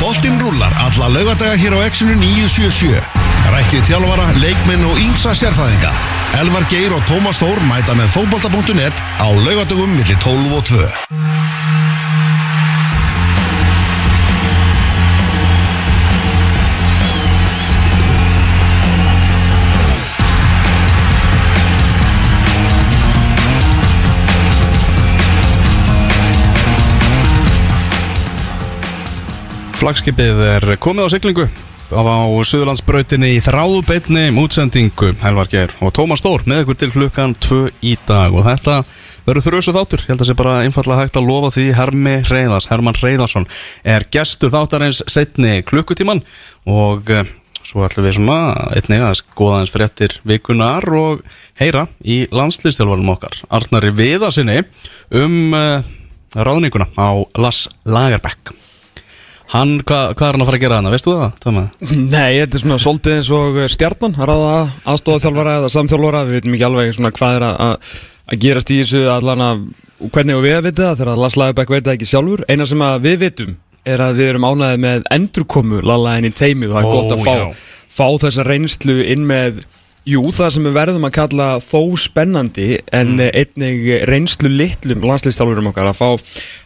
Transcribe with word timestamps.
Boltinn 0.00 0.40
rúlar 0.40 0.72
alla 0.80 1.08
laugadaga 1.12 1.56
hér 1.60 1.76
á 1.76 1.84
Exxonu 1.84 2.14
977. 2.16 3.04
Rættið 3.52 3.84
þjálfara, 3.90 4.30
leikminn 4.40 4.86
og 4.88 4.96
ímsa 5.00 5.34
sérfæðinga. 5.36 5.92
Elvar 6.40 6.64
Geir 6.72 6.94
og 6.96 7.04
Tómas 7.10 7.40
Þór 7.42 7.60
mæta 7.68 7.96
með 7.98 8.14
fótbolta.net 8.16 8.96
á 9.20 9.28
laugadagum 9.28 9.92
millir 9.92 10.16
12 10.24 10.56
og 10.56 10.64
2. 10.72 11.59
Flagskipið 29.80 30.40
er 30.44 30.64
komið 30.76 31.06
á 31.08 31.12
siglingu. 31.14 31.44
Á 31.88 32.04
Suðurlandsbrautinni 32.44 33.30
í 33.32 33.38
þráðubeinni 33.40 34.26
útsendingu 34.42 35.14
Helvar 35.22 35.48
Geir 35.48 35.72
og 35.80 35.94
Tómas 35.96 36.20
Stór 36.20 36.44
með 36.44 36.66
ykkur 36.66 36.78
til 36.82 36.88
klukkan 36.92 37.32
2 37.40 37.60
í 37.88 37.94
dag. 38.04 38.36
Og 38.36 38.44
þetta 38.44 38.82
verður 39.24 39.46
þrjusu 39.46 39.74
þáttur. 39.78 40.04
Ég 40.04 40.12
held 40.12 40.18
að 40.18 40.26
það 40.26 40.30
sé 40.30 40.36
bara 40.42 40.58
einfallega 40.66 41.06
hægt 41.06 41.16
að 41.16 41.30
lofa 41.30 41.52
því. 41.56 41.66
Hermi 41.80 42.14
Reyðars, 42.28 42.68
Herman 42.68 43.00
Reyðarsson 43.00 43.48
er 43.96 44.04
gestur 44.12 44.52
þáttarins 44.52 45.00
setni 45.08 45.56
klukkutíman 45.64 46.20
og 46.68 47.16
eh, 47.16 47.34
svo 47.64 47.88
ætlum 47.88 48.10
við 48.10 48.18
svona 48.20 48.40
einnig 48.76 49.08
að 49.08 49.18
skoða 49.24 49.64
eins 49.64 49.72
fréttir 49.72 50.20
vikunar 50.28 50.84
og 50.92 51.24
heyra 51.56 51.88
í 52.04 52.26
landslýstjálfarum 52.28 53.14
okkar 53.16 53.46
Arnari 53.48 53.96
Viðarsinni 53.96 54.60
um 55.16 55.56
uh, 55.56 55.80
ráðninguna 56.36 56.92
á 57.00 57.16
Las 57.40 57.64
Lagerbæk 57.88 58.52
Hann, 59.50 59.80
hva, 59.82 60.00
hvað 60.14 60.28
er 60.28 60.36
hann 60.36 60.44
að 60.44 60.48
fara 60.50 60.58
að 60.60 60.62
gera 60.62 60.76
hana, 60.78 60.92
veistu 60.94 61.14
það? 61.16 61.32
Tóma? 61.42 61.62
Nei, 62.14 62.38
þetta 62.38 62.56
er 62.56 62.62
svona 62.62 62.80
svolítið 62.82 63.16
eins 63.16 63.30
og 63.34 63.56
stjarnan 63.74 64.14
að 64.14 64.28
ráða 64.30 64.52
aðstofa 64.92 65.22
þjálfara 65.24 65.54
eða 65.58 65.70
samþjálfara 65.74 66.20
við 66.28 66.36
veitum 66.38 66.54
ekki 66.56 66.66
alveg 66.68 66.92
svona 66.94 67.12
hvað 67.16 67.38
er 67.38 67.46
að, 67.48 67.88
að 68.30 68.44
gerast 68.44 68.70
í 68.70 68.78
þessu 68.84 69.02
allan 69.10 69.42
að 69.48 69.64
hvernig 70.14 70.38
við 70.44 70.54
að 70.56 70.68
vita 70.68 70.86
það 70.86 71.02
þegar 71.02 71.20
Lars 71.24 71.40
Lagerbæk 71.40 71.74
veit 71.74 71.82
það 71.88 71.96
ekki 71.96 72.08
sjálfur 72.12 72.44
eina 72.48 72.68
sem 72.70 72.86
við 73.04 73.18
vitum 73.24 73.58
er 73.90 74.04
að 74.04 74.20
við 74.20 74.30
erum 74.34 74.46
ánæðið 74.46 74.80
með 74.84 75.10
endurkomu 75.16 75.82
lala 75.88 76.14
henni 76.16 76.30
teimið 76.36 76.72
og 76.72 76.76
það 76.76 76.80
er 76.80 76.88
Ó, 76.88 76.94
gott 76.94 77.14
að 77.16 77.26
fá, 77.26 77.66
fá 77.90 78.06
þessa 78.24 78.46
reynslu 78.46 78.96
inn 79.12 79.26
með 79.28 79.62
Jú, 80.10 80.22
það 80.34 80.54
sem 80.54 80.64
við 80.66 80.72
verðum 80.74 81.04
að 81.06 81.12
kalla 81.14 81.48
þó 81.62 81.80
spennandi 82.00 82.68
en 82.96 83.12
mm. 83.18 83.26
einnig 83.36 83.82
reynslu 84.08 84.50
litlum 84.50 85.04
landslýstálfurum 85.06 85.68
okkar 85.70 85.90
að 85.90 86.00
fá 86.00 86.08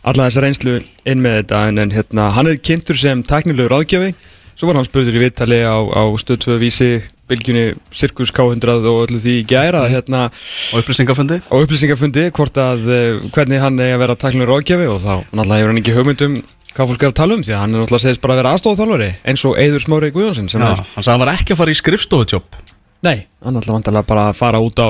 alla 0.07 0.29
þessa 0.29 0.45
reynslu 0.45 0.77
inn 0.81 1.25
með 1.25 1.41
þetta. 1.43 1.65
En, 1.69 1.81
en 1.83 1.93
hérna, 1.93 2.29
hann 2.37 2.49
er 2.49 2.61
kynntur 2.63 2.97
sem 2.97 3.25
teknilegu 3.27 3.69
ráðgjafi. 3.73 4.15
Svo 4.55 4.71
var 4.71 4.79
hann 4.79 4.87
spurður 4.87 5.19
í 5.19 5.25
viðtali 5.27 5.61
á, 5.67 5.77
á 5.77 6.03
stöð 6.23 6.41
2 6.47 6.59
vísi, 6.63 6.91
bylgjunni 7.29 7.67
Circus 7.93 8.33
K100 8.33 8.89
og 8.89 9.03
öllu 9.09 9.21
því 9.21 9.37
í 9.43 9.47
gæra 9.51 9.83
hérna, 9.91 10.29
Og 10.73 10.81
upplýsingafundi? 10.85 11.41
á 11.43 11.55
upplýsingafundi 11.59 12.29
hvort 12.37 12.61
að 12.63 12.85
eh, 12.87 13.23
hvernig 13.35 13.65
hann 13.65 13.81
er 13.83 13.97
að 13.97 14.05
vera 14.07 14.21
teknilegur 14.25 14.55
ráðgjafi. 14.55 14.89
Og 14.95 15.03
þá 15.03 15.15
náttúrulega 15.33 15.61
hefur 15.61 15.75
hann 15.75 15.83
ekki 15.83 15.97
hugmyndum 15.99 16.43
hvað 16.75 16.91
fólk 16.91 17.05
er 17.05 17.13
að 17.13 17.19
tala 17.21 17.37
um 17.37 17.43
því 17.45 17.53
að 17.55 17.61
hann 17.63 17.75
er 17.75 17.83
náttúrulega 17.83 18.03
segist 18.03 18.23
bara 18.23 18.35
að 18.35 18.41
vera 18.41 18.53
aðstofþálfari 18.57 19.11
eins 19.31 19.45
og 19.47 19.59
Eiður 19.63 19.83
Smári 19.85 20.11
Guðjónsson 20.15 20.49
sem 20.51 20.63
Já, 20.65 20.71
er. 20.73 20.81
hann 20.95 21.07
sagði 21.07 21.13
að 21.13 21.15
hann 21.15 21.23
var 21.23 21.33
ekki 21.37 21.55
að 21.55 21.61
fara 21.61 21.75
í 21.75 21.79
skrifstofutjóp 21.79 22.59
Nei, 23.05 23.27
hann 23.45 23.61
ætla 23.61 23.77
vantarlega 23.77 24.09
bara 24.09 24.29
að 24.31 24.39
fara 24.41 24.63
út 24.65 24.81
á 24.81 24.89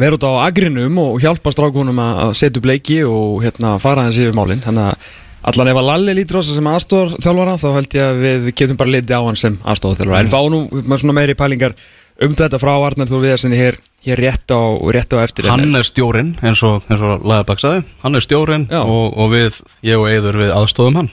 vera 0.00 0.16
út 0.16 0.26
á 0.26 0.32
agrinum 0.46 0.98
og 1.02 1.18
hjálpa 1.22 1.52
strákunum 1.54 1.98
að 2.00 2.20
að 2.24 2.36
setja 2.38 2.60
upp 2.60 2.68
leiki 2.70 3.00
og 3.08 3.40
hérna 3.44 3.74
fara 3.82 4.06
hans 4.06 4.20
yfir 4.20 4.36
málin. 4.36 4.62
Þannig 4.64 4.90
að 4.90 5.08
allan 5.50 5.70
ef 5.72 5.80
að 5.80 5.88
Lalli 5.88 6.16
lítur 6.18 6.40
á 6.40 6.42
sig 6.44 6.58
sem 6.58 6.68
aðstofar 6.68 7.14
þjálfara 7.16 7.56
þá 7.60 7.68
held 7.78 7.96
ég 7.96 8.04
að 8.04 8.20
við 8.24 8.50
getum 8.60 8.80
bara 8.80 8.94
litið 8.96 9.16
á 9.16 9.22
hann 9.24 9.40
sem 9.40 9.56
aðstofar 9.64 10.02
þjálfara 10.02 10.20
en 10.20 10.32
fá 10.34 10.40
nú 10.52 10.60
með 10.84 11.02
svona 11.02 11.16
meiri 11.16 11.36
pælingar 11.38 11.76
um 12.20 12.34
þetta 12.36 12.60
frá 12.60 12.74
Arnar 12.76 13.08
Þór 13.08 13.24
Viðarsinni 13.24 13.56
hér, 13.56 13.78
hér 14.04 14.20
rétt, 14.20 14.52
á, 14.52 14.60
rétt 14.92 15.14
á 15.16 15.24
eftir. 15.24 15.48
Hann 15.48 15.72
er 15.72 15.86
stjórin, 15.88 16.34
eins 16.44 16.60
og, 16.68 16.84
eins 16.92 17.00
og 17.00 17.24
Lagerbæk 17.24 17.62
sagði. 17.62 17.86
Hann 18.04 18.18
er 18.20 18.26
stjórin 18.26 18.66
og, 18.76 19.16
og 19.16 19.32
við, 19.32 19.62
ég 19.88 19.96
og 19.96 20.10
Eiður 20.12 20.42
við 20.42 20.52
aðstofum 20.58 21.00
hann 21.00 21.10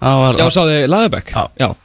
var 0.00 0.40
Já, 0.40 0.46
sáði 0.54 0.82
Laðabæk 0.88 1.32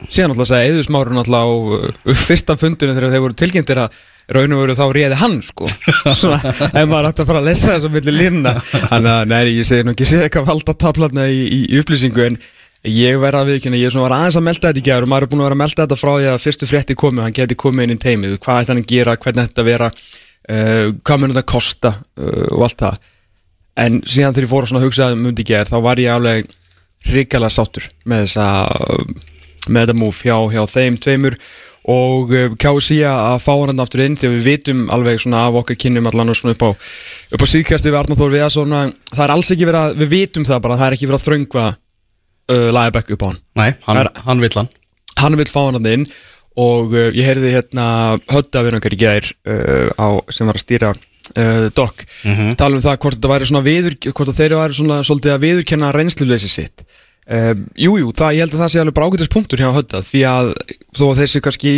síðan 0.08 0.34
alltaf 0.34 0.50
sagði 0.50 0.72
Eður 0.72 0.86
Smáru 0.88 1.16
náttúrulega 1.16 1.46
á 1.46 1.52
uh, 1.52 2.20
fyrsta 2.28 2.56
fundinu 2.60 2.96
þegar 2.96 3.14
þeir 3.14 3.24
voru 3.26 3.38
tilkynntir 3.42 3.82
að 3.84 3.98
raun 4.34 4.54
og 4.56 4.62
veru 4.64 4.74
þá 4.74 4.86
réði 4.90 5.18
hann 5.20 5.36
sko. 5.44 5.68
Svona, 6.18 6.40
ef 6.50 6.88
maður 6.90 7.10
ætti 7.12 7.22
að 7.22 7.28
fara 7.30 7.42
að 7.42 7.48
lesa 7.50 7.72
þess 7.72 7.86
að 7.86 7.94
milli 7.94 8.14
línna 8.14 8.54
Þannig 8.66 9.10
að, 9.12 9.24
nei, 9.30 9.40
ég 9.54 9.68
segi 9.68 9.86
nú 9.86 9.94
ekki 9.94 10.08
sé 10.08 10.22
eitthvað 10.24 10.48
valda 10.50 10.74
tablatna 10.82 11.26
í, 11.30 11.42
í, 11.46 11.60
upplýsingu 11.80 12.24
en 12.26 12.38
ég 12.90 13.18
verða 13.22 13.44
að 13.44 13.52
viðkynna, 13.52 13.78
ég 13.78 13.90
er 13.90 13.94
svona 13.94 14.08
var 14.08 14.16
aðeins 14.16 14.38
að 14.38 14.46
melda 14.46 14.70
þetta 14.70 14.82
í 14.82 14.86
gerð 14.86 15.06
og 15.06 15.10
maður 15.10 15.26
er 15.26 15.30
búin 15.30 15.42
að 15.42 15.48
vera 15.48 15.56
að 15.56 15.62
melda 15.62 15.84
þetta 15.84 15.98
frá 16.00 16.10
því 16.12 16.28
að 16.30 16.42
fyrstu 16.42 16.68
frétti 16.70 16.96
komið, 16.98 17.24
hann 17.24 17.36
geti 17.38 17.58
komið 17.58 17.86
inn 17.86 17.94
í 17.94 18.02
teimið 18.02 18.36
hvað 18.44 18.60
ætti 18.60 18.72
hann 18.72 18.82
að 18.82 18.92
gera, 18.92 19.16
hvernig 19.24 19.48
þetta 19.48 19.62
að 19.64 19.70
vera 19.70 19.88
uh, 19.90 20.92
hvað 21.02 21.22
mun 21.22 21.34
þetta 21.34 21.50
kosta 21.50 21.92
uh, 21.96 22.44
og 22.54 22.66
allt 22.68 22.84
það. 22.84 23.00
En 23.86 23.98
síðan 24.06 24.36
þegar 24.36 24.46
ég 24.46 24.52
fór 24.52 24.68
að 24.70 24.86
hugsa 24.86 25.10
um 25.16 25.26
þetta 25.26 25.42
í 25.42 25.48
gerð 25.50 25.72
þá 25.72 25.78
var 25.88 26.02
ég 26.04 26.14
alveg 26.14 26.54
hrikalega 27.10 27.52
sáttur 27.54 27.86
með 28.08 28.26
þessa 28.26 28.48
með 29.66 29.80
þetta 29.88 29.96
múf 29.98 30.20
hjá, 30.22 30.36
hjá 30.52 30.62
þeim 30.70 30.98
tveimur. 31.02 31.36
Og 31.86 32.32
uh, 32.34 32.48
KSI 32.58 32.96
að 33.06 33.36
fá 33.44 33.52
hann 33.62 33.82
aftur 33.82 34.02
inn 34.02 34.16
því 34.18 34.26
að 34.26 34.32
við 34.36 34.46
vitum 34.48 34.80
alveg 34.94 35.20
svona 35.22 35.44
af 35.46 35.58
okkar 35.60 35.78
kynnum 35.78 36.08
allan 36.10 36.32
og 36.32 36.38
svona 36.38 36.56
upp 36.56 36.64
á 36.66 36.70
á 37.30 37.46
síðkasti 37.46 37.92
við 37.92 37.98
Arnáð 38.00 38.22
Þór 38.22 38.32
við 38.34 38.42
að 38.46 38.54
svona 38.56 38.80
það 39.12 39.24
er 39.26 39.34
alls 39.36 39.50
ekki 39.54 39.68
verið 39.68 39.82
að, 39.84 39.98
við 40.02 40.10
vitum 40.16 40.46
það 40.48 40.62
bara 40.64 40.78
það 40.80 40.86
er 40.88 40.96
ekki 40.96 41.10
verið 41.10 41.20
að 41.20 41.26
þröngva 41.28 41.66
uh, 41.70 42.68
Lagerbæk 42.74 43.12
upp 43.14 43.22
á 43.22 43.28
hann. 43.30 43.38
Nei, 43.62 43.68
hann, 43.86 44.00
er- 44.02 44.24
hann 44.26 44.42
vill 44.42 44.54
hann. 44.58 44.72
Hann 45.22 45.38
vil 45.38 45.46
fá 45.50 45.60
hann 45.68 45.90
inn. 45.92 46.08
Og 46.56 46.94
uh, 46.96 47.06
ég 47.14 47.26
heyrði 47.28 47.54
hérna 47.54 47.86
hötta 48.32 48.64
við 48.66 48.80
í 48.96 48.98
gær 49.04 49.30
uh, 49.46 49.90
á, 49.94 50.06
sem 50.34 50.48
var 50.50 50.58
að 50.58 50.64
stýra 50.66 50.94
uh, 51.34 51.66
Doc 51.76 52.04
tala 52.58 52.76
um 52.76 52.84
það 52.84 53.00
hvort 53.02 53.18
þetta 53.18 53.32
væri 53.32 53.48
svona 53.50 53.64
viður 53.66 53.98
hvort 54.10 54.36
þeir 54.36 54.56
væri 54.60 54.78
svona 54.78 55.00
svolítið 55.06 55.34
að 55.34 55.44
viðurkenna 55.46 55.92
reynsluleysi 55.96 56.50
sitt. 56.52 56.86
Uh, 57.26 57.54
Jújú, 57.74 58.04
jú, 58.04 58.12
það, 58.14 58.36
ég 58.36 58.44
held 58.44 58.54
að 58.54 58.62
það 58.62 58.72
sé 58.72 58.82
alveg 58.82 58.96
bara 58.98 59.08
ágætis 59.10 59.32
punktur 59.32 59.62
hjá 59.62 59.72
hötta 59.74 60.02
því 60.06 60.20
að 60.30 60.52
þó 60.94 61.06
að 61.08 61.22
þessi 61.24 61.42
kannski 61.42 61.72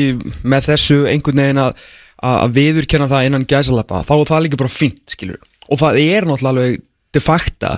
með 0.45 0.69
þessu 0.73 0.99
einhvern 1.09 1.41
veginn 1.41 1.63
að, 1.63 1.87
að 2.29 2.59
viðurkenna 2.59 3.09
það 3.09 3.29
innan 3.31 3.47
gæsalappa 3.49 4.03
þá 4.05 4.13
er 4.19 4.29
það 4.29 4.45
líka 4.45 4.61
bara 4.61 4.75
fínt, 4.75 5.05
skilur 5.09 5.41
og 5.69 5.81
það 5.81 6.01
er 6.03 6.29
náttúrulega 6.29 6.53
alveg 6.53 6.85
de 7.17 7.23
facto 7.25 7.73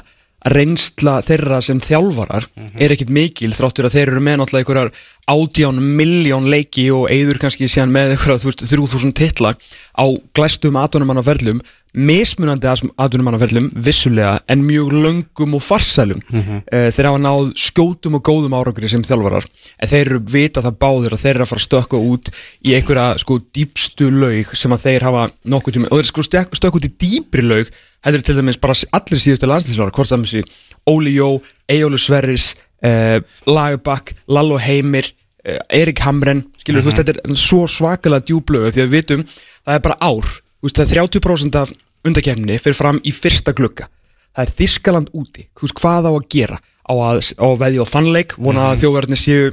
reynsla 0.48 1.18
þeirra 1.26 1.60
sem 1.62 1.80
þjálfarar 1.84 2.46
er 2.80 2.94
ekkit 2.94 3.10
mikil 3.12 3.52
þráttur 3.52 3.88
að 3.90 3.96
þeir 3.98 4.08
eru 4.14 4.20
með 4.24 4.38
náttúrulega 4.40 4.64
einhverjar 4.64 4.92
átján 5.30 5.82
miljón 5.98 6.48
leiki 6.50 6.88
og 6.94 7.10
eigður 7.12 7.38
kannski 7.42 7.68
síðan 7.68 7.92
með 7.92 8.14
einhverja 8.16 8.54
3000 8.56 9.12
titla 9.20 9.52
á 10.00 10.04
glæstum 10.34 10.76
atvinnumannaferlum 10.80 11.60
mismunandi 11.90 12.68
atvinnumannaferlum 12.70 13.70
vissulega 13.74 14.36
en 14.48 14.62
mjög 14.62 14.92
löngum 14.94 15.56
og 15.58 15.62
farsælum. 15.62 16.20
Mm 16.30 16.60
þeir 16.70 17.08
hafa 17.08 17.18
náð 17.18 17.48
skjótum 17.58 18.14
og 18.14 18.22
góðum 18.22 18.54
árangri 18.54 18.88
sem 18.88 19.02
þjálfarar 19.02 19.44
en 19.82 19.88
þeir 19.90 20.06
eru 20.06 20.20
vita 20.30 20.62
það 20.62 20.78
báðir 20.78 21.12
að 21.16 21.22
þeir 21.24 21.34
eru 21.34 21.42
að 21.44 21.50
fara 21.50 21.60
að 21.60 21.66
stökka 21.66 21.98
út 21.98 22.30
í 22.64 22.74
einhverja 22.78 23.18
sko 23.18 23.38
dýpstu 23.54 24.10
laug 24.14 24.54
sem 24.56 24.72
að 24.72 24.84
þeir 24.86 25.02
hafa 25.08 25.24
nokkuð 25.44 25.74
tíma 25.76 25.90
og 25.90 25.98
þeir 25.98 26.10
sko 26.12 26.22
stökk- 26.22 26.54
stökka 26.56 26.78
út 26.78 26.86
í 26.86 26.92
dýpri 26.94 27.42
laug 27.42 27.72
heldur 28.06 28.24
til 28.24 28.38
dæmis 28.40 28.60
bara 28.60 28.76
allir 28.96 29.22
síðustu 29.22 29.48
landslýsvara 29.50 29.94
hvort 29.96 30.10
það 30.10 30.22
með 30.22 30.34
sér 30.34 30.52
Óli 30.90 31.14
Jó, 31.16 31.30
Eyjólu 31.70 32.00
Sverris 32.00 32.52
uh, 32.84 33.20
Lagerbakk, 33.46 34.14
Lallo 34.32 34.58
Heimir 34.60 35.10
uh, 35.10 35.60
Erik 35.68 36.00
Hamren 36.06 36.46
skilur 36.62 36.84
þú 36.84 36.92
veist 36.92 37.02
þetta 37.02 37.18
er 37.18 37.40
svo 37.40 37.66
svakalega 37.68 38.26
djúblögu 38.30 38.72
því 38.72 38.84
að 38.84 38.88
við 38.88 38.96
vitum 38.98 39.26
það 39.28 39.76
er 39.76 39.86
bara 39.86 40.00
ár 40.00 40.28
þú 40.30 40.68
veist, 40.68 40.80
það 40.80 40.84
er 40.84 41.08
30% 41.10 41.60
af 41.60 41.72
undakefni 42.06 42.58
fyrir 42.60 42.78
fram 42.78 43.00
í 43.04 43.12
fyrsta 43.14 43.54
glugga. 43.56 43.88
Það 44.36 44.44
er 44.44 44.56
Þískaland 44.60 45.12
úti, 45.16 45.46
þú 45.58 45.66
veist 45.66 45.80
hvað 45.80 46.08
á 46.08 46.12
að 46.12 46.26
gera? 46.32 46.58
Á 46.90 46.92
að, 46.94 47.22
á 47.38 47.46
að 47.46 47.60
veðja 47.60 47.86
á 47.86 47.92
þannleik 47.92 48.34
vona 48.38 48.66
að 48.70 48.84
þjóðverðinni 48.84 49.20
séu 49.20 49.50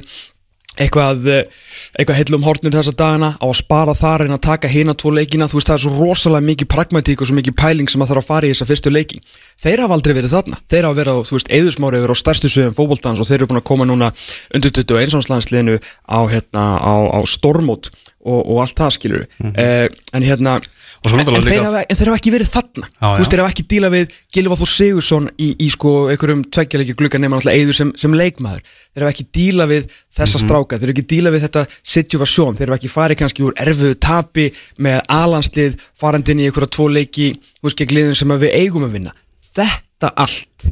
eitthvað, 0.78 1.26
eh, 1.28 1.44
eitthvað 1.98 2.18
heillum 2.20 2.46
hortnir 2.46 2.74
þessa 2.74 2.94
dagana 2.96 3.30
á 3.36 3.46
að 3.46 3.56
spara 3.58 3.94
þar 3.98 4.24
en 4.26 4.36
að 4.36 4.42
taka 4.46 4.70
hina 4.70 4.94
tvo 4.94 5.12
leikina, 5.14 5.48
þú 5.50 5.58
veist 5.58 5.70
það 5.70 5.78
er 5.78 5.84
svo 5.84 5.92
rosalega 5.98 6.48
mikið 6.48 6.70
pragmatík 6.74 7.22
og 7.22 7.30
svo 7.30 7.38
mikið 7.38 7.56
pæling 7.58 7.90
sem 7.90 8.02
að 8.02 8.12
þarf 8.12 8.22
að 8.22 8.30
fara 8.30 8.46
í 8.46 8.52
þessa 8.54 8.68
fyrstu 8.70 8.92
leiki. 8.94 9.20
Þeir 9.58 9.84
hafa 9.84 9.98
aldrei 9.98 10.14
verið 10.14 10.34
þarna, 10.36 10.60
þeir 10.70 10.84
hafa 10.88 10.98
verið 11.00 11.18
á 11.18 11.20
þú 11.28 11.38
veist, 11.38 11.52
eðusmári 11.58 12.02
verið 12.02 12.14
á 12.14 12.22
stærstu 12.22 12.52
sviðum 12.52 12.76
fótboltans 12.78 13.20
og 13.20 13.26
þeir 13.26 13.40
eru 13.40 13.50
búin 13.50 13.62
að 13.62 13.68
koma 13.70 13.88
núna 13.88 14.12
undir 14.54 14.70
21. 14.70 15.28
landsliðinu 15.28 15.78
á, 16.06 16.18
hérna, 16.30 16.64
á, 16.78 16.94
á 17.10 17.20
stormót 17.26 17.90
og, 18.22 18.40
og 18.42 18.62
allt 18.62 18.78
það 18.78 18.94
skilur 18.96 19.26
eh, 19.54 19.88
en 20.12 20.26
hérna 20.26 20.58
en, 21.06 21.20
en, 21.20 21.44
þeir 21.46 21.62
hafa, 21.62 21.82
en 21.84 21.98
þeir 21.98 22.10
hafa 22.10 22.18
ekki 22.18 22.32
verið 22.34 22.50
þarna. 22.52 22.88
Já, 22.88 23.04
Þú 23.04 23.20
veist, 23.20 23.32
þeir 23.32 23.42
hafa 23.42 23.52
ekki 23.54 23.64
díla 23.70 23.90
við 23.92 24.14
Gilva 24.34 24.58
Þór 24.58 24.70
Sigursson 24.72 25.28
í, 25.38 25.48
í 25.62 25.68
sko 25.70 25.92
einhverjum 26.12 26.42
tveggjarleiki 26.54 26.96
glugga 26.98 27.20
nema 27.22 27.38
náttúrulega 27.38 27.62
eður 27.62 27.78
sem, 27.78 27.92
sem 28.02 28.16
leikmaður. 28.18 28.64
Þeir 28.90 29.06
hafa 29.06 29.14
ekki 29.14 29.26
díla 29.38 29.68
við 29.70 29.86
þessa 30.18 30.42
stráka. 30.42 30.80
Þeir 30.80 30.90
hafa 30.90 30.96
ekki 30.96 31.06
díla 31.14 31.32
við 31.34 31.46
þetta 31.46 31.64
situasjón 31.94 32.58
Þeir 32.58 32.72
hafa 32.72 32.80
ekki 32.80 32.92
farið 32.92 33.20
kannski 33.22 33.46
úr 33.46 33.56
erfuðu 33.62 34.00
tapi 34.02 34.48
með 34.82 35.00
alanslið 35.20 35.78
farandinn 35.98 36.42
í 36.42 36.50
einhverja 36.50 36.74
tvo 36.74 36.90
leiki 36.90 37.30
þú 37.38 37.70
veist, 37.70 37.78
gegn 37.78 37.96
liðum 38.00 38.18
sem 38.18 38.36
við 38.42 38.58
eigum 38.58 38.88
að 38.88 38.98
vinna. 38.98 39.16
Þetta 39.54 40.12
allt 40.18 40.70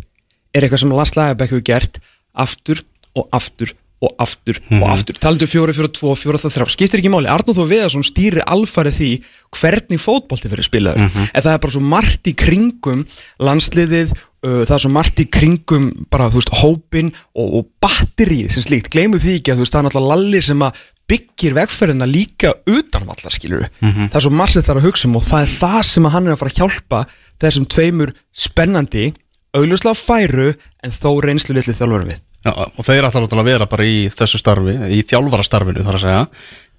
er 0.56 0.64
eitthvað 0.64 0.82
sem 0.82 0.94
Lars 0.96 1.16
Lagerbæk 1.16 1.54
hefur 1.54 1.66
gert 1.70 2.00
aftur 2.36 2.82
og 3.16 3.28
aftur 3.36 3.72
og 4.04 4.12
aftur 4.20 4.58
og 4.76 4.86
aftur. 4.92 5.16
Talandu 5.20 5.48
fjóri, 5.48 5.72
fjóri, 5.76 5.90
tvo, 5.96 6.14
fjóri, 6.18 6.40
það 6.42 6.56
þrjá 6.58 6.72
skiptir 6.74 7.00
ekki 7.00 7.12
máli, 7.12 7.30
Arnóð 7.32 7.60
Þór 7.60 7.70
Viðarsson 7.70 8.06
stýrir 8.06 8.44
alfarið 8.44 8.98
því 8.98 9.10
hvernig 9.56 10.02
fótbolti 10.02 10.50
fyrir 10.52 10.66
spilaður. 10.66 11.06
En 11.32 11.44
það 11.44 11.52
er 11.54 11.62
bara 11.64 11.76
svo 11.76 11.84
margt 11.94 12.28
í 12.28 12.34
kringum 12.36 13.06
landsliðið, 13.40 14.12
uh, 14.44 14.60
það 14.66 14.74
er 14.76 14.84
svo 14.84 14.92
margt 14.92 15.22
í 15.22 15.28
kringum 15.32 15.88
bara, 16.12 16.28
þú 16.28 16.42
veist, 16.42 16.52
hópin 16.60 17.14
og, 17.32 17.46
og 17.62 17.70
batterið 17.80 18.52
sem 18.52 18.66
slíkt, 18.66 18.92
gleymu 18.92 19.22
því 19.22 19.38
ekki 19.40 19.54
að 19.54 19.62
þú 19.62 19.66
veist, 19.66 19.76
það 19.76 19.82
er 19.82 19.88
náttúrulega 19.88 20.12
lalli 20.12 20.44
sem 20.44 20.68
að 20.68 20.84
byggir 21.06 21.54
vegferðina 21.54 22.06
líka 22.10 22.50
utan 22.66 23.06
vallar 23.06 23.30
skilur 23.34 23.68
það 23.78 24.16
er 24.18 24.24
svo 24.24 24.32
margt 24.34 24.56
sem 24.56 24.64
það 24.66 24.72
er 24.72 24.80
að 24.80 24.86
hugsa 24.88 25.06
um 25.06 25.18
og 25.20 25.26
það 25.28 25.44
er 25.44 25.52
það 25.60 25.78
sem 25.86 26.08
að 26.08 26.14
hann 26.16 26.26
er 26.26 26.34
að 26.34 26.40
fara 26.40 26.50
að 26.50 26.58
hjálpa 26.58 27.02
þessum 27.44 27.68
tveimur 27.70 28.12
spennandi 28.34 29.04
augljóslega 29.54 30.00
færu 30.00 30.48
en 30.82 30.96
þó 30.96 31.10
reynslu 31.22 31.54
litli 31.54 31.76
þjálfur 31.76 32.08
við 32.10 32.25
Já, 32.46 32.52
og 32.54 32.86
þeir 32.86 33.08
ætla 33.08 33.24
náttúrulega 33.24 33.42
að 33.42 33.50
vera 33.50 33.66
bara 33.70 33.88
í 33.88 33.98
þessu 34.14 34.38
starfi 34.38 34.76
í 34.94 35.02
þjálfarastarfinu 35.02 35.82
þar 35.82 35.98
að 35.98 36.04
segja 36.04 36.24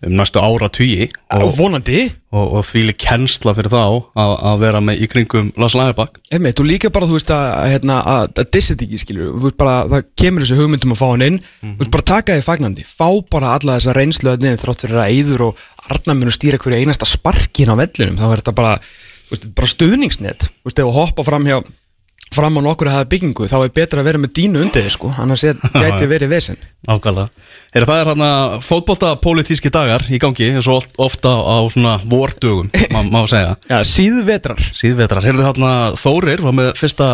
um 0.06 0.14
næstu 0.14 0.40
ára 0.40 0.68
tugi 0.70 1.08
og 1.34 1.44
og, 1.48 1.54
vonandi. 1.58 2.04
Og, 2.30 2.52
og 2.60 2.66
þvíli 2.68 2.94
kennsla 3.00 3.54
fyrir 3.58 3.72
þá 3.74 3.80
að, 3.82 4.34
að 4.52 4.60
vera 4.62 4.82
með 4.84 5.02
í 5.02 5.08
kringum 5.10 5.50
Lars 5.58 5.74
Einmitt, 5.78 6.60
og 6.62 6.68
líka 6.70 6.92
bara, 6.94 7.08
þú 7.10 7.18
veist, 7.18 7.32
að, 7.34 7.72
hérna, 7.72 7.98
að, 8.04 8.28
að 8.44 8.52
dissið 8.54 8.84
ekki, 8.86 9.16
þú 9.18 9.52
bara, 9.58 9.80
það 9.90 10.06
kemur 10.22 10.46
þessu 10.46 10.60
hugmyndum 10.60 10.94
að 10.94 11.02
fá 11.02 11.08
hann 11.08 11.26
inn, 11.26 11.40
þú 11.64 11.74
veist, 11.82 11.94
bara 11.96 12.08
taka 12.12 12.38
þið 12.38 12.46
fagnandi, 12.46 12.86
fá 12.86 13.10
bara 13.34 13.56
alla 13.58 13.80
þessa 13.80 13.98
reynslu 13.98 14.34
að 14.34 14.46
niður 14.46 14.64
þrátt 14.66 14.86
fyrir 14.86 15.02
að 15.02 15.16
eyður 15.16 15.46
og 15.48 15.66
Arnar 15.88 16.20
munu 16.20 16.36
stýra 16.36 16.62
hverju 16.62 16.84
einasta 16.84 17.08
sparkin 17.08 17.74
á 17.74 17.80
vellinum, 17.80 18.20
þá 18.20 18.28
er 18.28 18.44
þetta 18.44 18.56
bara, 18.60 18.78
þú 19.32 19.34
veist, 19.34 19.50
bara 19.58 19.74
stuðningsnet, 19.74 20.50
þú 20.52 20.70
veist, 20.70 20.84
að 20.84 20.96
hoppa 21.00 21.26
fram 21.26 21.48
hjá, 21.48 21.62
fram 22.36 22.58
á 22.58 22.62
nokkur 22.66 22.90
að 22.90 22.96
hafa 22.98 23.08
byggingu, 23.12 23.46
þá 23.50 23.56
er 23.66 23.72
betra 23.76 24.02
að 24.04 24.08
vera 24.10 24.20
með 24.22 24.34
dínu 24.38 24.60
undir 24.66 24.84
þið, 24.86 24.92
sko, 24.98 25.12
annars 25.24 25.44
gæti 25.84 26.10
verið 26.12 26.32
vesen. 26.34 26.58
Ákvæmlega 26.88 27.30
Heyra, 27.74 27.86
Það 27.88 28.02
er 28.02 28.10
hann 28.12 28.24
að 28.28 28.54
fótbolta 28.68 29.10
pólitíski 29.24 29.72
dagar 29.74 30.04
í 30.14 30.20
gangi 30.22 30.50
eins 30.54 30.68
og 30.72 30.78
oft- 30.82 31.00
ofta 31.04 31.34
á 31.36 31.58
svona 31.72 31.96
vordugum, 32.08 32.70
má, 32.94 33.00
má 33.08 33.22
segja 33.32 33.56
Já, 33.70 33.80
síðvetrar. 33.88 34.62
Síðvetrar, 34.76 35.26
heyrðu 35.28 35.46
þarna 35.50 35.72
Þórir 36.00 36.44
var 36.46 36.56
með 36.60 36.70
fyrsta 36.80 37.08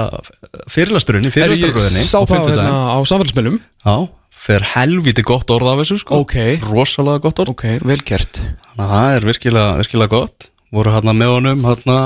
fyrirlasturinn 0.71 1.25
í 1.25 1.31
ég 1.31 1.35
fyrirlasturröðinni 1.37 2.05
sá 2.09 2.19
það 2.29 2.49
hérna 2.51 2.75
á 2.93 2.97
samfélagsmiðlum? 3.09 3.57
Já, 3.85 3.95
fer 4.43 4.65
helviti 4.73 5.23
gott 5.25 5.49
orð 5.55 5.71
af 5.73 5.81
þessu 5.83 5.99
sko 6.03 6.21
Ok. 6.23 6.35
Rosalega 6.67 7.21
gott 7.23 7.41
orð 7.43 7.53
Ok, 7.55 7.65
vel 7.85 8.01
gert. 8.05 8.41
Þannig 8.73 8.83
að 8.85 8.93
það 8.97 9.17
er 9.17 9.27
virkilega, 9.31 9.75
virkilega 9.81 10.13
gott 10.17 10.49
Voru 10.73 10.89
hérna 10.95 11.13
með 11.13 11.33
honum 11.37 11.65
hérna 11.69 11.97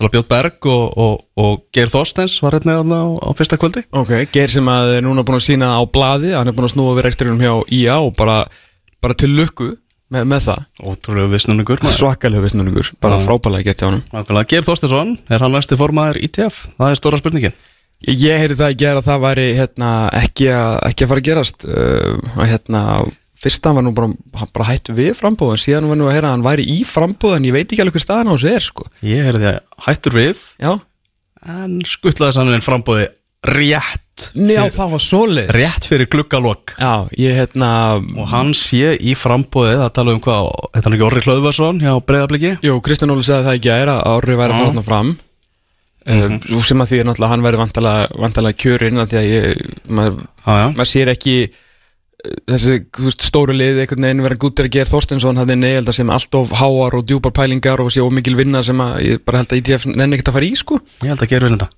Björn 0.00 0.26
Berg 0.26 0.66
og, 0.66 0.96
og, 0.98 1.20
og 1.38 1.60
Geir 1.74 1.90
Þorstens 1.92 2.36
var 2.42 2.56
hérna 2.56 2.80
á, 2.82 3.04
á 3.14 3.30
fyrsta 3.38 3.58
kvöldi. 3.60 3.84
Ok, 3.94 4.12
Geir 4.34 4.50
sem 4.50 4.70
að 4.70 4.96
er 4.96 5.06
núna 5.06 5.22
búin 5.26 5.38
að 5.38 5.46
sína 5.46 5.74
á 5.78 5.82
blaði 5.86 6.34
hann 6.34 6.50
er 6.50 6.56
búin 6.56 6.66
að 6.66 6.74
snúa 6.74 6.96
við 6.98 7.06
reksturinnum 7.06 7.44
hjá 7.44 7.54
IA 7.78 8.00
og 8.02 8.14
bara, 8.18 8.40
bara 9.04 9.14
til 9.18 9.30
lukku 9.36 9.70
með, 10.10 10.26
með 10.32 10.48
það. 10.48 10.64
Ótrúlega 10.82 11.32
vissnunningur 11.36 11.84
svakalega 11.94 12.46
vissnunningur, 12.48 12.90
bara 13.02 13.20
frábælega 13.22 13.70
gett 13.70 13.84
hjá 13.84 13.92
hann 13.92 14.42
Geir 14.50 14.66
Þorstensson, 14.66 15.14
er 15.30 15.46
hann 15.46 15.54
næsti 15.54 15.78
formaður 15.78 16.20
ITF? 16.26 16.64
Það 16.74 16.90
er 16.90 17.00
stóra 17.00 17.22
spurningin. 17.22 17.56
Ég, 18.04 18.34
heyri 18.36 18.56
það 18.58 18.72
ekki 18.74 18.88
að 18.90 19.04
það 19.06 19.20
væri 19.22 19.44
hérna, 19.56 19.90
ekki, 20.18 20.48
að, 20.52 20.72
ekki 20.90 21.04
að 21.04 21.12
fara 21.12 21.22
að 21.22 21.28
gerast 21.28 21.64
uh, 21.64 22.34
að 22.34 22.50
hérna 22.50 22.82
fyrst 23.40 23.66
hann 23.66 23.76
var 23.78 23.84
nú 23.86 23.92
bara, 23.96 24.08
bara 24.54 24.68
hættu 24.70 24.94
við 24.96 25.12
frambóð 25.18 25.54
en 25.56 25.62
síðan 25.64 25.88
var 25.90 25.98
nú 26.00 26.06
að 26.08 26.14
heyra 26.16 26.30
að 26.30 26.36
hann 26.36 26.46
væri 26.46 26.66
í 26.70 26.78
frambóð 26.88 27.36
en 27.38 27.48
ég 27.48 27.56
veit 27.56 27.66
ekki 27.68 27.82
alveg 27.84 27.98
hver 27.98 28.04
staðan 28.06 28.30
á 28.30 28.34
þessu 28.36 28.52
er 28.54 28.64
sko. 28.68 28.86
Ég 29.04 29.28
er 29.30 29.38
því 29.40 29.50
að 29.50 29.60
hættur 29.88 30.16
við 30.20 30.44
Já, 30.62 30.72
En 31.44 31.74
skuttlaði 31.84 32.36
sanninn 32.38 32.64
frambóði 32.64 33.10
rétt 33.44 34.00
Njá, 34.38 34.62
fyrir- 34.62 34.76
Rétt 35.52 35.88
fyrir 35.90 36.06
gluggalokk 36.08 36.76
hérna 37.40 37.70
Og 37.98 38.28
hann 38.30 38.54
sé 38.56 38.94
í 38.96 39.12
frambóði 39.18 39.74
Það 39.80 39.90
tala 39.98 40.14
um 40.14 40.20
hvað, 40.24 40.48
þetta 40.76 40.88
er 40.90 40.96
ekki 40.96 41.06
Orri 41.08 41.24
Hlöðvarsson 41.26 41.80
hjá 41.82 41.92
Breiðabliki? 42.06 42.52
Jú, 42.64 42.78
Kristján 42.86 43.12
Óli 43.12 43.26
sagði 43.26 43.48
það 43.50 43.58
ekki 43.58 43.72
að 43.74 43.82
að 44.06 44.14
Orri 44.14 44.38
væri 44.38 44.54
að 44.54 44.62
fara 44.62 44.86
fram. 44.86 45.10
Mhm. 46.04 46.38
uh, 46.38 46.56
sem 46.62 46.80
að 46.84 46.90
því 46.90 46.98
er 47.00 47.06
náttúrulega 47.08 47.26
að 47.26 47.32
hann 47.34 47.44
væri 47.48 47.60
vantalega, 47.64 48.08
kjörinn 48.60 49.00
af 49.00 49.08
því 49.10 49.18
að 49.20 49.28
ég, 49.32 49.62
maður, 49.88 50.18
maður 50.76 50.90
sér 50.90 51.12
ekki 51.14 51.36
þessi 52.48 52.78
veist, 53.04 53.24
stóru 53.26 53.54
lið 53.56 53.82
einhvern 53.82 54.06
veginn 54.06 54.24
verið 54.24 54.40
gúttir 54.44 54.68
að 54.68 54.76
gera 54.78 54.90
Þorstensson 54.90 55.40
hafði 55.40 55.56
neildar 55.60 55.96
sem 55.96 56.12
allt 56.12 56.38
of 56.38 56.52
háar 56.60 56.96
og 56.98 57.06
djúpar 57.08 57.34
pælingar 57.36 57.82
og 57.84 57.90
sé 57.92 58.02
of 58.04 58.12
mikil 58.14 58.36
vinna 58.38 58.62
sem 58.64 58.80
að 58.80 58.94
ég 59.04 59.24
bara 59.24 59.42
held 59.42 59.52
að 59.52 59.60
ITF 59.60 59.88
nenni 59.90 60.16
ekkert 60.16 60.32
að 60.32 60.38
fara 60.38 60.48
í 60.48 60.54
sko 60.58 60.78
ég 61.02 61.12
held 61.12 61.24
að 61.26 61.34
gera 61.34 61.48
vel 61.48 61.56
þetta 61.56 61.68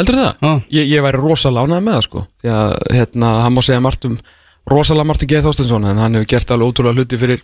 heldur 0.00 0.18
það? 0.20 0.30
Já. 0.38 0.52
Ég, 0.78 0.92
ég 0.92 1.04
væri 1.04 1.20
rosalega 1.20 1.66
ánægð 1.66 1.84
með 1.88 1.98
það 1.98 2.06
sko 2.06 2.24
því 2.42 2.54
að 2.58 2.76
hérna, 2.98 3.32
hann 3.44 3.56
má 3.56 3.62
segja 3.66 3.82
margt 3.84 4.08
um 4.08 4.16
rosalega 4.72 5.08
margt 5.10 5.26
um 5.26 5.32
Geir 5.32 5.44
Þorstensson 5.46 5.88
en 5.90 6.00
hann 6.02 6.18
hefur 6.18 6.30
gert 6.30 6.54
alveg 6.54 6.70
ótrúlega 6.70 7.00
hluti 7.00 7.18
fyrir 7.18 7.42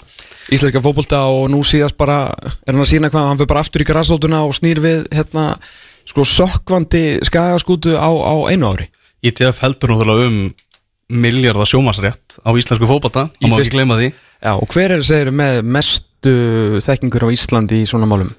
íslenska 0.54 0.82
fótbolta 0.84 1.24
og 1.32 1.48
nú 1.52 1.64
síðast 1.66 1.98
bara 1.98 2.20
er 2.38 2.72
hann 2.72 2.84
að 2.84 2.92
sína 2.92 3.10
hvað, 3.10 3.28
hann 3.32 3.40
fyrir 3.40 3.50
bara 3.50 3.64
aftur 3.66 3.84
í 3.84 3.88
grassótuna 3.88 4.44
og 4.46 4.54
snýr 4.56 4.80
við 4.84 5.08
hérna 5.16 5.50
sko 6.08 6.24
sökkvandi 6.24 7.18
skagaskútu 7.26 7.98
á, 7.98 8.08
á 8.08 8.34
einu 8.48 8.70
ári 8.70 8.88
ITF 9.26 9.64
heldur 9.64 9.92
náttúrulega 9.92 10.30
um 10.30 10.40
miljardar 11.08 11.68
sjómasrétt 11.68 12.38
á 12.44 12.50
íslensku 12.52 12.88
Það 13.40 13.48
má 13.50 13.56
fyrst- 13.56 13.66
ekki 13.66 13.76
gleyma 13.76 13.98
því. 13.98 14.12
Já, 14.38 14.52
og 14.54 14.68
hver 14.68 14.94
er 14.94 15.02
segir 15.02 15.32
með 15.34 15.62
mestu 15.64 16.34
þekkingur 16.84 17.26
á 17.26 17.34
Íslandi 17.34 17.82
í 17.82 17.88
svona 17.88 18.06
málum? 18.06 18.34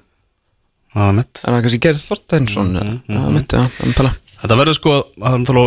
Það 0.94 1.08
er 1.08 1.16
mitt. 1.20 1.40
Er 1.44 1.52
það 1.54 1.62
kannski 1.64 1.80
Geir 1.84 1.98
Þorstensson? 2.00 2.70
Mm 2.72 2.80
-hmm. 2.80 3.00
Já, 3.14 3.30
mitt, 3.30 3.52
já, 3.52 3.70
um 3.84 3.92
tala 3.94 4.14
Þetta 4.40 4.56
verður 4.56 4.76
sko 4.78 4.92
að 5.20 5.42
tala 5.44 5.62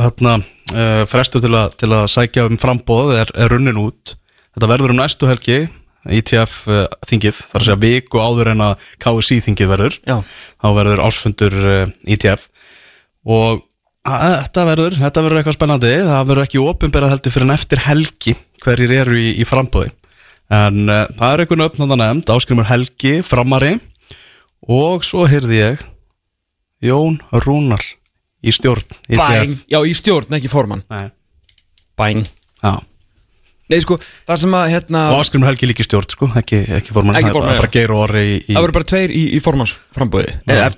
hérna, 0.00 0.32
uh, 0.72 1.02
frestu 1.10 1.42
til 1.44 1.52
að, 1.52 1.74
til 1.76 1.90
að 1.92 2.06
sækja 2.08 2.46
um 2.48 2.56
frambóð 2.56 3.12
er, 3.20 3.32
er 3.36 3.52
runnin 3.52 3.76
út. 3.76 4.14
Þetta 4.56 4.70
verður 4.70 4.94
um 4.94 4.96
næstu 4.96 5.28
helgi 5.28 5.68
ITF 6.08 6.62
uh, 6.72 6.86
þingið, 7.04 7.42
þar 7.52 7.60
að 7.60 7.66
segja 7.66 7.82
viku 7.82 8.22
áður 8.22 8.52
en 8.54 8.64
að 8.64 8.86
KSI 9.04 9.42
þingið 9.44 9.68
verður. 9.74 9.98
Já, 10.08 10.16
þá 10.56 10.68
verður 10.78 11.04
ásfundur 11.04 11.58
uh, 11.60 11.92
ITF 12.08 12.48
og 13.28 13.44
að, 13.44 13.60
þetta 14.08 14.66
verður 14.68 14.98
þetta 14.98 15.24
verður 15.24 15.40
eitthvað 15.40 15.56
spennandi, 15.58 15.94
það 16.08 16.26
verður 16.32 16.44
ekki 16.46 16.64
ofinberað 16.64 17.14
heldur 17.14 17.34
fyrir 17.34 17.48
en 17.48 17.56
eftir 17.56 17.84
helgi 17.86 18.36
hverjir 18.64 18.94
eru 19.02 19.18
í, 19.20 19.30
í 19.38 19.46
frambóði 19.48 19.92
en 20.48 20.88
uh, 20.88 21.04
það 21.18 21.32
er 21.32 21.42
einhvern 21.44 21.64
öfn 21.66 21.84
að 21.84 21.94
nefnd, 22.00 22.32
áskrimur 22.32 22.68
Helgi 22.68 23.14
framari. 23.26 23.76
Og 24.68 25.04
svo 25.06 25.26
heyrði 25.28 25.60
ég 25.60 25.84
Jón 26.84 27.18
Rúnar 27.44 27.84
í 28.42 28.52
stjórn 28.54 28.84
bæng. 29.08 29.52
ITF 29.52 29.64
Já, 29.70 29.80
í 29.84 29.94
stjórn, 29.96 30.34
ekki 30.38 30.50
formann. 30.50 30.84
Nei. 30.90 31.10
Bæng. 31.98 32.24
Já. 32.62 32.78
Nei, 33.68 33.80
sko, 33.84 33.98
það 34.24 34.38
sem 34.40 34.54
að 34.56 34.66
hérna 34.72 35.00
og 35.12 35.18
áskrimur 35.20 35.48
Helgi 35.50 35.68
líki 35.68 35.84
stjórn 35.84 36.08
sko, 36.14 36.28
ekki, 36.40 36.60
ekki 36.78 36.94
formann 36.96 37.18
Ekki 37.18 37.26
Það 37.26 37.28
er 37.28 37.36
formann, 37.36 37.58
bara 37.60 37.68
já. 37.68 37.74
geir 37.76 37.92
og 37.92 38.00
orri 38.06 38.22
í, 38.24 38.36
í 38.48 38.54
Það 38.56 38.62
verður 38.64 38.76
bara 38.78 38.88
tveir 38.88 39.12
í, 39.12 39.22
í 39.36 39.40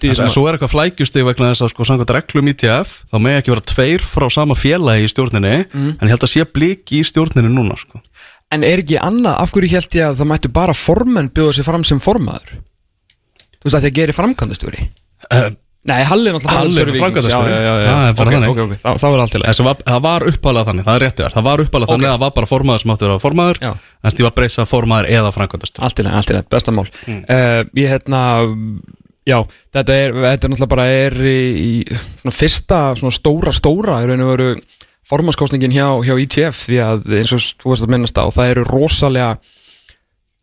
því 0.00 0.10
en 0.24 0.32
svo 0.34 0.42
er 0.50 0.56
eitthvað 0.58 0.72
flækjustig 0.74 1.26
vegna 1.28 1.50
þess 1.52 1.62
að 1.66 1.70
sko 1.74 1.86
samkvæmt 1.86 2.12
reglum 2.16 2.50
ITF 2.50 2.96
þá 3.12 3.16
með 3.22 3.38
ekki 3.38 3.54
vera 3.54 3.66
tveir 3.70 4.06
frá 4.10 4.26
sama 4.34 4.56
félagi 4.58 5.06
í 5.06 5.12
stjórninni 5.14 5.54
Mhm. 5.70 5.92
en 6.00 6.08
ég 6.08 6.14
held 6.16 6.26
að 6.26 6.32
sé 6.34 6.44
blík 6.50 6.90
í 6.98 7.04
stjórninni 7.06 7.52
núna 7.54 7.78
sko. 7.78 8.02
En 8.50 8.64
er 8.66 8.82
ekki 8.82 8.98
annað, 8.98 9.38
af 9.38 9.52
hverju 9.54 9.70
held 9.70 9.94
ég 9.94 10.08
að 10.10 10.16
það 10.18 10.30
mættu 10.34 10.48
bara 10.52 10.74
formenn 10.74 11.30
bjóða 11.30 11.54
sig 11.54 11.64
fram 11.64 11.84
sem 11.86 12.00
formaður? 12.02 12.58
Þú 13.60 13.68
veist 13.68 13.76
að 13.78 13.84
því 13.84 13.90
að 13.92 13.98
geri 14.00 14.12
framkvæmdastjóri 14.16 14.88
uh, 15.30 15.50
Nei, 15.88 16.02
Halli 16.04 16.28
er 16.28 16.34
náttúrulega 16.36 16.58
Halli 16.60 16.80
er 16.82 16.90
framkvæmdastjóri 16.90 16.92
Víkings. 16.92 17.00
framkvæmdastjóri. 17.00 17.50
Já, 17.50 17.60
já, 17.64 17.74
já, 17.80 17.90
Það 17.90 18.08
er 18.08 18.16
þannig. 18.20 18.80
er 19.16 19.20
allt 19.24 19.32
til 19.32 19.42
var, 19.64 19.76
það 19.88 20.02
var 20.06 20.26
uppalega 20.28 20.64
þannig, 20.68 20.84
það 20.84 20.98
er 20.98 21.04
réttið 21.06 21.30
það 21.36 21.46
var 21.46 21.62
uppalega 21.64 21.92
þannig 21.94 22.08
að 22.10 22.14
það 22.14 22.24
var 22.24 22.34
bara 22.36 22.50
formaður 22.50 22.82
sem 22.84 22.92
áttu 22.94 23.06
að 23.06 23.08
vera 23.10 23.22
formaður 23.24 23.60
Já. 23.64 23.70
en 24.04 24.16
því 24.18 24.26
var 24.26 24.34
breysa 24.36 24.66
formaður 24.68 25.08
eða 25.16 25.30
framkvæmdastur 25.38 25.86
Allt 25.88 26.02
í 26.02 26.04
leið, 26.04 26.16
allt 26.20 26.30
í 26.30 26.36
leið, 26.36 26.48
besta 26.52 26.74
mál 26.76 26.84
uh, 26.84 27.62
Ég 27.80 27.94
hérna 27.94 28.20
Já, 29.30 29.38
þetta 29.72 29.96
er, 29.96 30.14
þetta 30.16 30.46
er 30.46 30.52
náttúrulega 30.52 30.72
bara 30.74 30.86
er 31.00 31.16
í, 31.28 31.40
í 31.64 31.72
svona 32.20 32.34
fyrsta 32.34 32.78
svona 33.00 33.14
stóra, 33.16 33.52
stóra 33.56 33.98
í 34.04 34.08
raun 34.08 34.24
og 34.24 34.30
veru 34.34 34.50
formannskostningin 35.10 35.74
hjá, 35.74 35.86
hjá 36.06 36.14
ITF 36.22 36.64
því 36.68 36.78
að 36.84 37.08
eins 37.20 37.32
og 37.34 37.42
þú 37.60 37.72
veist 37.72 37.84
að 37.84 37.92
minnast 37.96 38.20
á 38.20 38.24
það 38.30 38.52
eru 38.54 38.64
rosalega 38.68 39.32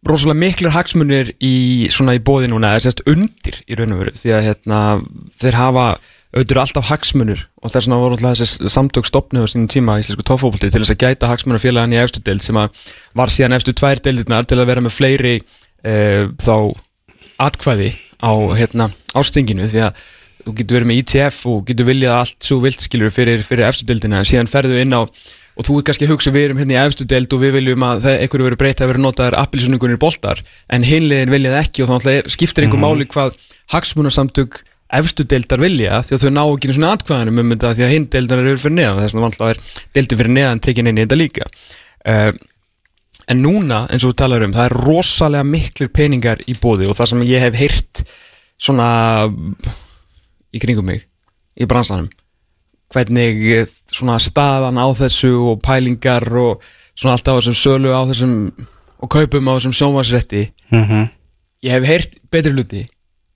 rosalega 0.06 0.40
miklir 0.40 0.76
hagsmunir 0.76 1.34
í 1.42 1.88
í 1.88 2.20
bóði 2.22 2.52
núna, 2.52 2.76
eða 2.76 2.88
sérst 2.88 3.04
undir 3.10 3.62
í 3.66 3.78
raun 3.78 3.96
og 3.96 4.04
veru 4.04 4.14
því 4.20 4.36
að 4.36 4.46
hérna 4.52 4.82
þeir 5.42 5.58
hafa 5.58 5.88
auðvitað 6.36 6.62
alltaf 6.62 6.90
hagsmunir 6.92 7.46
og 7.64 7.72
þess 7.72 7.88
vegna 7.88 8.00
voru 8.02 8.18
alltaf 8.18 8.42
þessi 8.42 8.72
samtök 8.72 9.08
stopnið 9.08 9.48
á 9.48 9.52
sínum 9.52 9.70
tíma 9.72 9.96
í 9.98 10.04
íslensku 10.04 10.26
tófópulti 10.28 10.70
til 10.70 10.84
þess 10.84 10.94
að 10.94 11.02
gæta 11.06 11.30
hagsmunir 11.32 11.64
félagann 11.64 11.96
í 11.96 12.02
efstu 12.02 12.22
deild 12.22 12.44
sem 12.46 12.60
að 12.60 12.84
var 13.18 13.32
síðan 13.34 13.58
efstu 13.58 13.74
tvær 13.74 14.02
deildirnar 14.04 14.46
til 14.46 14.60
að 14.60 14.70
vera 14.70 14.84
með 14.84 14.96
fleiri 14.98 15.34
e, 15.40 16.28
þá 16.44 16.76
atkvæði 17.48 17.90
á 18.22 18.32
hérna 18.60 18.92
ástinginu 19.18 19.70
því 19.72 19.84
að 19.88 20.06
þú 20.44 20.56
getur 20.60 20.78
verið 20.78 20.92
með 20.92 21.02
ITF 21.02 21.42
og 21.50 21.66
getur 21.68 21.90
viljað 21.90 22.20
allt 22.20 22.38
svo 22.50 22.60
vilt 22.64 22.84
skilur 22.84 23.14
fyrir, 23.14 23.44
fyrir 23.48 23.68
efstu 23.68 23.88
deildina 23.88 24.22
en 24.22 24.28
síðan 24.28 24.52
ferðu 24.52 24.82
inn 24.84 24.96
á 24.96 25.02
og 25.58 25.66
þú 25.66 25.78
er 25.80 25.86
kannski 25.88 26.06
að 26.06 26.12
hugsa 26.14 26.32
við 26.34 26.48
erum 26.48 26.60
hérna 26.62 26.76
í 26.76 26.80
efstu 26.84 27.06
deild 27.10 27.34
og 27.34 27.42
við 27.42 27.56
viljum 27.58 27.86
að 27.88 28.08
einhverju 28.14 28.46
verið 28.48 28.60
breyta 28.62 28.86
að 28.86 28.92
vera 28.92 29.04
notaðar 29.04 29.38
appilsuningunir 29.42 30.00
boltar. 30.02 30.42
En 30.70 30.86
hinliðin 30.86 31.34
viljað 31.34 31.60
ekki 31.64 31.84
og 31.86 31.90
náttúrulega 31.94 32.24
er- 32.24 32.30
skiptir 32.36 32.68
einhver 32.68 32.84
máli 32.84 33.08
hvað 33.10 33.34
hagsmunasamtök 33.74 34.62
efstu 34.98 35.26
deildar 35.28 35.60
vilja 35.60 36.04
því 36.06 36.14
að 36.16 36.22
þau 36.24 36.30
ná 36.32 36.44
ekki 36.46 36.76
svona 36.78 36.92
atkvæðanum 36.96 37.42
um 37.42 37.50
þetta 37.56 37.74
því 37.76 37.84
að 37.88 37.94
hinn 37.96 38.06
deildar 38.14 38.44
eru 38.44 38.62
fyrir 38.62 38.78
neðan. 38.78 39.02
Þess 39.04 39.18
að 39.18 39.26
vantilega 39.26 39.56
er 39.56 39.82
deildi 39.98 40.20
fyrir 40.22 40.36
neðan 40.38 40.62
tekin 40.64 40.88
inn 40.92 41.02
í 41.02 41.04
þetta 41.08 41.20
líka. 41.20 41.50
Uh, 42.08 42.32
en 43.28 43.42
núna 43.44 43.82
eins 43.92 44.06
og 44.06 44.14
þú 44.14 44.20
talar 44.22 44.46
um 44.46 44.54
það 44.56 44.70
er 44.70 44.78
rosalega 44.86 45.44
miklir 45.44 45.90
peningar 45.92 46.40
í 46.48 46.56
bóði 46.62 46.88
og 46.88 46.96
það 46.96 47.10
sem 47.12 47.26
ég 47.28 47.44
hef 47.44 47.58
heyrt 47.60 48.04
svona 48.62 48.88
í 50.54 50.62
kringum 50.62 50.88
mig 50.88 51.04
í 51.60 51.68
bransanum 51.68 52.08
hvernig 52.94 53.40
eh, 53.54 53.70
svona 53.92 54.18
staðan 54.22 54.80
á 54.80 54.88
þessu 54.98 55.34
og 55.52 55.62
pælingar 55.66 56.28
og 56.40 56.64
svona 56.98 57.18
alltaf 57.18 57.38
á 57.38 57.40
þessum 57.40 57.58
sölu 57.60 57.94
á 57.94 58.02
þessum 58.10 58.36
og 58.98 59.12
kaupum 59.14 59.50
á 59.50 59.54
þessum 59.58 59.76
sjónvarsrætti 59.78 60.44
mm 60.72 60.84
-hmm. 60.84 61.10
ég 61.64 61.72
hef 61.72 61.88
heyrt 61.88 62.16
betri 62.32 62.52
hluti. 62.52 62.88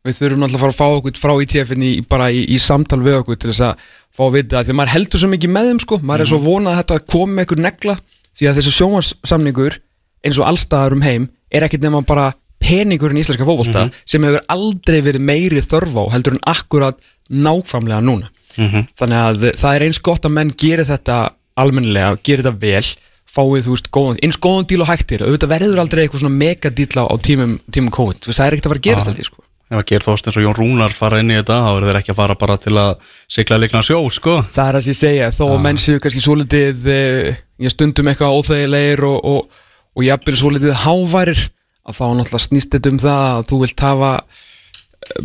Við 0.01 0.17
þurfum 0.17 0.43
alltaf 0.43 0.57
að 0.57 0.61
fara 0.61 0.73
að 0.73 0.81
fá 0.81 0.87
okkur 0.97 1.19
frá 1.21 1.33
ITF-inni 1.43 2.01
bara 2.09 2.31
í, 2.31 2.45
í 2.49 2.57
samtal 2.57 3.01
við 3.05 3.19
okkur 3.21 3.37
til 3.37 3.51
þess 3.51 3.61
að 3.61 3.75
fá 4.09 4.23
að 4.25 4.33
vita 4.33 4.63
því 4.63 4.71
að 4.71 4.77
maður 4.79 4.93
heldur 4.95 5.19
svo 5.19 5.29
mikið 5.29 5.49
með 5.49 5.67
þeim 5.67 5.79
sko. 5.79 5.99
Maður 6.01 6.21
er 6.21 6.27
svo 6.31 6.39
vonað 6.41 6.73
að 6.73 6.79
þetta 6.79 6.99
komi 7.05 7.33
með 7.33 7.43
einhver 7.43 7.61
negla 7.61 7.95
því 8.33 8.47
að 8.47 8.55
þessi 8.57 8.71
sjónvarssamningur 8.71 9.77
eins 10.25 10.39
og 10.39 10.47
allstaðar 10.47 10.95
um 10.95 11.05
heim 11.05 11.29
er 11.51 11.65
ekkert 11.67 11.83
nema 11.85 12.01
bara 12.01 12.31
peningurinn 12.61 13.17
í 13.17 13.23
íslenska 13.23 13.45
fókbólta 13.45 13.87
sem 14.05 14.23
hefur 14.25 14.43
aldrei 14.53 15.01
verið 15.01 15.25
meiri 15.25 15.61
þörf 15.65 15.97
á 15.97 16.03
heldur 16.13 16.37
en 16.37 16.45
akkurat 16.49 16.97
nákvæmlega 17.29 18.01
núna 18.05 18.29
þannig 18.57 19.21
að 19.21 19.47
það 19.59 19.75
er 19.75 19.85
eins 19.87 20.01
gott 20.03 20.25
að 20.27 20.35
menn 20.37 20.53
gerir 20.57 20.87
þetta 20.89 21.21
almennilega, 21.61 22.17
gerir 22.23 22.45
þetta 22.45 22.61
vel 22.61 22.85
fáið, 23.31 23.67
þú 23.67 23.75
veist, 23.75 23.87
góðan, 23.95 24.19
eins 24.25 24.39
góðan 24.41 24.67
díl 24.67 24.81
og 24.83 24.89
hægtir 24.89 25.23
auðvitað 25.23 25.53
verður 25.53 25.79
aldrei 25.85 26.03
eitthvað 26.03 26.25
svona 26.25 26.39
megadíl 26.41 26.89
á, 26.99 27.05
tímum, 27.23 27.55
tímum 27.71 27.93
COVID, 27.95 28.19
þú 28.19 28.31
veist, 28.31 28.41
það 28.41 28.47
er 28.47 28.57
ekkert 28.57 28.67
að 28.67 28.73
fara 28.73 28.81
að 28.81 28.87
gerast 28.89 29.07
Já. 29.07 29.13
þetta, 29.13 29.29
sko. 29.29 29.45
Ef 29.71 29.79
að 29.79 29.85
Geir 29.87 30.03
Þorstins 30.03 30.35
og 30.35 30.43
Jón 30.43 30.57
Rúnar 30.57 30.91
fara 30.91 31.21
inn 31.23 31.31
í 31.31 31.37
þetta 31.37 31.61
þá 31.63 31.69
eru 31.71 31.87
þeir 31.87 31.99
ekki 32.01 32.11
að 32.11 32.17
fara 32.17 32.35
bara 32.41 32.57
til 32.59 32.73
að 32.75 33.13
sigla 33.31 33.59
leikna 33.61 33.83
sjó, 33.87 33.99
sko. 34.11 34.33
Það 34.51 34.67
er 34.67 34.77
að 34.81 34.89
ég 34.91 34.99
segja, 34.99 35.29
þó 35.31 35.45
að 35.47 35.61
menn 35.63 35.79
séu 35.79 36.01
kannski 36.03 36.23
svolítið, 36.25 36.89
eh, 36.91 37.39
ég 37.63 37.71
stundum 37.71 38.11
eitthvað 38.11 38.35
óþægilegir 38.35 39.05
og, 39.07 39.29
og, 39.31 39.61
og 39.95 40.03
jafnvel 40.03 40.35
svolítið 40.41 40.75
háværir, 40.83 41.45
að 41.87 42.01
þá 42.01 42.03
náttúrulega 42.19 42.43
snýst 42.49 42.75
þetta 42.75 42.91
um 42.91 42.99
það 42.99 43.23
að 43.29 43.47
þú 43.47 43.61
vilt 43.63 43.85
hafa 43.87 44.11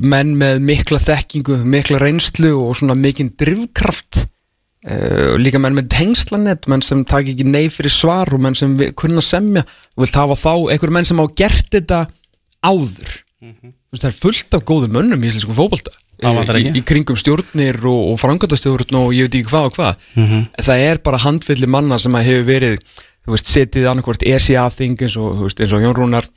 menn 0.00 0.34
með 0.40 0.62
mikla 0.64 0.98
þekkingu, 1.02 1.58
mikla 1.68 1.98
reynslu 2.02 2.52
og 2.56 2.76
svona 2.78 2.96
mikinn 2.98 3.32
drivkraft 3.38 4.22
uh, 4.88 5.34
líka 5.40 5.60
menn 5.62 5.76
með 5.78 5.90
tengslanett 5.94 6.68
menn 6.70 6.82
sem 6.84 7.04
taki 7.08 7.34
ekki 7.34 7.46
nei 7.48 7.66
fyrir 7.72 7.92
svar 7.92 8.32
og 8.34 8.42
menn 8.42 8.56
sem 8.58 8.74
vi- 8.78 8.92
kunna 8.96 9.22
semja. 9.24 9.64
Þú 9.94 10.04
vilt 10.06 10.18
hafa 10.22 10.38
þá 10.40 10.52
einhver 10.74 10.94
menn 10.96 11.08
sem 11.08 11.20
á 11.20 11.26
gert 11.36 11.70
þetta 11.74 12.06
áður. 12.66 13.20
Þú 13.46 13.94
veist 13.94 14.02
það 14.02 14.10
er 14.10 14.20
fullt 14.22 14.56
af 14.58 14.64
góðum 14.66 14.96
mönnum 14.96 15.24
í 15.28 15.30
fótbolta. 15.46 15.92
Það 16.16 16.38
vantar 16.38 16.56
í, 16.56 16.62
í 16.72 16.80
kringum 16.88 17.18
stjórnir 17.20 17.76
og, 17.84 18.14
og 18.14 18.16
frangatastjórn 18.22 18.96
og 18.96 19.10
ég 19.12 19.26
veit 19.28 19.34
ekki 19.36 19.50
hvað 19.50 19.66
og 19.68 19.74
hvað. 19.76 19.98
Mhm. 20.16 20.46
það 20.64 20.84
er 20.86 20.98
bara 21.04 21.20
handfylli 21.20 21.68
manna 21.68 21.98
sem 22.00 22.16
hefur 22.16 22.46
verið 22.48 22.78
þú 23.26 23.34
veist, 23.34 23.50
setið 23.52 23.88
annarkvort 23.90 24.22
ESA-þing 24.24 24.96
eins 25.02 25.16
og, 25.20 25.42
og 25.44 25.50
Jón 25.82 25.96
Rúnar 25.98 26.28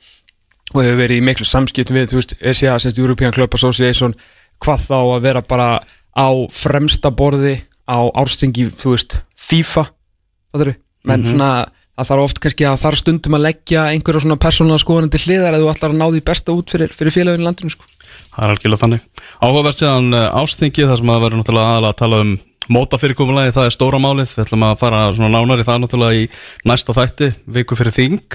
og 0.74 0.82
hefur 0.82 1.00
verið 1.00 1.20
í 1.20 1.24
miklu 1.26 1.46
samskiptum 1.48 1.98
við 1.98 2.12
þú 2.12 2.20
veist, 2.20 2.36
ESA, 2.40 2.78
semst 2.82 3.00
European 3.00 3.34
Club 3.34 3.54
Association 3.58 4.14
hvað 4.62 4.86
þá 4.86 4.98
að 5.00 5.26
vera 5.26 5.42
bara 5.42 5.68
á 6.14 6.28
fremsta 6.52 7.10
borði 7.14 7.58
á 7.90 7.98
árstingi, 8.14 8.68
þú 8.70 8.94
veist, 8.94 9.20
FIFA 9.40 9.86
það 9.90 10.66
eru, 10.66 10.74
menn 11.08 11.26
svona 11.26 11.52
það 12.00 12.10
þarf 12.10 12.26
oft 12.26 12.40
kannski 12.40 12.66
að 12.66 12.82
þarf 12.84 13.00
stundum 13.00 13.36
að 13.36 13.46
leggja 13.48 13.86
einhverja 13.92 14.22
svona 14.24 14.40
persónulega 14.40 14.82
skoðan 14.82 15.10
til 15.12 15.20
hliðar 15.26 15.56
eða 15.56 15.64
þú 15.64 15.72
ætlar 15.72 15.94
að 15.94 15.98
ná 16.00 16.06
því 16.06 16.22
besta 16.30 16.54
út 16.56 16.72
fyrir, 16.72 16.94
fyrir 16.96 17.14
félaginu 17.14 17.44
landinu 17.44 17.72
sko. 17.74 17.88
Það 18.30 18.46
er 18.46 18.54
algjörlega 18.54 18.82
þannig. 18.84 19.02
Áhugavert 19.44 19.76
séðan 19.76 20.16
ástingi 20.16 20.86
þar 20.88 21.00
sem 21.02 21.12
að 21.12 21.24
verður 21.26 21.42
náttúrulega 21.42 21.74
aðalega 21.74 21.92
að 21.92 22.00
tala 22.00 22.22
um 22.24 22.32
mótafyrirkomulagi, 22.70 23.54
það 23.56 23.68
er 23.68 23.76
stóra 23.76 24.00
málið. 24.02 24.34
Við 24.36 24.46
ætlum 24.46 24.66
að 24.68 24.80
fara 24.80 25.04
svona 25.16 25.32
nánar 25.34 25.62
í 25.62 25.68
það 25.68 25.84
náttúrulega 25.84 26.24
í 26.24 26.26
næsta 26.70 26.96
þætti, 26.96 27.30
viku 27.58 27.78
fyrir 27.78 27.96
þing. 27.96 28.34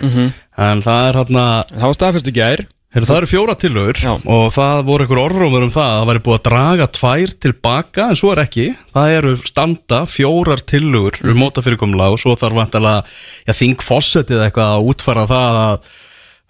En 0.70 0.86
það 0.86 1.10
er 1.10 1.20
hérna 1.22 1.46
það 1.74 1.88
var 1.90 2.00
staðfyrst 2.00 2.32
í 2.32 2.36
gær. 2.36 2.66
Heru, 2.96 3.08
það 3.10 3.18
eru 3.20 3.28
fjóra 3.28 3.54
tillögur 3.60 3.98
Já. 4.00 4.12
og 4.16 4.46
það 4.56 4.78
voru 4.88 5.04
einhver 5.04 5.20
orðrómur 5.20 5.66
um 5.66 5.72
það 5.74 5.90
að 5.90 5.98
það 5.98 6.06
væri 6.10 6.22
búið 6.24 6.38
að 6.38 6.46
draga 6.46 6.86
tvær 6.96 7.34
tilbaka 7.44 8.06
en 8.08 8.20
svo 8.22 8.30
er 8.32 8.42
ekki, 8.46 8.68
það 8.96 9.16
eru 9.18 9.34
standa 9.42 10.00
fjórar 10.08 10.64
tillögur 10.64 11.20
um 11.28 11.42
mótafyrirkomulagi 11.42 12.16
og 12.16 12.22
svo 12.24 12.38
þarf 12.40 12.56
vantilega 12.62 13.02
já, 13.04 13.52
þing 13.60 13.84
fossetið 13.84 14.46
eitthvað 14.46 14.78
að 14.78 14.88
útfæra 14.94 15.28
það 15.34 15.60
að, 15.66 15.92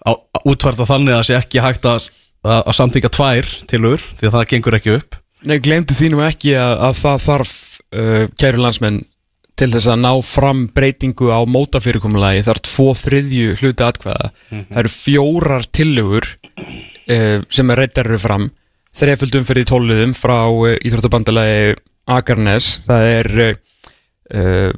að, 0.06 0.22
að 0.38 0.48
útfæra 0.52 0.88
þannig 0.92 1.16
að 1.16 1.18
það 1.18 1.28
sé 1.32 1.38
ekki 1.40 1.64
hægt 1.66 1.90
að, 1.90 2.08
að, 2.46 2.72
samþykja 2.78 3.14
tvær 3.18 3.52
tillögur 3.74 4.06
því 4.06 4.30
að 4.30 4.36
það 4.38 4.50
gengur 4.54 4.78
ekki 4.78 4.96
upp. 5.00 5.20
Nei, 5.50 5.58
glemdu 5.66 5.98
því 5.98 6.12
nú 6.14 6.22
ekki 6.28 6.54
að, 6.62 6.76
að 6.92 7.00
það 7.02 7.24
þarf 7.26 7.56
uh, 7.94 8.24
kæru 8.38 8.62
landsmenn 8.64 9.04
til 9.56 9.70
þess 9.72 9.88
að 9.88 10.02
ná 10.02 10.10
fram 10.24 10.66
breytingu 10.76 11.30
á 11.32 11.40
mótafyrirkomulagi 11.48 12.44
þar 12.44 12.60
tvo 12.66 12.90
þriðju 12.98 13.56
hluti 13.62 13.86
atkvæða. 13.86 14.30
Það 14.52 14.80
eru 14.82 14.92
fjórar 14.92 15.66
tillögur 15.72 16.28
uh, 16.60 17.40
sem 17.48 17.72
er 17.72 17.82
reyndar 17.82 18.10
eru 18.10 18.20
fram. 18.20 18.50
Þreföldum 18.96 19.46
fyrir 19.48 19.68
tóluðum 19.68 20.12
frá 20.16 20.38
uh, 20.44 20.76
Íþróttabandalagi 20.76 21.74
Akarnes. 22.12 22.68
Það 22.86 23.08
er 23.14 23.32
uh, 23.46 24.72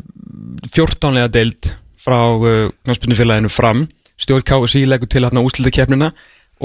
14 0.71 1.17
lega 1.17 1.33
deild 1.33 1.73
frá 1.99 2.21
knarspunnifélaginu 2.39 3.51
fram. 3.51 3.87
Stjórn 4.19 4.47
KSI 4.47 4.85
leggur 4.87 5.11
til 5.11 5.25
hérna 5.27 5.43
úslitakefnina 5.47 6.13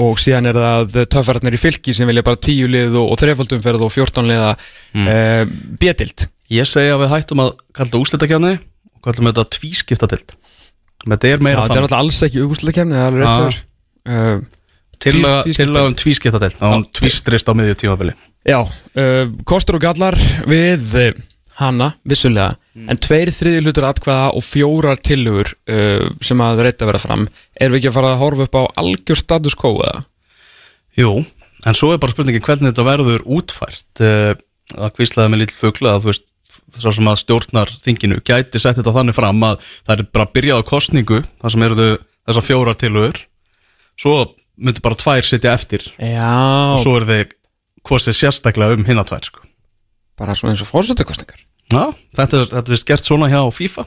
og 0.04 0.18
síðan 0.18 0.50
er 0.50 0.58
það 0.58 0.96
töffararnir 1.10 1.54
í 1.54 1.60
fylki 1.60 1.94
sem 1.94 2.08
vilja 2.10 2.24
bara 2.26 2.38
tíu 2.42 2.66
lið 2.70 2.96
og, 2.98 3.12
og 3.14 3.20
þrefaldum 3.20 3.62
ferð 3.62 3.84
og 3.86 3.92
14 3.94 4.26
liða 4.26 4.48
mm. 4.98 5.52
bjötild 5.78 6.26
Ég 6.52 6.68
segi 6.68 6.90
að 6.92 7.00
við 7.04 7.12
hættum 7.14 7.40
að 7.44 7.52
kalla 7.72 7.88
þetta 7.88 8.02
úslitakjarni 8.04 8.52
og 8.58 9.00
kallum 9.06 9.30
þetta 9.30 9.44
tvískiptatild 9.56 10.34
þetta 11.04 11.28
er 11.28 11.38
það 11.38 11.44
meira 11.46 11.62
er 11.64 11.68
þannig. 11.68 11.82
náttúrulega 11.84 12.02
alls 12.04 12.18
ekki 12.26 12.42
úslitakefni 12.44 12.96
það 12.96 13.04
er 13.04 13.12
alveg 13.12 13.24
Já. 13.24 13.34
rétt 13.34 13.60
hjá 14.04 14.14
uh, 14.14 14.44
Tillaga 15.04 15.38
tvís- 15.44 15.58
tillaga 15.58 15.90
um 15.90 15.94
tvískiptatild 16.00 16.56
þá 16.60 16.64
hún 16.70 16.84
Já. 16.84 16.90
tvístrist 17.00 17.48
á 17.48 17.52
miðju 17.56 17.74
tímabili. 17.82 18.14
Já, 18.44 18.58
uh, 18.60 19.24
kostur 19.48 19.76
og 19.78 19.82
gallar 19.84 20.16
við 20.48 20.94
uh, 21.00 21.10
hana, 21.60 21.90
vissulega 22.08 22.54
en 22.74 22.98
tveir 23.00 23.30
þriði 23.32 23.62
hlutur 23.64 23.86
atkvæða 23.88 24.30
og 24.36 24.44
fjórar 24.44 25.00
tilhugur 25.00 25.52
uh, 25.70 26.08
sem 26.24 26.40
að 26.44 26.62
reyta 26.66 26.88
vera 26.88 27.00
fram. 27.02 27.26
Erum 27.56 27.76
við 27.76 27.82
ekki 27.82 27.92
að 27.92 27.96
fara 27.98 28.12
að 28.14 28.20
horfa 28.24 28.46
upp 28.48 28.58
á 28.60 28.62
algjör 28.84 29.20
status 29.20 29.56
quo 29.58 29.74
eða? 29.84 30.04
Jú, 31.00 31.12
en 31.66 31.76
svo 31.78 31.92
er 31.94 32.00
bara 32.02 32.14
spurningin 32.14 32.44
hvernig 32.44 32.70
þetta 32.72 32.86
verður 32.88 33.24
útfært. 33.26 33.88
Uh, 34.00 34.32
að 34.78 34.94
kvíslaði 34.96 35.30
með 35.34 35.42
lítil 35.44 35.58
fugla 35.60 35.96
að 35.98 36.06
þú 36.06 36.12
veist 36.12 36.24
svo 36.78 36.92
sem 36.96 37.08
að 37.10 37.20
stjórnar 37.22 37.70
þinginu 37.84 38.18
gæti 38.26 38.60
sett 38.62 38.78
þetta 38.80 38.94
þannig 38.96 39.16
fram 39.16 39.46
að 39.46 39.62
það 39.86 39.94
er 39.96 40.04
bara 40.14 40.30
byrjað 40.34 40.60
á 40.60 40.70
kostningu 40.70 41.20
þar 41.42 41.54
sem 41.54 41.64
eru 41.66 41.78
þau 41.80 41.88
þessar 42.24 42.46
fjórar 42.48 42.78
tilhugur 42.80 43.22
svo 44.00 44.14
myndir 44.56 44.84
bara 44.84 44.98
tvær 44.98 45.26
setja 45.26 45.54
eftir. 45.54 45.82
Já, 45.98 46.30
og 46.74 46.80
svo 46.82 46.96
eru 47.00 47.08
þau 47.10 47.34
kostið 47.84 48.16
sérstaklega 48.20 48.78
um 48.78 48.86
hinna 48.86 49.04
tvær 49.06 49.26
sko. 49.26 49.40
bara 50.18 50.34
svona 50.38 50.54
eins 50.54 50.62
og 50.62 50.70
fórsetakostningar 50.70 51.40
Já, 51.72 51.90
þetta 52.14 52.44
þetta 52.52 52.64
er 52.68 52.74
vist 52.76 52.86
gert 52.86 53.06
svona 53.06 53.28
hjá 53.32 53.40
FIFA 53.52 53.86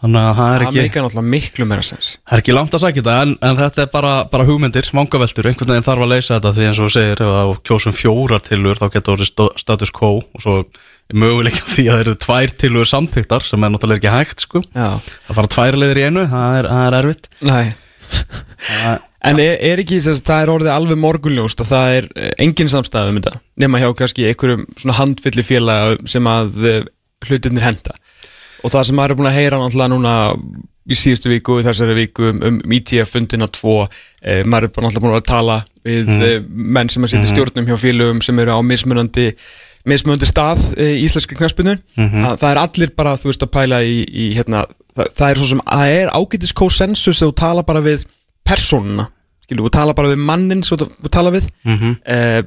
þannig 0.00 0.20
að 0.26 0.36
það 0.40 0.50
er 0.54 0.62
Það 0.64 0.68
ekki 0.70 0.80
meika 0.84 1.02
náttúrulega 1.04 1.30
miklu 1.34 1.66
meira 1.70 1.84
sens. 1.86 2.10
Það 2.24 2.36
er 2.36 2.42
ekki 2.44 2.54
langt 2.56 2.76
að 2.76 2.82
sagja 2.84 3.00
þetta 3.02 3.16
en, 3.24 3.34
en 3.50 3.58
þetta 3.60 3.82
er 3.84 3.90
bara, 3.94 4.12
bara 4.32 4.46
hugmyndir, 4.48 4.90
vangaveltur. 4.96 5.48
Einhvern 5.50 5.72
veginn 5.74 5.86
þarf 5.88 6.04
að 6.06 6.12
leysa 6.14 6.38
þetta 6.38 6.52
því 6.56 6.68
eins 6.70 6.80
og 6.80 6.88
þú 6.88 6.94
segir 6.96 7.24
ef 7.26 7.34
það 7.36 7.52
kjósum 7.70 7.96
fjórar 7.98 8.44
tilur 8.46 8.80
þá 8.80 8.86
getur 8.96 9.16
orðið 9.18 9.60
status 9.64 9.92
quo 10.00 10.12
og 10.22 10.44
svo 10.44 10.56
er 10.60 11.20
möguleika 11.20 11.66
því 11.74 11.84
að 11.88 11.92
það 11.92 12.02
eru 12.06 12.16
tvær 12.24 12.56
tilur 12.64 12.90
samþyktar 12.94 13.46
sem 13.50 13.66
er 13.68 13.74
náttúrulega 13.74 14.00
ekki 14.00 14.14
hægt 14.16 14.46
sko. 14.46 14.64
Já, 14.72 14.88
að 14.96 15.36
fara 15.40 15.52
tvær 15.56 15.78
leiðir 15.82 16.00
í 16.02 16.08
einu, 16.08 16.26
það 16.32 16.58
er, 16.62 16.70
það 16.72 16.88
er 16.90 16.98
erfitt. 17.02 17.30
Nei. 17.50 17.64
Það- 18.70 19.06
En 19.20 19.36
er, 19.36 19.58
er 19.60 19.80
ekki 19.82 19.98
þess 20.00 20.22
að 20.22 20.28
það 20.30 20.42
er 20.42 20.50
orðið 20.54 20.70
alveg 20.72 20.96
morgunljóst 20.96 21.60
að 21.60 21.66
það 21.74 21.96
er 21.98 22.06
eh, 22.16 22.30
engin 22.40 22.70
samstæð 22.72 23.10
um 23.10 23.18
þetta 23.18 23.32
nema 23.60 23.80
hjá 23.82 23.90
kannski 23.98 24.24
einhverjum 24.30 24.62
svona 24.80 24.94
handfylli 24.96 25.44
félaga 25.44 25.98
sem 26.08 26.24
að 26.30 26.56
uh, 26.64 26.78
hlutirnir 27.28 27.66
henda 27.66 27.98
og 28.60 28.72
það 28.72 28.86
sem 28.88 28.98
maður 28.98 29.14
er 29.14 29.20
búin 29.20 29.30
að 29.30 29.38
heyra 29.38 29.60
náttúrulega 29.60 29.92
núna 29.94 30.14
í 30.90 30.98
síðustu 30.98 31.30
viku, 31.30 31.60
í 31.60 31.66
þessari 31.66 31.96
viku 31.98 32.30
um, 32.32 32.42
um 32.48 32.76
ITF 32.76 33.14
fundina 33.14 33.48
tvo 33.52 33.82
uh, 33.84 33.88
maður 34.44 34.68
er 34.68 34.70
náttúrulega 34.70 35.04
búin 35.04 35.18
að 35.18 35.26
tala 35.30 35.58
við 35.86 36.12
mm. 36.12 36.46
menn 36.76 36.92
sem 36.92 37.04
að 37.06 37.14
setja 37.14 37.32
stjórnum 37.32 37.68
hjá 37.68 37.76
félögum 37.80 38.22
sem 38.24 38.40
eru 38.42 38.56
á 38.56 38.60
mismunandi 38.64 39.30
mismunandi 39.88 40.28
stað 40.28 40.62
uh, 40.74 40.84
í 40.84 41.04
íslenski 41.06 41.38
knaspinu 41.38 41.78
að 41.96 42.40
það 42.42 42.48
er 42.50 42.62
allir 42.64 42.94
bara 42.96 43.16
þú 43.20 43.30
veist 43.30 43.46
að 43.46 43.52
pæla 43.54 43.82
í, 43.86 44.00
í 44.04 44.30
hérna, 44.36 44.66
það, 44.96 45.12
það 45.16 45.28
er 45.28 45.40
svo 45.40 45.50
sem 45.54 45.62
það 45.68 45.98
er 45.98 46.14
ágætis 46.16 46.56
konsensus 46.56 47.20
þegar 47.20 47.30
þú 47.30 47.38
tala 47.44 47.66
bara 47.70 47.84
við 47.84 48.04
persónuna, 48.50 49.06
skilur, 49.44 49.68
þú 49.68 49.74
tala 49.74 49.96
bara 49.96 50.12
við 50.12 50.24
mannin 50.30 50.64
sem 50.66 50.80
þú 50.80 51.12
tala 51.12 51.32
við. 51.34 51.48
Mhm. 51.66 51.96
eh, 52.04 52.40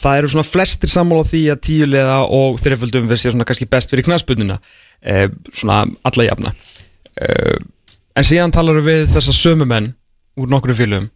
það 0.00 0.18
eru 0.18 0.30
svona 0.32 0.46
flestir 0.48 0.90
sammála 0.90 1.26
því 1.28 1.42
að 1.52 1.62
tíulega 1.68 2.16
og 2.34 2.58
þreiföldum 2.62 3.08
við 3.10 3.20
sé 3.22 3.32
svona 3.32 3.46
kannski 3.48 3.68
best 3.70 3.92
fyrir 3.92 4.06
knaspunina 4.08 4.58
eh, 5.00 5.28
svona 5.52 5.84
alla 6.02 6.26
jafna. 6.26 6.54
Eh, 7.14 7.58
en 8.14 8.26
síðan 8.26 8.54
talar 8.54 8.80
við 8.84 9.06
þessa 9.14 9.34
sömu 9.36 9.68
menn 9.70 9.92
úr 10.40 10.50
nokkru 10.50 10.74
félögum 10.74 11.10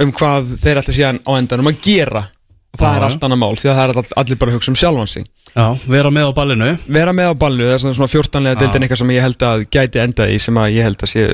um 0.00 0.12
hvað 0.16 0.54
þeir 0.62 0.80
ætla 0.80 0.94
síðan 0.96 1.22
á 1.26 1.30
endanum 1.36 1.70
að 1.70 1.80
gera 1.84 2.24
og 2.70 2.78
það 2.78 2.92
Já, 2.92 2.96
er 2.96 3.04
allt 3.06 3.24
annað 3.26 3.40
mál 3.40 3.56
því 3.58 3.68
að 3.70 3.78
það 3.78 3.84
er 3.90 3.98
all, 4.00 4.10
allir 4.22 4.38
bara 4.38 4.52
að 4.52 4.56
hugsa 4.58 4.70
um 4.70 4.76
sjálfan 4.78 5.08
sig. 5.10 5.24
Já, 5.50 5.64
vera 5.90 6.10
með 6.14 6.28
á 6.30 6.32
ballinu. 6.36 6.68
Vera 6.86 7.14
með 7.16 7.30
á 7.30 7.34
ballu, 7.40 7.64
það 7.66 7.74
er 7.74 7.80
svona, 7.82 7.96
svona 7.98 8.10
14 8.12 8.44
lega 8.46 8.58
deildin 8.60 8.84
eitthvað 8.86 9.00
sem 9.00 9.12
ég 9.16 9.24
held 9.24 9.44
að 9.48 9.64
gæti 9.74 10.02
enda 10.04 10.26
í 10.30 10.36
sem 10.42 10.60
að 10.62 10.74
ég 10.76 10.86
held 10.86 11.02
að 11.02 11.10
sé 11.10 11.24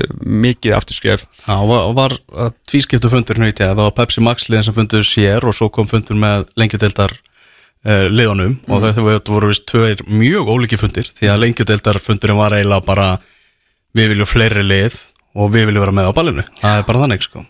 mikið 0.45 0.77
afturskref. 0.79 1.25
Já, 1.43 1.55
og 1.61 1.93
var, 1.99 2.15
að 2.33 2.55
tvískiptu 2.71 3.11
fundur 3.13 3.41
nýtt 3.43 3.61
það 3.61 3.77
var 3.77 3.93
Pepsi 3.99 4.23
Max 4.25 4.47
liðin 4.49 4.65
sem 4.65 4.77
fundur 4.77 5.05
sér 5.05 5.45
og 5.45 5.53
svo 5.57 5.69
kom 5.73 5.89
fundur 5.91 6.17
með 6.17 6.47
lengjudeldar 6.57 7.13
uh, 7.13 8.07
liðunum. 8.09 8.55
Og 8.65 8.81
þetta 8.87 9.05
voru, 9.05 9.19
þetta 9.19 9.35
voru 9.35 9.51
vist 9.51 9.67
tveir 9.69 10.01
mjög 10.09 10.49
ólíki 10.55 10.81
fundir 10.81 11.11
því 11.19 11.29
að 11.35 11.43
lengjudeldar 11.45 12.01
fundurinn 12.01 12.41
var 12.41 12.57
eiginlega 12.57 12.87
bara 12.87 13.11
við 13.97 14.15
viljum 14.15 14.29
fleiri 14.29 14.65
lið 14.65 14.97
og 15.37 15.53
við 15.53 15.69
viljum 15.69 15.85
vera 15.85 15.95
með 15.99 16.09
á 16.09 16.17
ballinu. 16.17 16.47
Það 16.63 16.81
er 16.81 16.89
bara 16.89 17.03
þannig 17.05 17.29
sko 17.29 17.45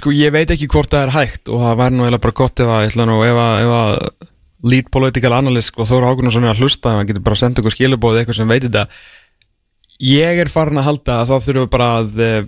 Sko 0.00 0.12
ég 0.16 0.32
veit 0.32 0.48
ekki 0.48 0.68
hvort 0.72 0.92
það 0.92 1.06
er 1.06 1.14
hægt 1.18 1.50
og 1.52 1.60
það 1.60 1.80
væri 1.82 1.96
nú 1.96 2.04
eiginlega 2.06 2.24
bara 2.24 2.38
gott 2.40 2.60
ef 2.64 2.70
að, 2.72 2.94
nú, 3.04 3.16
ef 3.26 3.40
að, 3.44 3.56
ef 3.60 3.72
að 3.76 4.28
lead 4.70 4.88
political 4.92 5.34
analyst 5.36 5.76
og 5.76 5.88
Þóra 5.88 6.12
Hákunarsson 6.12 6.46
er 6.46 6.54
að 6.54 6.62
hlusta 6.64 6.94
hann 6.94 7.08
getur 7.08 7.24
bara 7.26 7.36
að 7.36 7.42
senda 7.42 7.60
okkur 7.60 7.74
skilubóð 7.74 8.20
eitthvað 8.20 8.38
sem 8.38 8.48
veit 8.48 8.64
þetta. 8.64 8.86
Ég 10.00 10.40
er 10.40 10.52
farin 10.52 10.80
að 10.80 10.88
halda 10.88 11.18
að 11.20 11.30
þá 11.30 11.34
þurfum 11.44 11.66
við 11.66 11.70
bara 11.74 11.90
að 11.98 12.24
uh, 12.24 12.40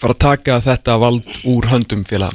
fara 0.00 0.14
að 0.16 0.22
taka 0.26 0.60
þetta 0.64 0.98
vald 1.02 1.40
úr 1.46 1.68
höndum 1.70 2.04
félag 2.08 2.34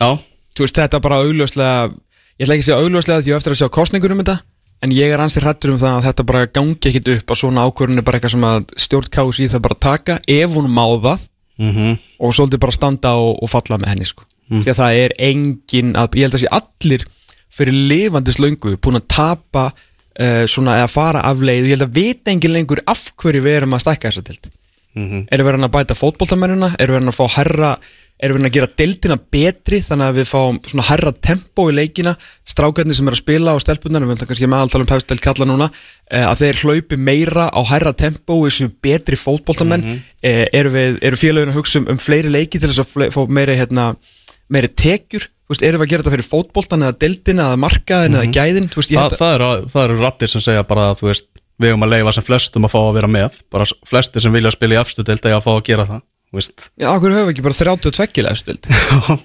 Já, 0.00 0.18
þú 0.56 0.66
veist 0.66 0.80
þetta 0.80 1.00
bara 1.04 1.20
augljóslega 1.24 1.76
ég 1.88 2.44
ætla 2.44 2.56
ekki 2.56 2.64
að 2.64 2.68
segja 2.68 2.80
augljóslega 2.82 3.22
því 3.22 3.32
ég 3.32 3.38
eftir 3.40 3.54
að 3.54 3.60
sjá 3.62 3.70
kostningur 3.72 4.14
um 4.14 4.20
þetta 4.24 4.40
en 4.84 4.92
ég 4.92 5.12
er 5.14 5.22
ansið 5.22 5.46
hrættur 5.46 5.72
um 5.72 5.80
það 5.80 5.98
að 5.98 6.08
þetta 6.08 6.26
bara 6.28 6.48
gangi 6.50 6.90
ekkit 6.90 7.12
upp 7.14 7.32
að 7.32 7.40
svona 7.40 7.64
ákvörðun 7.64 8.02
er 8.02 8.06
bara 8.06 8.18
eitthvað 8.18 8.34
sem 8.34 8.48
að 8.48 8.66
stjórn 8.84 9.12
KSI 9.16 9.46
það 9.54 9.64
bara 9.64 9.80
taka 9.86 10.18
ef 10.28 10.56
hún 10.58 10.68
má 10.68 10.84
það 11.06 11.22
mm 11.58 11.96
og 12.24 12.32
svolítið 12.34 12.60
bara 12.62 12.72
standa 12.72 13.10
og, 13.20 13.42
og 13.42 13.50
falla 13.50 13.76
með 13.78 13.88
henni 13.92 14.06
sko. 14.08 14.24
því 14.48 14.70
að 14.70 14.78
það 14.78 14.98
er 15.02 15.12
engin 15.18 15.94
að, 15.96 16.14
ég 16.16 16.26
held 16.26 16.34
að 16.38 16.42
sé 16.44 16.50
allir 16.50 17.04
fyrir 17.54 17.74
lifandis 17.90 18.38
löngu 18.40 18.76
búin 18.80 18.96
að 19.00 19.08
tapa 19.08 19.64
uh, 19.72 20.44
svona 20.46 20.78
eða 20.78 20.88
fara 20.88 21.20
af 21.26 21.42
leið. 21.42 21.64
Ég 21.68 21.76
held 21.76 21.86
að 21.88 21.96
vita 21.98 22.30
engin 22.32 22.54
lengur 22.54 22.82
af 22.86 23.10
hverju 23.20 23.42
við 23.44 23.58
erum 23.60 23.74
að 23.76 23.84
stækka 23.84 24.10
þessa 24.10 24.26
dild 24.28 24.50
Mhm. 24.94 25.26
erum 25.30 25.46
við 25.48 25.64
að 25.66 25.72
bæta 25.74 25.94
fótboltamennina? 25.98 26.68
Erum 26.78 27.00
við 27.02 27.08
að 27.10 27.16
fá 27.18 27.26
herra 27.36 27.70
erum 28.22 28.38
við 28.38 28.48
að 28.48 28.54
gera 28.54 28.68
deildina 28.78 29.16
betri 29.18 29.80
þannig 29.84 30.10
að 30.10 30.18
við 30.20 30.28
fáum 30.30 30.60
svona 30.64 30.86
herra 30.88 31.12
tempo 31.12 31.66
í 31.70 31.74
leikina. 31.74 32.14
Strákarnir 32.48 32.96
sem 32.96 33.10
er 33.10 33.16
að 33.16 33.22
spila 33.22 33.54
á 33.54 33.58
stelpunar 33.62 34.06
við 34.06 34.16
ætlum 34.16 34.30
kannski 34.30 34.48
með 34.50 34.64
alltaf 34.64 34.84
um 34.84 34.88
pefstel 34.90 35.20
kalla 35.24 35.48
núna 35.50 35.68
eh, 36.10 36.24
að 36.24 36.44
þeir 36.44 36.62
hlaupi 36.62 36.98
meira 37.10 37.50
á 37.50 37.60
herra 37.72 37.92
tempo 37.92 38.38
og 38.38 38.48
þessu 38.48 38.70
betri 38.84 39.18
fótboltamenn. 39.18 39.84
Mm 39.84 39.98
-hmm. 39.98 40.48
eru, 40.52 40.74
við, 40.74 40.98
eru 41.02 41.20
félagin 41.20 41.52
að 41.52 41.60
hugsa 41.60 41.82
um, 41.82 41.90
um 41.90 41.98
fleiri 41.98 42.30
leiki 42.30 42.60
til 42.60 42.70
þess 42.70 42.84
að 42.84 43.10
fá 43.12 43.20
meiri, 43.28 43.58
hérna, 43.58 43.94
meiri 44.48 44.70
tekjur? 44.70 45.28
Veist, 45.44 45.60
erum 45.60 45.82
við 45.82 45.88
að 45.88 45.90
gera 45.90 46.02
þetta 46.02 46.14
fyrir 46.14 46.30
fótboltan 46.30 46.86
eða 46.86 46.98
deildina 47.02 47.50
eða 47.50 47.60
markaðin 47.60 48.16
eða 48.16 48.32
gæðin? 48.32 48.70
Þú 48.72 48.80
veist, 48.80 48.92
ég 48.94 48.96
Þa, 48.96 49.02
held 49.02 49.12
að 49.12 49.20
það, 49.20 49.34
eru, 49.34 49.68
það 49.74 49.84
eru 49.84 49.98
rattir 50.00 50.30
sem 50.32 50.40
segja 50.40 50.64
bara 50.64 50.86
að 50.94 51.02
veist 51.04 51.28
við 51.60 51.70
erum 51.70 51.84
að 51.86 51.92
leifa 51.94 52.14
sem 52.16 52.24
flestum 52.26 52.66
að 52.66 52.72
fá 52.72 52.80
að 52.80 52.96
vera 52.96 53.10
með. 53.10 53.38
Bara 53.52 53.68
flestir 53.86 54.24
sem 54.24 54.34
vilja 54.34 54.54
spila 54.54 54.78
í 54.78 54.80
afstudeld 54.80 55.20
eða 55.20 55.38
að 55.38 55.44
fá 55.44 55.52
að 55.52 55.64
gera 55.68 55.86
það. 55.90 56.00
veist. 56.00 56.13
Já, 56.80 56.88
okkur 56.92 57.14
höfum 57.14 57.28
við 57.28 57.34
ekki 57.34 57.44
bara 57.46 57.58
32 57.58 58.24
leðstöld 58.26 58.68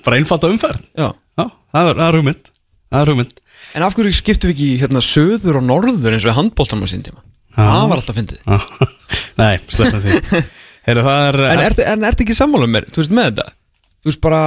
bara 0.06 0.20
einfalda 0.20 0.52
umferð. 0.54 0.86
Já. 0.98 1.10
Já, 1.40 1.46
það 1.74 1.92
er, 1.92 2.00
það 2.02 2.08
er 2.08 2.18
hugmynd. 2.20 2.52
Það 2.90 3.02
er 3.04 3.12
hugmynd. 3.14 3.36
En 3.78 3.86
af 3.86 3.98
hverju 3.98 4.16
skiptum 4.18 4.50
við 4.52 4.56
ekki 4.56 4.70
hérna 4.84 5.04
söður 5.06 5.60
og 5.60 5.68
norður 5.68 6.16
eins 6.16 6.26
og 6.30 6.38
handbóltanum 6.38 6.86
á 6.86 6.90
sín 6.90 7.06
tíma? 7.06 7.22
Það 7.60 7.86
var 7.92 8.02
alltaf 8.02 8.18
fyndið. 8.18 8.42
Já. 8.46 8.60
Nei, 9.42 9.54
sleppum 9.70 10.04
því. 10.06 10.44
Heyru, 10.90 11.04
það 11.06 11.26
er, 11.28 11.40
En 11.50 11.64
ertu 11.66 11.86
en 11.86 12.06
ertu 12.08 12.26
ekki 12.26 12.38
sammála 12.38 12.68
með 12.70 12.76
mér, 12.78 12.88
þú 12.94 13.04
veist 13.04 13.16
með 13.18 13.28
þetta? 13.30 13.48
Þú 14.00 14.12
veist 14.12 14.22
bara 14.24 14.44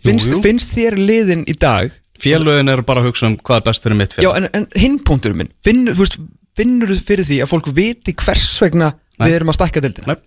Finnst, 0.00 0.30
jú. 0.32 0.40
finnst 0.44 0.72
þér 0.74 0.96
liðin 0.98 1.44
í 1.48 1.54
dag? 1.60 1.92
Félögin 2.20 2.72
eru 2.72 2.84
bara 2.88 3.02
að 3.02 3.10
hugsa 3.10 3.28
um 3.28 3.36
hvað 3.40 3.60
er 3.60 3.66
best 3.68 3.84
fyrir 3.84 3.98
mitt 4.00 4.16
Já, 4.16 4.20
félag 4.28 4.38
en, 4.40 4.48
en 4.58 4.66
hinn 4.80 4.98
punktur 5.06 5.36
minn 5.36 5.50
Finnur, 5.64 5.96
þú 5.96 6.04
veist, 6.04 6.18
finnur 6.58 6.92
þú 6.92 6.98
fyrir 7.06 7.28
því 7.28 7.38
að 7.44 7.50
fólk 7.52 7.70
viti 7.76 8.14
hvers 8.20 8.46
vegna 8.64 8.90
Nei. 8.92 9.26
við 9.28 9.36
erum 9.38 9.52
að 9.52 9.58
stækka 9.60 9.82
deildina? 9.84 10.16
Nei, 10.16 10.24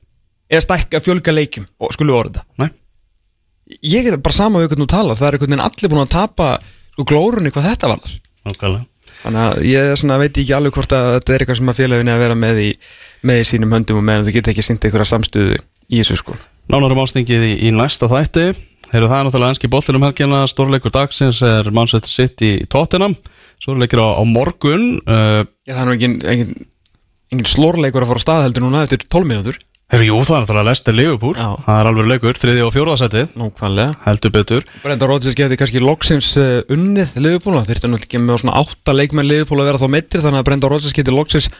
Eða 0.53 0.65
stækka 0.67 1.01
fjölga 1.01 1.33
leikjum 1.33 1.67
og 1.81 1.93
skulum 1.95 2.19
orða. 2.19 2.43
Nei. 2.61 2.69
Ég 3.81 4.05
er 4.05 4.19
bara 4.21 4.35
sama 4.35 4.59
við 4.61 4.73
hvernig 4.73 4.85
þú 4.85 4.91
talar 4.91 5.17
Það 5.17 5.27
er 5.27 5.35
einhvern 5.37 5.53
veginn 5.53 5.63
allir 5.65 5.91
búin 5.93 6.01
að 6.03 6.11
tapa 6.13 6.47
sko, 6.93 7.05
glórunni 7.09 7.53
hvað 7.53 7.69
þetta 7.71 7.89
varðar. 7.93 8.17
Nákvæmlega. 8.43 8.89
Þannig 9.23 9.43
að 9.43 9.61
ég 9.69 9.93
svona, 10.01 10.17
veit 10.19 10.37
ekki 10.41 10.55
alveg 10.57 10.75
hvort 10.75 10.93
að 10.97 11.09
þetta 11.15 11.33
er 11.33 11.43
eitthvað 11.43 11.59
sem 11.61 11.71
að 11.71 11.79
félagin 11.79 12.11
er 12.11 12.17
að 12.17 12.23
vera 12.25 12.35
með 12.35 12.59
í, 12.59 12.67
með 13.23 13.39
í 13.39 13.45
sínum 13.47 13.73
höndum 13.73 14.01
og 14.01 14.05
meðan 14.09 14.27
þú 14.27 14.33
getur 14.35 14.53
ekki 14.53 14.65
sýnt 14.67 14.83
einhverja 14.83 15.09
samstöðu 15.13 15.55
í 15.87 16.01
þessu 16.01 16.19
sko. 16.19 16.35
Nánarum 16.73 17.01
ástingið 17.05 17.45
í, 17.47 17.53
í 17.69 17.71
næsta 17.75 18.09
þætti. 18.11 18.45
Heyru, 18.91 19.07
það 19.07 19.15
er 19.15 19.27
náttúrulega 19.29 19.55
enski 19.55 19.71
bollinum 19.71 20.05
helgina. 20.05 20.43
Stórleikur 20.51 20.93
dagsins 20.93 21.39
er 21.47 21.71
Manchester 21.73 22.11
City 22.11 22.51
í 22.59 22.67
Tottenham. 22.69 23.15
Svo 23.63 23.77
leikir 23.79 24.03
á, 24.03 24.19
á 24.19 24.23
morgun 24.27 24.97
uh, 25.07 25.41
Já, 25.63 25.77
það 25.77 25.81
er 25.81 25.87
nú 25.87 25.95
engin, 25.95 26.17
engin, 26.33 26.51
engin 27.31 27.47
slórleikur 27.47 28.03
að 28.03 28.11
fara 28.11 28.21
á 28.21 28.25
stað 28.25 28.43
heldur 28.49 28.67
núna 28.67 28.83
eftir 28.83 29.07
12 29.07 29.29
mínútur. 29.31 29.61
Heyru, 29.93 30.07
jú, 30.07 30.15
það 30.25 30.33
er 30.33 30.41
náttúrulega 30.41 30.65
Lester 30.71 30.95
Liverpool. 30.97 31.35
Já. 31.37 31.49
Það 31.67 31.79
er 31.79 31.87
alveg 31.91 32.07
leikur, 32.09 32.37
þriði 32.41 32.61
og 32.65 32.71
fjóraðasætið 32.73 33.35
Nákvæmlega. 33.37 33.91
Heldur 34.07 34.31
betur. 34.33 34.63
Brenda 34.81 35.09
Rodgers 35.11 35.37
geti 35.37 35.57
kannski 35.61 35.83
loksins 35.83 36.29
uh, 36.41 36.63
unnið 36.73 37.13
liðbúla, 37.21 37.61
eru 37.61 37.75
náttúrulega 37.77 38.07
ekki 38.07 38.21
með 38.23 38.41
svona 38.41 38.55
átta 38.63 38.97
leikmenn 38.97 39.29
liðbúla 39.29 39.67
að 39.67 39.69
vera 39.69 39.83
þá 39.83 39.93
meittir 39.93 40.25
þannig 40.25 40.41
að 40.41 40.49
Brenda 40.49 40.73
Rodgers 40.73 40.97
geti 40.97 41.13
loksins 41.13 41.51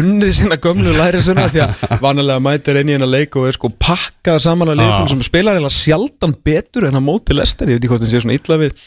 unnið 0.00 0.32
sína 0.38 0.56
gömlu 0.64 0.96
lærisuna 0.96 1.46
því 1.52 1.64
að 1.66 1.84
vanalega 2.06 2.40
mætir 2.48 2.80
inn 2.80 2.94
í 2.94 2.96
hennar 2.96 3.12
leik 3.12 3.36
og 3.36 3.50
er 3.50 3.60
sko 3.60 3.68
pakkað 3.76 4.40
saman 4.46 4.72
að 4.72 4.80
liðbúla 4.80 5.12
sem 5.12 5.24
spilar 5.28 5.60
eða 5.60 5.76
sjaldan 5.76 6.32
betur 6.48 6.88
en 6.88 6.96
að 6.96 7.08
móti 7.10 7.36
Lester, 7.36 7.68
ég 7.68 7.76
veit 7.76 7.84
ekki 7.84 7.92
hvort 7.92 8.06
það 8.06 8.14
sé 8.14 8.24
svona 8.24 8.40
illa 8.40 8.62
við 8.64 8.86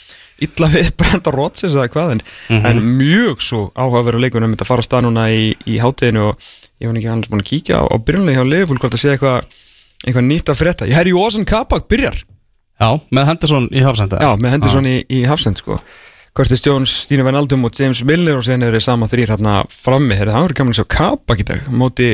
illa 0.50 0.74
við 0.74 0.90
Brenda 1.00 1.38
Rodgers 1.38 1.78
eða 1.78 1.92
hvað 1.94 2.18
en, 2.18 2.26
en 2.58 2.82
mjög 2.98 3.46
svo 3.46 3.68
áhugaveru 3.78 4.26
leikunum 4.26 4.50
um 4.50 4.58
þetta 4.58 4.68
fara 4.74 4.82
að 4.82 4.90
stað 4.90 5.06
núna 5.06 5.30
í, 5.30 5.52
í 5.70 5.78
hátíðinu 5.84 6.32
og 6.32 6.50
ég 6.82 6.90
var 6.90 6.98
ekki 7.00 7.12
annars 7.12 7.32
búin 7.32 7.44
að 7.44 7.50
kíkja 7.52 7.82
á, 7.82 7.84
á 7.88 7.96
byrjunlega 8.06 8.42
hjá 8.42 8.50
liðbúl 8.52 8.80
hvort 8.82 8.98
að 8.98 9.02
sé 9.04 9.14
eitthvað 9.14 9.46
eitthvað 10.06 10.26
nýtt 10.30 10.52
að 10.52 10.60
frétta, 10.60 10.88
ég 10.90 10.98
herri 10.98 11.14
Jósan 11.16 11.48
Kabak 11.48 11.88
byrjar. 11.92 12.18
Já, 12.76 12.90
með 13.16 13.30
Henderson 13.30 13.70
í 13.72 13.84
hafsenda. 13.86 14.20
Já, 14.20 14.34
með 14.36 14.56
Henderson 14.58 14.88
í, 14.90 14.96
í 15.08 15.22
Hafsend 15.30 15.62
sko. 15.62 15.78
Curtis 16.36 16.60
Jones, 16.66 16.92
Stínu 17.06 17.24
Van 17.24 17.38
Aldum 17.40 17.64
og 17.64 17.78
James 17.80 18.02
Milner 18.04 18.36
og 18.36 18.44
sen 18.44 18.66
eru 18.68 18.82
sama 18.84 19.08
þrýr 19.08 19.32
hérna 19.32 19.62
frammi. 19.72 20.18
Það 20.20 20.34
verður 20.34 20.56
gaman 20.60 20.76
að 20.76 20.82
sjá 20.82 20.88
Kabak 20.92 21.40
í 21.40 21.46
dag 21.48 21.70
móti, 21.72 22.10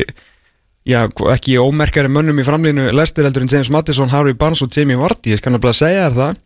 já, 0.85 0.99
ekki 1.33 1.57
ómerkari 1.57 2.11
mönnum 2.13 2.37
í 2.37 2.45
framlínu 2.45 2.91
Lester 2.93 3.25
heldur 3.25 3.47
en 3.47 3.49
James 3.49 3.71
Madison, 3.73 4.13
Harry 4.13 4.37
Barnes 4.37 4.61
og 4.61 4.69
Jamie 4.77 4.99
Vardy. 5.01 5.33
Ég 5.33 5.41
skanna 5.41 5.57
bara 5.63 5.73
segja 5.73 6.05
þér 6.11 6.19
það. 6.19 6.39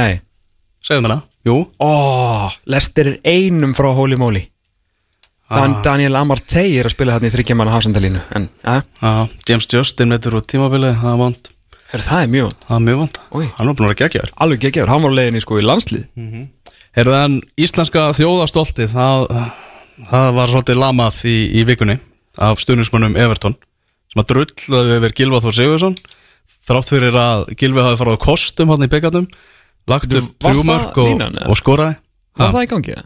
Nei, 0.00 0.10
Segðu 0.80 1.04
mér 1.04 1.12
það, 1.12 1.24
jú. 1.44 1.56
Ó, 1.84 1.92
Lester 2.72 3.10
er 3.12 3.18
einum 3.28 3.74
frá 3.76 3.90
Holy 3.94 4.16
Moly 4.18 4.46
Dan, 5.50 5.72
Ah. 5.74 5.82
Daniel 5.82 6.14
Amartey 6.14 6.76
er 6.78 6.86
að 6.86 6.92
spila 6.94 7.16
hérna 7.16 7.26
í 7.26 7.32
þryggjaman 7.34 7.70
Hafsendalínu 7.72 8.20
en, 8.38 8.44
ja, 8.62 8.76
Já, 9.02 9.28
James 9.48 9.66
Justin 9.66 10.14
veitur 10.14 10.36
úr 10.38 10.44
tímabilið 10.46 11.00
Það 11.00 11.24
er 11.24 11.40
er 11.98 12.04
það 12.06 12.22
er 12.22 12.28
mjög 12.30 12.52
það 12.68 12.76
er 12.76 12.84
mjög 12.86 13.18
Oj. 13.34 13.46
Hann 13.56 13.66
var 13.66 13.74
búin 13.74 13.86
að 13.86 13.90
vera 13.90 13.98
geggjaður. 14.04 14.30
Alveg 14.36 14.60
geggjör, 14.62 14.92
hann 14.92 15.02
var 15.02 15.10
á 15.10 15.18
leiðinni 15.18 15.42
sko 15.42 15.58
í 15.58 15.64
landslið. 15.66 16.04
Heyrðu 16.94 17.16
en 17.18 17.34
íslenska 17.58 18.04
þjóðastolti 18.14 18.86
það, 18.92 19.26
það 20.10 20.30
var 20.38 20.54
svolítið 20.54 20.80
lamað 20.84 21.18
í, 21.26 21.36
í 21.58 21.66
vikunni 21.66 21.98
af 22.38 22.62
stuðnismönnum 22.62 23.18
Everton 23.18 23.58
sem 24.10 24.22
að 24.22 24.30
drullaði 24.30 24.96
yfir 25.00 25.16
Gilva 25.18 25.42
Þór 25.42 25.56
Sigursson 25.58 25.98
þrátt 26.66 26.90
fyrir 26.94 27.18
að 27.18 27.44
Gilvi 27.58 27.82
hafi 27.82 27.98
farið 28.00 28.18
á 28.18 28.24
kostum 28.26 28.70
hann 28.70 28.86
í 28.86 28.90
byggatum 28.90 29.26
lagt 29.90 30.14
upp 30.14 30.30
þrjúmörk 30.46 30.98
og, 31.02 31.24
og 31.46 31.58
skoraði. 31.58 31.96
Var 32.38 32.54
það 32.54 32.66
í 32.66 32.70
gangi? 32.70 32.96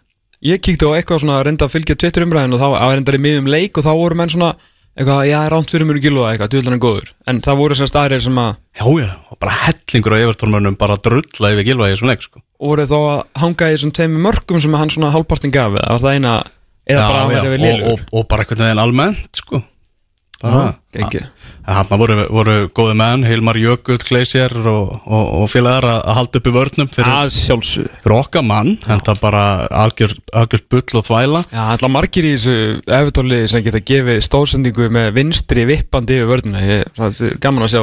Ég 0.44 0.60
kíkti 0.60 0.84
á 0.84 0.92
eitthvað 0.92 1.22
svona 1.22 1.38
að 1.38 1.46
reynda 1.48 1.64
að 1.64 1.72
fylgja 1.72 1.96
Twitter 1.96 2.24
umræðin 2.26 2.52
og 2.52 2.60
þá 2.60 2.66
að 2.76 2.94
reynda 2.98 3.16
í 3.16 3.20
miðum 3.24 3.46
leik 3.48 3.78
og 3.80 3.86
þá 3.86 3.92
voru 3.96 4.18
menn 4.20 4.32
svona 4.32 4.50
eitthvað, 4.94 5.20
já, 5.26 5.38
ránt 5.50 5.72
fyrir 5.72 5.88
mjög 5.88 6.02
gilva 6.04 6.26
eitthvað, 6.30 6.50
djúðlan 6.52 6.76
er 6.76 6.82
góður 6.84 7.08
en 7.32 7.40
það 7.42 7.56
voru 7.62 7.78
sem 7.78 7.88
staðir 7.90 8.22
sem 8.22 8.36
að 8.38 8.50
Já, 8.78 8.84
já, 9.00 9.08
og 9.32 9.38
bara 9.40 9.54
hellingur 9.64 10.14
á 10.14 10.18
Everton-mönnum 10.20 10.76
bara 10.78 10.98
drullaði 11.00 11.56
yfir 11.56 11.68
Gilva 11.70 11.88
í 11.88 11.94
þessum 11.94 12.10
leik 12.12 12.22
sko. 12.26 12.42
voru 12.62 12.86
þá 12.90 12.96
að 13.00 13.22
hanga 13.42 13.70
í 13.70 13.74
þessum 13.74 13.94
tveimur 13.96 14.24
mörgum 14.28 14.62
sem 14.62 14.76
hann 14.78 14.92
svona 14.94 15.10
hálfpartin 15.14 15.54
gaf 15.54 15.78
eða 15.80 15.96
var 15.96 16.04
það 16.04 16.18
eina, 16.18 16.34
eða 16.86 17.08
bara 17.08 17.24
að 17.24 17.34
já, 17.34 17.40
vera 17.40 17.56
og, 17.56 17.64
liður 17.64 17.88
og, 17.90 18.04
og 18.12 18.28
bara 18.30 18.44
einhvern 18.44 18.66
veginn 18.68 18.84
almennt 18.84 19.40
sko. 19.40 19.62
Bara, 20.44 20.74
ekki 21.04 21.22
Hann 21.64 21.88
voru, 21.96 22.16
voru 22.28 22.54
góði 22.76 22.94
menn, 23.00 23.22
Hilmar 23.24 23.56
Jökull, 23.56 23.96
Gleisjar 24.04 24.52
og, 24.68 24.98
og, 25.08 25.28
og 25.40 25.46
félagar 25.48 25.86
að 25.88 26.00
að 26.10 26.18
halda 26.18 26.40
upp 26.40 26.48
í 26.50 26.52
vörnum 26.52 26.90
fyrir, 26.92 27.30
fyrir 28.04 28.14
okkar 28.18 28.44
mann 28.44 28.74
en 28.84 29.00
það 29.06 29.22
bara 29.22 29.44
algjör, 29.84 30.12
algjör 30.36 30.64
bull 30.74 31.00
og 31.00 31.06
þvæla. 31.08 31.40
Já, 31.48 31.62
alltaf 31.72 31.92
margir 31.94 32.28
í 32.28 32.34
þessu 32.36 32.56
efutóli 32.98 33.40
sem 33.48 33.64
geta 33.64 33.80
gefið 33.80 34.20
stórsendingu 34.28 34.90
með 34.92 35.08
vinstri 35.16 35.64
vippandi 35.72 36.20
yfir 36.20 36.30
vörðina 36.34 36.60
Ég- 36.68 36.92
það 37.00 37.24
er 37.30 37.40
gaman 37.48 37.64
að 37.64 37.72
sjá. 37.72 37.82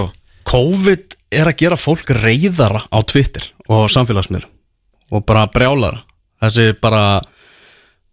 COVID 0.52 1.18
er 1.42 1.50
að 1.50 1.60
gera 1.64 1.82
fólk 1.82 2.14
reyðara 2.22 2.86
á 2.86 2.98
Twitter 3.02 3.50
og 3.66 3.90
samfélagsmiðlum 3.90 4.50
og 5.12 5.26
bara 5.26 5.48
brjálara. 5.50 6.04
Þessi 6.42 6.70
bara 6.82 7.22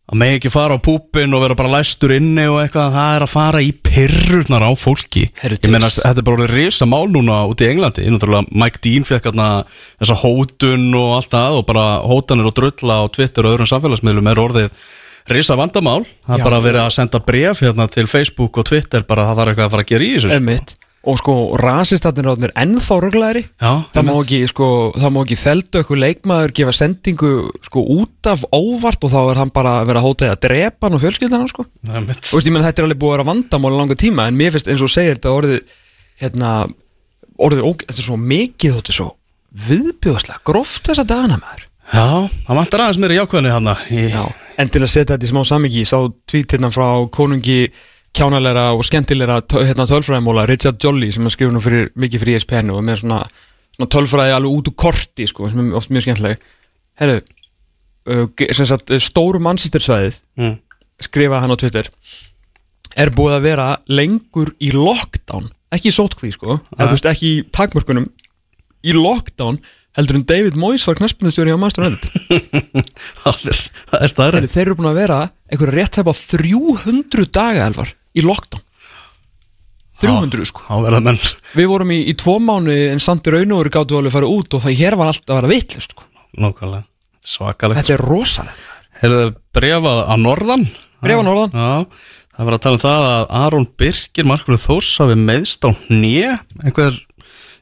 að 0.09 0.21
megi 0.23 0.39
ekki 0.39 0.53
fara 0.53 0.77
á 0.77 0.81
púpin 0.81 1.35
og 1.37 1.43
vera 1.45 1.57
bara 1.59 1.73
læstur 1.77 2.15
inni 2.17 2.47
og 2.49 2.63
eitthvað 2.63 2.95
það 2.95 3.17
er 3.17 3.25
að 3.27 3.33
fara 3.35 3.61
í 3.61 3.73
pyrrurnar 3.85 4.65
á 4.65 4.73
fólki. 4.79 5.27
Heyrðu, 5.43 5.59
ég 5.67 5.75
meina 5.75 5.91
þetta 5.93 6.23
er 6.23 6.25
bara 6.25 6.39
orðið 6.39 6.55
risa 6.57 6.89
mál 6.89 7.11
núna 7.13 7.43
út 7.51 7.61
í 7.61 7.69
Englandi. 7.69 8.07
Náttúrulega 8.09 8.49
Mike 8.63 8.81
Dean 8.85 9.05
fekk 9.09 9.29
hérna 9.29 9.49
þessa 10.01 10.17
hótun 10.23 10.89
og 10.97 11.13
allt 11.19 11.35
það 11.35 11.59
og 11.61 11.67
bara 11.69 11.87
hótanir 12.09 12.49
og 12.49 12.57
drulla 12.57 13.03
á 13.05 13.13
Twitter 13.13 13.45
og 13.45 13.59
öðrum 13.59 13.71
samfélagsmiðlum 13.75 14.33
er 14.33 14.43
orðið 14.47 14.83
risa 15.29 15.59
vandamál 15.61 16.07
það 16.25 16.39
er 16.39 16.45
bara 16.47 16.65
verið 16.65 16.83
að 16.87 16.95
senda 16.97 17.21
bref 17.21 17.61
hérna 17.61 17.85
til 17.93 18.07
Facebook 18.09 18.57
og 18.57 18.69
Twitter 18.71 19.05
bara 19.05 19.29
það 19.29 19.43
þarf 19.43 19.53
eitthvað 19.53 19.67
að 19.69 19.75
fara 19.77 19.85
að 19.85 19.91
gera 19.93 20.07
í 20.09 20.13
þessu. 20.17 20.33
Og 21.09 21.19
sko 21.21 21.35
rasistatnir 21.61 22.27
ráðnir 22.27 22.51
ennþá 22.59 22.97
röglegri 23.05 23.43
Já, 23.63 23.71
það 23.95 24.07
má 24.09 24.13
ekki, 24.19 24.41
sko, 24.51 24.67
ekki 24.99 25.37
þeldu 25.39 25.79
eitthvað 25.81 26.01
leikmaður 26.03 26.55
gefa 26.59 26.75
sendingu 26.75 27.31
sko 27.65 27.85
út 27.95 28.29
af 28.33 28.43
óvart 28.53 29.07
og 29.07 29.13
þá 29.15 29.19
er 29.31 29.41
hann 29.45 29.53
bara 29.55 29.77
að 29.81 29.87
vera 29.93 30.03
að 30.03 30.09
hóta 30.09 30.31
að 30.33 30.41
drepa 30.49 30.89
hann 30.89 30.97
og 30.99 31.05
fjölskyldan 31.05 31.45
hann 31.45 31.53
sko. 31.53 31.65
Þú 31.87 32.03
veist, 32.11 32.49
ég 32.49 32.53
menn 32.53 32.67
þetta 32.67 32.83
er 32.83 32.89
alveg 32.89 33.01
búið 33.01 33.13
að 33.13 33.17
vera 33.17 33.29
vandamál 33.31 33.73
í 33.73 33.79
langa 33.79 33.99
tíma 34.03 34.27
en 34.29 34.37
mér 34.43 34.53
finnst 34.57 34.69
eins 34.75 34.83
og 34.85 34.91
segir 34.93 35.17
þetta 35.21 35.33
orðið 35.39 35.63
hérna, 36.25 36.51
orðið, 37.39 37.63
óg- 37.71 37.87
þetta 37.87 38.03
er 38.03 38.09
svo 38.11 38.19
mikið 38.19 38.77
þetta 38.81 38.93
er 38.95 38.99
svo 38.99 39.09
viðbjóðslega, 39.69 40.43
gróft 40.45 40.91
þessa 40.91 41.07
dagana 41.09 41.39
maður. 41.41 41.65
Já, 41.89 42.05
það 42.45 42.59
vantar 42.59 42.83
aðeins 42.85 42.99
mér 43.01 43.15
í 43.15 43.21
jákvæðinu 43.23 43.53
hérna 43.55 43.75
í, 43.89 44.03
Já, 44.13 44.25
en 44.61 44.69
til 44.75 44.83
að 44.85 44.91
setja 44.93 45.15
þetta 45.15 45.25
í 45.25 45.31
smá 45.31 45.41
sammingi 45.49 45.81
ég 45.85 45.89
sá 45.89 45.99
tvít 46.29 46.53
hérna 46.53 46.69
frá 46.75 46.89
konungi 47.15 47.61
kjánalegra 48.17 48.71
og 48.77 48.85
skemmtilegra 48.87 49.41
hérna, 49.53 49.87
tölfræðimóla, 49.89 50.47
Richard 50.49 50.81
Jolly 50.83 51.11
sem 51.15 51.27
er 51.27 51.35
skrifur 51.35 51.55
nú 51.55 51.63
fyrir, 51.65 51.91
mikið 51.99 52.25
fyrir 52.25 52.39
ESPN 52.39 52.73
og 52.75 52.81
með 52.87 53.03
svona, 53.03 53.19
svona 53.77 53.91
tölfræði 53.95 54.37
alveg 54.37 54.55
út 54.61 54.71
úr 54.73 54.79
korti 54.87 55.29
sko, 55.29 55.51
sem 55.51 55.61
er 55.65 55.77
oft 55.79 55.93
mjög 55.93 56.07
skemmtileg. 56.07 56.49
Herru, 56.99 57.21
uh, 58.09 58.97
stóru 59.05 59.43
mannsýttirsvæðið 59.45 60.19
mm. 60.41 60.57
skrifaði 61.09 61.45
hann 61.45 61.55
á 61.55 61.61
Twitter. 61.61 61.93
Er 62.99 63.13
búið 63.15 63.39
að 63.39 63.47
vera 63.51 63.69
lengur 63.93 64.55
í 64.59 64.73
lockdown 64.75 65.53
ekki 65.75 65.91
í 65.91 65.95
sótkví 65.95 66.31
sko, 66.33 66.61
eða 66.77 66.89
þú 66.89 66.97
veist 66.97 67.11
ekki 67.11 67.29
í 67.29 67.43
takmörkunum 67.55 68.09
í 68.87 68.95
lockdown 68.97 69.59
heldur 69.99 70.21
en 70.21 70.27
David 70.29 70.57
Moyes 70.61 70.87
var 70.89 70.99
knaspunnistjóri 71.01 71.53
á 71.53 71.59
Master 71.61 71.89
United 71.89 72.13
það 73.25 73.49
er, 73.51 73.63
það 73.91 74.05
er 74.05 74.13
staðræð 74.13 74.45
Þeir, 74.45 74.53
þeir 74.55 74.65
eru 74.65 74.77
búin 74.79 74.91
að 74.93 75.01
vera 75.01 75.21
einhverja 75.51 75.77
rétt 75.77 75.99
hefða 76.01 76.15
300 76.21 77.31
daga 77.35 77.67
elvar 77.69 77.95
í 78.19 78.25
lockdown. 78.27 78.65
300 80.03 80.47
sko. 80.47 80.63
Þá 80.69 80.77
verða 80.85 81.01
menn. 81.09 81.19
Við 81.59 81.71
vorum 81.73 81.91
í, 81.91 82.03
í 82.07 82.15
tvo 82.19 82.37
mánu 82.43 82.75
en 82.93 83.03
samt 83.03 83.27
í 83.27 83.35
raun 83.35 83.55
og 83.57 83.65
veru 83.65 83.75
gáttu 83.75 83.99
alveg 83.99 84.13
að 84.13 84.19
fara 84.19 84.31
út 84.31 84.55
og 84.55 84.63
það 84.63 84.77
hér 84.79 84.97
var 85.01 85.11
alltaf 85.11 85.33
að 85.33 85.41
vera 85.41 85.51
vittlust 85.51 85.95
sko. 85.95 86.07
Nákvæmlega. 86.39 86.85
Svakalegt. 87.29 87.81
Þetta 87.81 87.97
er 87.97 88.05
rosalega 88.07 88.77
Heyrðu 88.99 89.27
brefað 89.55 90.01
að 90.11 90.23
norðan? 90.25 90.65
Bréf 91.05 91.21
að 91.21 91.27
norðan. 91.29 91.53
Já, 91.55 92.15
það 92.35 92.49
var 92.49 92.57
að 92.57 92.63
tala 92.65 92.79
um 92.79 92.83
það 92.83 93.05
að 93.09 93.27
Aron 93.41 93.67
Birkir, 93.79 94.27
Markur 94.27 94.59
Þórs 94.59 94.89
hafi 95.03 95.19
meðst 95.21 95.67
á 95.67 95.71
hnje 95.71 96.33
einhver 96.65 96.99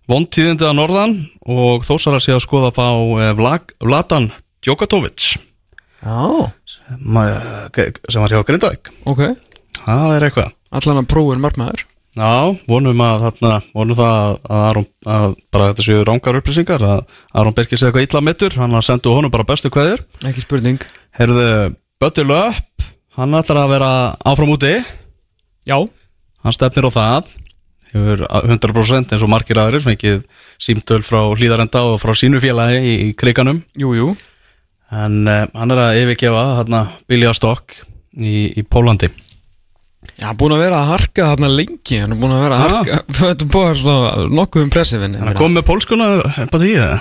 vontíðindi 0.08 0.64
að 0.64 0.78
norðan 0.78 1.16
og 1.44 1.84
Þórsar 1.84 2.16
að 2.16 2.24
sé 2.24 2.36
að 2.36 2.44
skoða 2.46 2.70
að 2.70 2.78
fá 2.78 2.88
eh, 3.26 3.34
Vlag, 3.36 3.74
Vladan 3.84 4.30
Djokotovic 4.64 5.26
Já, 6.06 6.48
sem, 6.70 7.20
eh, 7.20 7.92
sem 8.08 8.22
var 8.22 8.32
hjá 8.32 8.40
Grindavík. 8.46 8.92
Ok 9.04 9.26
Það 9.86 10.16
er 10.16 10.26
eitthvað. 10.26 10.56
Allan 10.76 11.04
að 11.04 11.12
prófur 11.12 11.38
margmaður 11.40 11.84
Já, 12.16 12.56
vonum 12.64 13.00
að 13.04 13.24
þarna, 13.26 13.56
vonum 13.76 13.96
það 13.98 14.14
að, 14.16 14.36
Aron, 14.56 14.86
að 15.04 15.34
bara 15.52 15.66
þetta 15.68 15.84
séu 15.84 16.04
rángar 16.08 16.38
upplýsingar 16.38 16.84
að 16.88 17.02
Aron 17.36 17.56
Birkir 17.56 17.76
sé 17.76 17.90
eitthvað 17.90 18.06
illa 18.06 18.22
mittur 18.24 18.56
hann 18.56 18.72
að 18.72 18.86
sendu 18.86 19.12
honum 19.12 19.32
bara 19.34 19.44
bestu 19.44 19.68
kveður 19.72 20.00
Ekki 20.24 20.44
spurning. 20.46 20.86
Heyrðu, 21.18 21.74
Bötti 22.00 22.24
Löpp 22.24 22.86
hann 23.18 23.36
ætlar 23.36 23.60
að 23.62 23.74
vera 23.74 23.90
áfram 24.32 24.54
úti. 24.54 24.72
Já, 25.68 25.76
hann 25.76 26.56
stefnir 26.56 26.88
á 26.88 26.92
það. 26.96 27.28
Hefur 27.92 28.24
100% 28.32 29.12
eins 29.12 29.24
og 29.24 29.32
margir 29.32 29.60
aðrir 29.60 29.84
fengið 29.84 30.24
símtöl 30.60 31.02
frá 31.04 31.20
hlýðarenda 31.36 31.84
og 31.92 32.00
frá 32.00 32.14
sínu 32.16 32.40
félagi 32.40 32.80
í, 32.80 32.96
í 33.10 33.12
kriganum. 33.16 33.60
Jú, 33.76 33.92
jú. 33.96 34.08
En 34.88 35.20
uh, 35.28 35.44
hann 35.52 35.76
er 35.76 35.84
að 35.84 36.00
yfirgefa 36.00 36.48
hérna 36.62 36.82
Bilja 37.08 37.36
Stokk 37.36 37.76
í, 38.16 38.56
í 38.56 38.64
Pólandi 38.64 39.12
Já, 40.20 40.28
búin 40.38 40.54
að 40.56 40.62
vera 40.64 40.80
að 40.82 40.90
harka 40.94 41.28
þarna 41.32 41.50
lengi 41.52 41.98
Hann 42.02 42.14
er 42.16 42.20
búin 42.22 42.34
að 42.36 42.42
vera 42.46 42.58
að 42.58 42.66
harka 42.66 42.98
Þetta 43.20 43.62
er 43.70 43.80
svona 43.82 44.26
nokkuð 44.40 44.64
impressivin 44.66 45.16
hann 45.20 45.32
er 45.32 45.38
komið 45.40 45.58
með 45.60 45.66
pólskuna 45.70 46.06
á 46.24 46.56
því 46.56 46.70
eða? 46.76 47.00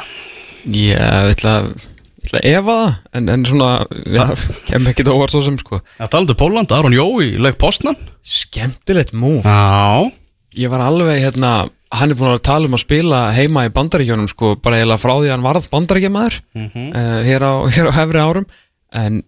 Já, 0.65 0.79
ég 0.89 1.35
ætla 1.35 1.53
að 1.61 1.69
ég 1.75 2.25
ætla 2.25 2.41
að 2.41 2.49
efa 2.55 2.75
það 2.81 2.93
en, 3.19 3.29
en 3.35 3.45
svona, 3.45 3.69
já, 4.17 4.25
kem 4.71 4.87
ekki 4.89 5.05
það 5.05 5.17
óvart 5.19 5.35
svo 5.35 5.41
sem 5.45 5.57
sko. 5.61 5.77
Það 5.99 6.11
talandi 6.15 6.37
Póland, 6.39 6.71
Aron 6.73 6.95
Jó 6.97 7.05
í 7.21 7.31
leik 7.37 7.59
Postnan 7.61 7.97
Skemmtilegt 8.25 9.13
múf 9.13 9.45
Já. 9.45 10.09
Ég 10.57 10.71
var 10.73 10.81
alveg 10.87 11.19
hérna 11.21 11.51
Hann 11.95 12.11
er 12.11 12.17
búin 12.17 12.33
að 12.33 12.41
tala 12.43 12.67
um 12.67 12.73
að 12.75 12.81
spila 12.81 13.19
heima 13.31 13.67
í 13.67 13.71
bandaríkjónum 13.71 14.25
sko, 14.27 14.55
bara 14.59 14.79
eiginlega 14.81 14.99
frá 14.99 15.13
því 15.21 15.29
að 15.29 15.33
hann 15.35 15.45
varð 15.45 15.67
bandaríkjamaður 15.71 16.39
mm 16.57 16.65
Mhm. 16.65 16.87
hér, 17.29 17.45
á, 17.45 17.51
hér 17.75 17.87
á 17.87 17.97
hefri 18.01 18.19
árum. 18.25 18.47
En 18.91 19.21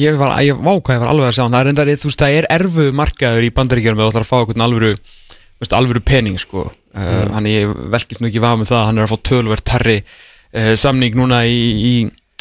ég 0.00 0.18
var, 0.20 0.34
ég 0.44 0.58
váka, 0.58 0.96
ég 0.96 1.02
var 1.02 1.12
alveg 1.12 1.30
að 1.30 1.42
hann 1.42 1.54
það 1.54 1.60
er 1.60 1.70
enda, 1.72 1.86
þú 1.92 2.10
veist, 2.10 2.22
það 2.22 2.36
er 2.38 2.48
erfuð 2.56 2.90
markaður 2.96 3.46
í 3.46 3.52
bandaríkjónum 3.56 4.00
eða 4.00 4.08
þú 4.08 4.12
ætlar 4.14 4.26
að 4.26 4.30
fá 4.30 4.38
einhvern 4.40 4.64
alvöru 4.66 4.90
veist, 5.60 5.76
alvöru 5.76 6.02
pening 6.04 6.40
sko. 6.40 6.66
Uh, 6.90 7.26
hann 7.34 7.46
ég 7.46 7.70
velkist 7.92 8.22
nú 8.22 8.30
ekki 8.30 8.42
vafa 8.42 8.58
með 8.58 8.72
það 8.72 8.86
hann 8.88 8.98
er 8.98 9.06
að 9.06 9.12
fá 9.12 9.26
tölver 9.28 9.62
tarri 9.62 9.98
uh, 10.00 10.74
samning 10.80 11.14
núna 11.18 11.44
í, 11.46 11.60
í, 11.86 11.94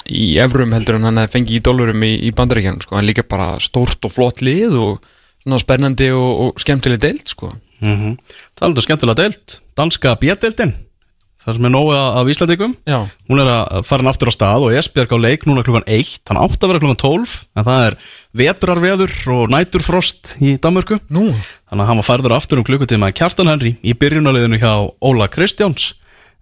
í 0.09 0.25
evrum 0.41 0.73
heldur 0.73 0.97
en 0.97 1.05
hann 1.09 1.21
fengið 1.29 1.59
í 1.59 1.63
dólarum 1.67 2.05
í, 2.07 2.13
í 2.25 2.33
bandaríkjónum 2.35 2.81
sko, 2.85 2.97
hann 2.97 3.05
er 3.05 3.11
líka 3.11 3.27
bara 3.29 3.51
stórt 3.61 4.07
og 4.07 4.15
flott 4.15 4.41
lið 4.45 4.77
og 4.79 5.09
svona 5.43 5.61
spennandi 5.61 6.09
og, 6.15 6.29
og 6.45 6.63
skemmtileg 6.63 7.01
deild 7.03 7.27
sko. 7.29 7.53
Mm 7.79 7.95
-hmm. 7.95 8.15
Talandi 8.59 8.81
um 8.81 8.87
skemmtilega 8.87 9.21
deilt 9.21 9.61
Danska 9.77 10.15
B-deildin 10.15 10.73
Það 11.39 11.55
sem 11.55 11.65
er 11.69 11.71
nógu 11.71 11.91
af 11.95 12.27
Íslandingum 12.33 12.73
Já, 12.89 12.97
Hún 13.29 13.39
er 13.39 13.47
að 13.47 13.85
fara 13.87 14.03
hann 14.03 14.09
aftur 14.11 14.27
á 14.27 14.33
stað 14.35 14.65
og 14.67 14.73
Esbjörg 14.75 15.13
á 15.15 15.17
leik 15.23 15.45
núna 15.47 15.63
klukkan 15.63 15.85
1 15.87 16.17
Hann 16.27 16.39
átt 16.41 16.59
að 16.59 16.73
vera 16.73 16.81
klukkan 16.83 16.99
12 16.99 17.35
En 17.55 17.67
það 17.69 17.85
er 17.85 17.95
vetrarveður 18.41 19.13
og 19.37 19.53
næturfrost 19.53 20.33
í 20.43 20.57
Danmörku. 20.59 20.99
Nú? 21.07 21.29
Þannig 21.71 21.85
að 21.85 21.89
hann 21.93 22.01
var 22.01 22.07
færður 22.09 22.35
aftur 22.35 22.59
um 22.59 22.67
klukkutíma 22.67 23.11
Kjartan 23.15 23.51
Henry 23.53 23.77
í 23.79 23.95
byrjunaliðinu 23.95 24.59
hjá 24.59 24.73
Óla 24.99 25.29
Kristjáns. 25.31 25.93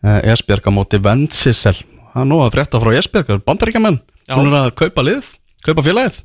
Eh, 0.02 0.32
Esbjörg 0.34 0.66
á 0.66 0.72
móti 0.74 0.98
Vendsisel 1.02 1.78
Það 1.78 2.24
er 2.24 2.30
nú 2.32 2.42
að 2.42 2.56
frétta 2.58 2.82
frá 2.82 2.96
Esbjörg 2.98 3.46
Bandaríkjamenn, 3.46 4.02
Já. 4.26 4.34
hún 4.34 4.50
er 4.50 4.58
að 4.64 4.74
kaupa 4.82 5.06
lið 5.06 5.30
Kaupa 5.68 5.84
félagið. 5.84 6.22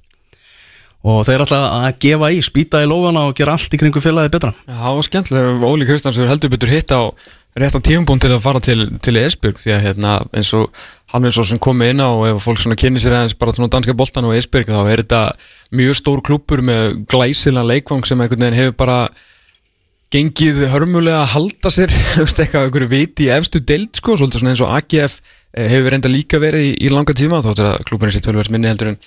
Og 1.03 1.25
þeir 1.27 1.43
ætla 1.43 1.59
að 1.83 1.97
gefa 2.05 2.29
í, 2.31 2.39
spýta 2.47 2.79
í 2.85 2.87
lófana 2.87 3.25
og 3.27 3.33
gera 3.35 3.57
allt 3.57 3.73
í 3.75 3.79
kringu 3.81 3.99
félagið 3.99 4.35
betra. 4.37 4.53
Já, 4.71 4.91
skemmtilega, 5.03 5.57
Óli 5.67 5.89
Kristjáns 5.89 6.21
er 7.53 7.65
rétt 7.67 7.77
á 7.77 7.81
tífumbún 7.85 8.21
til 8.23 8.33
að 8.33 8.45
fara 8.45 8.61
til, 8.65 8.87
til 9.05 9.19
Esbjörg 9.21 9.59
því 9.61 9.75
að 9.75 9.83
hérna, 9.87 10.13
eins 10.33 10.53
og 10.57 10.71
hann 11.13 11.29
er 11.29 11.35
svo 11.35 11.45
sem 11.45 11.61
komið 11.61 11.93
inn 11.93 12.05
á 12.05 12.09
og 12.09 12.25
ef 12.31 12.47
fólk 12.47 12.65
kynni 12.81 13.03
sér 13.03 13.19
aðeins 13.19 13.37
bara 13.37 13.53
danska 13.53 13.97
boltan 13.97 14.29
og 14.29 14.37
Esbjörg 14.39 14.73
þá 14.73 14.81
er 14.87 15.03
þetta 15.05 15.21
mjög 15.77 15.99
stór 15.99 16.23
klúppur 16.25 16.65
með 16.65 17.03
glæsilega 17.13 17.69
leikvang 17.69 18.07
sem 18.09 18.21
einhvern 18.21 18.47
veginn 18.47 18.61
hefur 18.61 18.79
bara 18.81 18.99
gengið 20.13 20.67
hörmulega 20.73 21.23
að 21.23 21.31
halda 21.37 21.73
sér 21.73 21.93
eitthvað, 22.21 22.67
einhverju 22.67 22.91
viti 22.91 23.29
í 23.29 23.33
efstu 23.33 23.63
deild 23.65 23.97
sko, 23.97 24.17
svolítið 24.21 24.51
eins 24.51 24.63
og 24.65 24.73
AGF 24.77 25.19
eh, 25.57 25.69
hefur 25.73 25.95
reynda 25.95 26.13
líka 26.13 26.41
verið 26.43 26.69
í, 26.69 26.73
í 26.85 26.93
langa 26.93 27.17
tíma 27.17 27.41
þóttur 27.45 27.71
að 27.71 27.85
klúpurinn 27.89 28.15
sé 28.17 28.21
tölverð 28.25 28.53
minni 28.53 28.69
heldur 28.69 28.93
en, 28.93 28.99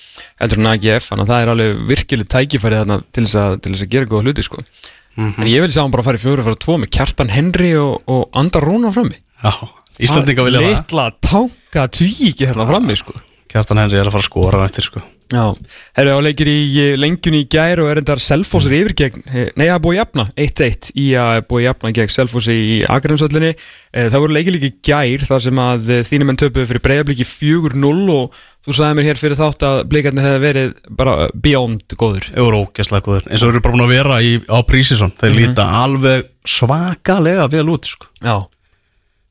heldur 0.41 0.61
en 0.61 0.71
AGF, 0.73 1.09
þannig 1.11 1.25
að 1.25 1.33
það 1.33 1.43
er 1.43 1.53
alveg 1.53 1.83
virkileg 1.91 2.29
tækifæri 2.33 2.81
til 2.85 3.25
þess 3.25 3.39
að, 3.41 3.57
til 3.61 3.73
þess 3.75 3.85
að 3.85 3.91
gera 3.93 4.09
góða 4.09 4.25
hluti 4.25 4.45
sko. 4.45 4.65
En 5.15 5.47
ég 5.49 5.63
vil 5.63 5.71
sjá 5.71 5.83
hann 5.83 5.93
bara 5.93 6.05
fara 6.05 6.19
í 6.19 6.23
fjóru 6.23 6.45
fyrir 6.45 6.59
tvo 6.61 6.77
með 6.81 6.91
Kjartan 6.97 7.33
Henry 7.33 7.73
og, 7.79 8.03
og 8.11 8.27
Andar 8.37 8.67
Rúnar 8.67 8.95
frammi. 8.95 9.17
Já, 9.41 9.53
Íslandinga 10.03 10.47
vilja 10.47 10.63
það. 10.63 10.71
Litla 10.73 11.09
tanka 11.23 11.87
tvíki 11.95 12.49
hérna 12.49 12.67
frammi 12.69 12.97
sko. 12.99 13.17
Kjartan 13.51 13.83
Henry 13.83 14.01
er 14.01 14.09
að 14.09 14.17
fara 14.17 14.25
að 14.25 14.29
skora 14.31 14.63
eftir 14.67 14.89
sko. 14.89 15.03
Já, 15.33 15.55
herru 15.97 16.19
á 16.21 16.21
leikir 16.21 16.45
í 16.51 16.59
eh, 16.77 16.95
lengjunni 17.01 17.39
í 17.41 17.47
gær 17.49 17.79
og 17.81 17.87
er 17.89 17.97
endar 17.97 18.19
Selfoss 18.21 18.67
yfir 18.69 18.93
gegn, 18.93 19.23
eh, 19.25 19.47
nei 19.57 19.63
það 19.65 19.73
er 19.73 19.81
búið 19.81 19.97
jafna 19.97 20.25
1-1 20.37 20.89
í 21.01 21.05
að 21.17 21.39
búið 21.49 21.65
jafna 21.65 21.91
gegn 21.97 22.13
Selfoss 22.13 22.49
í 22.53 22.59
Akransöllinni 22.93 23.55
það 23.95 24.21
voru 24.21 24.37
í 24.37 24.71
gær 24.85 25.25
þar 25.25 25.41
sem 25.47 25.61
að 25.63 25.89
eh, 25.89 26.03
þínum 26.05 26.29
enn 26.29 26.41
töpuðu 26.43 26.69
fyrir 26.69 26.83
breyðabliki 26.85 27.25
4-0 27.25 28.13
og 28.13 28.37
þú 28.65 28.75
sagði 28.77 28.97
mér 28.97 29.07
hér 29.11 29.21
fyrir 29.21 29.39
þátt 29.39 29.65
að 29.67 29.83
blikarnir 29.91 30.25
hefði 30.25 30.41
verið 30.45 30.73
bara 31.01 31.15
beyond 31.33 31.95
góður 31.99 32.27
Þau 32.31 32.41
voru 32.47 32.63
ógæslega 32.65 33.05
góður 33.05 33.29
eins 33.29 33.43
og 33.43 33.47
þeir 33.49 33.53
eru 33.55 33.63
bara 33.67 33.77
búin 33.77 33.85
að 33.85 33.93
vera 33.95 34.19
í, 34.25 34.33
á 34.49 34.57
Prísisson 34.65 35.13
Þeir 35.21 35.37
líta 35.39 35.69
alveg 35.83 36.27
svakalega 36.45 37.47
vel 37.53 37.65
út 37.73 37.89
sko. 37.89 38.09
Já, 38.25 38.37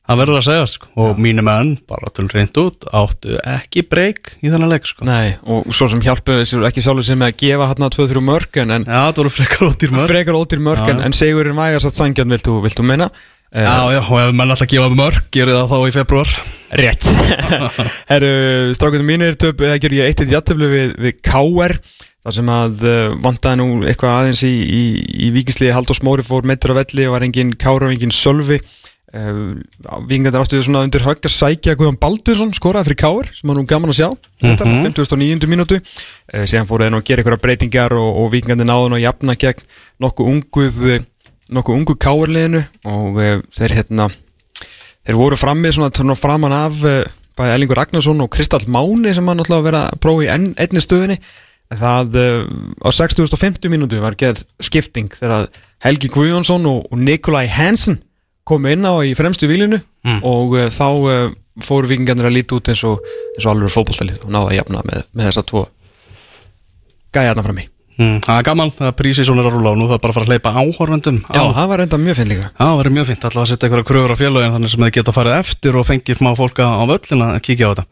Það 0.04 0.18
verður 0.20 0.36
að 0.36 0.44
segja 0.44 0.64
sko. 0.68 0.88
Og 1.00 1.20
mínu 1.24 1.42
menn, 1.46 1.70
bara 1.88 2.10
til 2.12 2.26
reynd 2.28 2.58
út 2.60 2.84
Áttu 2.92 3.38
ekki 3.48 3.86
breyk 3.88 4.34
í 4.44 4.50
þennan 4.52 4.68
leik 4.74 4.84
sko. 4.90 5.06
nei, 5.08 5.32
og 5.48 5.70
svo 5.72 5.88
sem 5.88 6.02
hjálpuðu 6.04 6.44
sér 6.44 6.66
ekki 6.68 6.84
sjálfur 6.84 7.06
sem 7.06 7.24
að 7.24 7.38
gefa 7.40 7.70
hérna 7.70 7.88
2-3 7.94 8.20
mörg 8.20 8.58
en, 8.60 8.74
Já, 8.84 8.98
það 9.08 9.22
voru 9.22 9.32
frekar 9.32 9.64
óttir 9.70 9.94
mörg 9.96 10.12
frekar 10.12 10.36
ótir 10.36 10.60
mörg 10.60 10.90
en, 10.92 11.00
Já. 11.00 11.06
en 11.08 11.16
segurinn 11.16 11.56
vægast 11.56 11.88
að 11.88 11.96
sangjarn 12.02 12.36
viltu, 12.36 12.58
viltu 12.66 12.84
meina 12.84 13.08
Já, 13.54 13.74
já, 13.94 14.00
og 14.02 14.18
ef 14.18 14.32
mann 14.34 14.50
alltaf 14.50 14.66
gefa 14.70 14.88
mörg, 14.90 15.20
gerir 15.34 15.54
það 15.54 15.68
þá 15.70 15.76
í 15.86 15.92
februar 15.94 16.30
Rétt. 16.74 17.04
Herru, 18.10 18.30
strákunum 18.74 19.06
mínir 19.06 19.36
töp, 19.38 19.60
eða 19.62 19.76
ger 19.82 19.94
ég 19.94 20.08
eitt 20.10 20.22
eitt 20.24 20.32
jættöflu 20.34 20.70
við, 20.72 20.94
við 21.04 21.20
KR 21.22 21.76
þar 22.24 22.34
sem 22.34 22.50
að 22.50 22.82
uh, 22.88 23.12
vantaði 23.22 23.60
nú 23.60 23.66
eitthvað 23.86 24.16
aðeins 24.18 24.42
í, 24.48 24.50
í, 24.64 24.80
í 25.26 25.30
vikisliði 25.36 25.74
Haldur 25.76 25.98
Smóri 25.98 26.24
fór 26.26 26.46
meittur 26.48 26.74
á 26.74 26.80
velli 26.80 27.06
og 27.06 27.14
var 27.14 27.26
engin 27.28 27.52
Kára 27.60 27.86
og 27.86 27.94
engin 27.94 28.14
Sölvi. 28.16 28.58
Uh, 29.14 29.54
Vingarnir 30.10 30.40
áttu 30.42 30.56
við 30.58 30.64
svona 30.66 30.82
undir 30.88 31.04
högg 31.06 31.22
að 31.28 31.34
sækja 31.36 31.76
Guðan 31.78 32.00
Baldursson 32.02 32.50
skoraði 32.56 32.88
fyrir 32.90 32.98
Káar 33.04 33.28
sem 33.36 33.46
var 33.52 33.60
nú 33.60 33.66
gaman 33.70 33.92
að 33.92 34.00
sjá. 34.00 34.08
Þetta 34.42 34.66
Mhm. 34.66 34.80
á 34.82 35.04
59. 35.04 35.46
mínútu. 35.52 35.78
Uh, 36.32 36.42
síðan 36.48 36.66
fóruði 36.66 36.90
nú 36.90 36.98
að 36.98 37.06
gera 37.12 37.22
eitthvað 37.22 37.44
breytingar 37.44 37.94
og, 37.94 38.08
og 38.24 38.32
Vingarnir 38.34 38.66
náðu 38.66 38.88
nú 38.90 38.98
að 38.98 39.04
jafna 39.06 39.36
gegn 39.38 39.62
nokkuð 40.02 40.32
unguð 40.32 40.80
nokkuð 41.52 41.78
ungu 41.78 41.96
Káarliðinu 42.00 42.62
og 42.88 43.18
uh, 43.20 43.42
þeir 43.56 43.76
hérna 43.80 44.08
þeir 45.04 45.18
voru 45.18 45.38
frammið 45.38 45.76
svona, 45.76 45.90
svona 45.94 46.16
framan 46.18 46.54
af 46.56 46.80
uh, 46.84 47.02
bæði 47.38 47.56
Ellingur 47.56 47.80
Ragnarsson 47.80 48.22
og 48.24 48.30
Kristall 48.32 48.64
Máni 48.70 49.12
sem 49.14 49.26
var 49.26 49.36
náttúrulega 49.38 49.60
að 49.60 49.68
vera 49.68 49.82
að 49.90 50.00
prófa 50.04 50.24
í 50.24 50.30
enn, 50.32 50.48
einni 50.60 50.82
stöðinni. 50.82 51.18
Það 51.74 52.18
uh, 52.20 52.40
á 52.86 52.88
6050 52.94 53.72
mínútu 53.72 54.00
var 54.02 54.16
gerð 54.20 54.44
skipting 54.62 55.12
þegar 55.12 55.48
Helgi 55.84 56.10
Guðjónsson 56.14 56.68
og, 56.70 56.84
og 56.90 57.00
Nikolai 57.00 57.46
Hansen 57.50 58.00
komu 58.48 58.72
inn 58.72 58.84
á 58.86 58.94
í 59.04 59.14
fremstu 59.18 59.48
výlinu 59.50 59.80
og 60.24 60.56
uh, 60.58 60.68
þá 60.72 61.32
fóru 61.64 61.90
vikingarnir 61.90 62.28
að 62.28 62.38
líti 62.38 62.56
út 62.56 62.68
eins 62.72 62.82
og, 62.86 63.04
og 63.38 63.46
alveg 63.50 63.72
fótballtalið 63.72 64.24
og 64.26 64.32
náða 64.34 64.50
að 64.50 64.58
jafna 64.58 64.82
með, 64.88 65.06
með 65.14 65.30
þessa 65.30 65.46
tvo 65.50 65.62
gæjarna 67.14 67.46
frammi 67.46 67.68
mm. 67.98 68.16
Það 68.26 68.38
er 68.40 68.46
gaman, 68.48 68.70
það 68.78 68.88
er 68.90 68.96
prísi 68.98 69.24
svona 69.26 69.42
er 69.44 69.48
að 69.50 69.54
rúla 69.56 69.72
og 69.74 69.78
nú 69.80 69.86
það 69.90 69.96
er 69.98 70.02
bara 70.04 70.12
að 70.12 70.18
fara 70.18 70.26
að 70.26 70.32
hleypa 70.32 70.52
áhorfendum 70.60 71.18
á. 71.28 71.34
Já, 71.34 71.42
það 71.58 71.68
var 71.72 71.82
enda 71.84 71.98
mjög 72.04 72.16
finn 72.20 72.30
líka 72.32 72.46
Já, 72.48 72.52
það 72.64 72.76
verður 72.80 72.94
mjög 72.98 73.08
fint, 73.10 73.24
alltaf 73.28 73.42
að 73.44 73.48
setja 73.52 73.68
einhverja 73.68 73.88
kröfur 73.90 74.14
á 74.14 74.20
félagin 74.22 74.54
þannig 74.56 74.72
sem 74.74 74.84
þið 74.86 74.92
geta 74.98 75.14
farið 75.14 75.36
eftir 75.38 75.78
og 75.80 75.86
fengið 75.88 76.18
smá 76.20 76.30
fólka 76.38 76.64
á 76.74 76.82
völlin 76.90 77.24
að 77.28 77.38
kíkja 77.46 77.70
á 77.70 77.72
þetta 77.74 77.86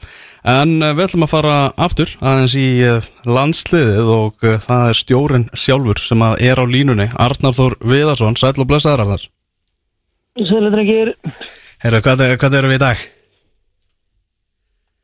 En 0.52 0.72
uh, 0.82 0.90
við 0.98 1.04
ætlum 1.06 1.22
að 1.28 1.30
fara 1.36 1.54
aftur 1.86 2.10
aðeins 2.18 2.54
í 2.58 2.66
uh, 2.82 3.04
landsliðið 3.30 4.08
og 4.10 4.42
uh, 4.48 4.56
það 4.64 4.88
er 4.90 4.98
stjórin 4.98 5.44
sjálfur 5.54 6.02
sem 6.02 6.24
að 6.26 6.42
er 6.50 6.58
á 6.58 6.64
línunni 6.66 7.06
Arnar 7.14 7.54
Þór 7.54 7.76
Viðarsson, 7.86 8.34
sæl 8.40 8.56
og 8.58 8.66
blessaðar 8.72 9.04
Arnar 9.06 9.22
Sælir 10.42 10.72
drengir, 10.74 11.12
Heyrðu, 11.84 12.00
hvað, 12.02 12.24
er- 12.26 12.38
hvað 12.42 12.58
erum 12.58 12.72
við 12.74 12.80
í 12.80 12.82
dag? 12.82 13.00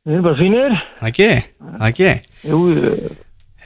við 0.09 0.15
erum 0.17 0.25
bara 0.25 0.39
fínir. 0.41 0.77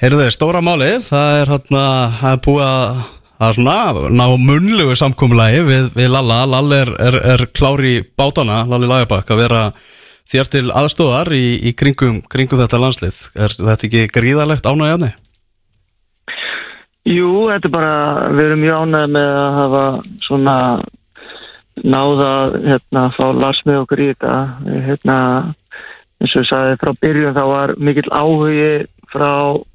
Heyrðu, 0.02 0.24
stóra 0.34 0.58
málið, 0.58 1.04
það 1.06 1.36
er 1.38 1.50
hérna, 1.52 1.80
það 2.18 2.32
er 2.32 2.38
búið 2.42 2.62
að 2.66 3.02
er 3.46 3.52
svona, 3.54 3.74
ná 4.10 4.24
munlegu 4.34 4.96
samkomulagi 4.98 5.60
við, 5.68 5.84
við 5.94 6.08
Lalla, 6.10 6.40
Lalla 6.50 6.80
er, 6.82 6.90
er, 7.06 7.16
er 7.36 7.44
klári 7.54 7.92
bátana, 8.18 8.64
Lalli 8.66 8.88
Lagabak 8.90 9.30
að 9.30 9.42
vera 9.44 9.60
þér 10.26 10.50
til 10.50 10.64
aðstóðar 10.74 11.30
í, 11.38 11.44
í 11.70 11.72
kringum, 11.78 12.18
kringum 12.26 12.58
þetta 12.58 12.80
landslið 12.82 13.20
er 13.46 13.54
þetta 13.60 13.86
ekki 13.86 14.02
gríðalegt 14.10 14.66
ánægjarni? 14.66 15.12
jú, 17.06 17.30
þetta 17.52 17.70
er 17.70 17.74
bara, 17.76 17.94
við 18.34 18.48
erum 18.48 18.62
mjög 18.64 18.82
ánægð 18.82 19.14
með 19.20 19.30
að 19.36 19.56
hafa 19.60 19.84
svona 20.26 20.56
náða 21.94 22.32
hérna, 22.58 23.04
fá 23.14 23.24
okkur 23.30 24.02
í 24.02 24.10
þetta. 24.10 24.34
Hérna, 24.88 25.18
eins 26.18 26.34
og 26.34 26.42
ég 26.42 26.50
sagði 26.50 26.80
frá 26.82 26.92
byrjun 27.06 27.38
þá 27.38 27.44
var 27.52 27.74
mikill 27.78 28.10
áhugi 28.10 28.72
frá 29.12 29.32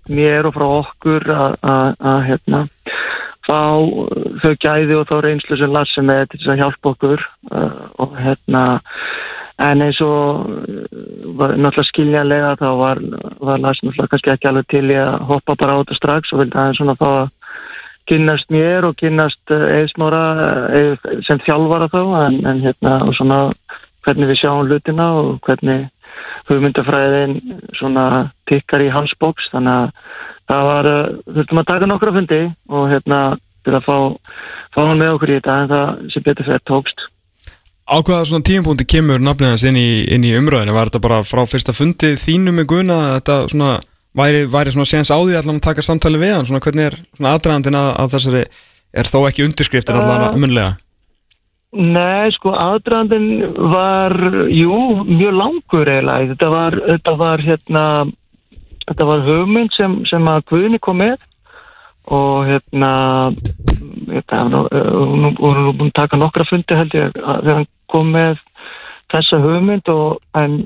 mér 0.10 0.50
og 0.50 0.58
frá 0.58 0.68
okkur 0.82 1.30
að- 1.32 2.26
hérna 2.28 2.66
fá 3.48 3.60
þau 4.42 4.54
gæði 4.60 4.98
og 5.00 5.08
þá 5.10 5.18
reynslu 5.24 5.58
sem 5.60 5.72
Lars 5.74 5.94
er 5.98 6.06
með 6.08 6.24
til 6.32 6.40
þess 6.42 6.54
að 6.54 6.62
hjálpa 6.62 6.94
okkur 6.94 7.24
uh, 7.52 7.82
og 8.04 8.18
hérna 8.20 8.64
en 9.64 9.82
eins 9.86 10.02
og 10.04 10.50
uh, 10.52 10.84
var 11.40 11.56
náttúrulega 11.56 11.88
skiljanlega 11.88 12.52
þá 12.60 12.68
var, 12.82 13.02
var 13.40 13.64
Lars 13.64 13.82
náttúrulega 13.84 14.12
kannski 14.14 14.34
ekki 14.36 14.52
alveg 14.52 14.70
til 14.74 14.86
í 14.92 15.00
að 15.00 15.20
hoppa 15.32 15.56
bara 15.56 15.80
á 15.80 15.82
þetta 15.82 16.00
strax 16.02 16.34
og 16.34 16.44
vildi 16.44 16.60
aðeins 16.60 16.82
svona 16.82 16.98
fá 17.00 17.08
að 17.10 17.28
kynnast 18.08 18.52
mér 18.54 18.88
og 18.88 18.96
kynnast 19.00 19.52
eðsmára 19.52 20.22
sem 21.28 21.42
þjálfara 21.44 21.90
þá 21.92 22.02
en, 22.26 22.38
en 22.48 22.62
hérna 22.64 23.02
og 23.04 23.16
svona 23.18 23.40
hvernig 24.08 24.30
við 24.32 24.40
sjáum 24.44 24.70
hlutina 24.70 25.10
og 25.20 25.34
hvernig 25.44 25.90
hugmyndafræðin 26.48 27.36
svona 27.76 28.06
tikkar 28.50 28.86
í 28.86 28.92
hans 28.94 29.14
bóks 29.20 29.50
þannig 29.52 29.74
að 29.74 29.92
það 30.48 30.70
var, 30.70 30.90
uh, 30.92 31.36
þurftum 31.36 31.62
að 31.62 31.70
taka 31.74 31.90
nokkra 31.92 32.16
fundi 32.16 32.42
og 32.72 32.88
hérna 32.92 33.20
til 33.68 33.76
að 33.76 33.86
fá, 33.86 33.98
fá 34.72 34.82
hann 34.86 35.02
með 35.02 35.14
okkur 35.18 35.34
í 35.34 35.38
þetta 35.40 35.60
en 35.62 35.72
það 35.74 35.94
sem 36.14 36.26
betur 36.26 36.48
fyrir 36.48 36.66
tókst. 36.70 37.06
Á 37.88 37.96
hvaða 38.04 38.24
svona 38.28 38.48
tímapunkti 38.48 38.88
kemur 38.88 39.22
nafnið 39.24 39.54
hans 39.54 39.68
inn 39.68 39.78
í, 39.80 39.90
inn 40.12 40.26
í 40.28 40.34
umröðinu? 40.36 40.76
Var 40.76 40.90
þetta 40.90 41.04
bara 41.04 41.22
frá 41.28 41.44
fyrsta 41.48 41.76
fundi 41.76 42.16
þínu 42.20 42.56
með 42.56 42.68
Gunna 42.74 42.98
að 43.04 43.14
þetta 43.20 43.38
svona 43.54 43.70
væri, 44.18 44.42
væri 44.52 44.74
svona 44.76 44.90
séns 44.90 45.12
á 45.12 45.18
því 45.20 45.38
allan 45.40 45.62
að 45.62 45.68
taka 45.70 45.86
samtali 45.86 46.20
við 46.20 46.34
hann? 46.36 46.50
Svona 46.50 46.64
hvernig 46.64 46.90
er 46.90 46.98
svona 47.16 47.36
aðdragandinn 47.38 47.80
að, 47.80 48.02
þessari 48.16 48.44
er 48.98 49.12
þó 49.12 49.18
ekki 49.30 49.48
undirskriftin 49.48 50.00
allan 50.00 50.28
að 50.28 50.40
munlega? 50.44 50.76
Nei, 51.76 52.32
sko, 52.32 52.54
aðdrandin 52.56 53.42
var, 53.74 54.14
jú, 54.48 54.78
mjög 55.04 55.34
langur 55.36 55.90
eiginlega. 55.92 56.30
Þetta 56.32 56.52
var, 56.54 56.78
þetta 56.86 57.16
var 57.20 57.44
hérna, 57.44 57.82
þetta 58.86 59.08
var 59.10 59.26
hugmynd 59.26 59.76
sem, 59.76 59.98
sem 60.08 60.30
að 60.32 60.46
Guðni 60.48 60.80
kom 60.80 61.02
með 61.04 61.18
og 62.08 62.48
hérna, 62.48 62.92
þetta, 64.14 64.40
nú, 64.48 64.64
nú 64.72 65.34
vorum 65.36 65.68
við 65.68 65.76
búin 65.82 65.92
að 65.92 65.98
taka 66.00 66.22
nokkra 66.22 66.48
fundi 66.48 66.78
held 66.80 66.96
ég 66.96 67.12
þegar 67.18 67.60
hann 67.60 67.70
kom 67.92 68.16
með 68.16 68.40
þessa 69.12 69.42
hugmynd 69.44 69.92
og 69.92 70.40
en 70.40 70.58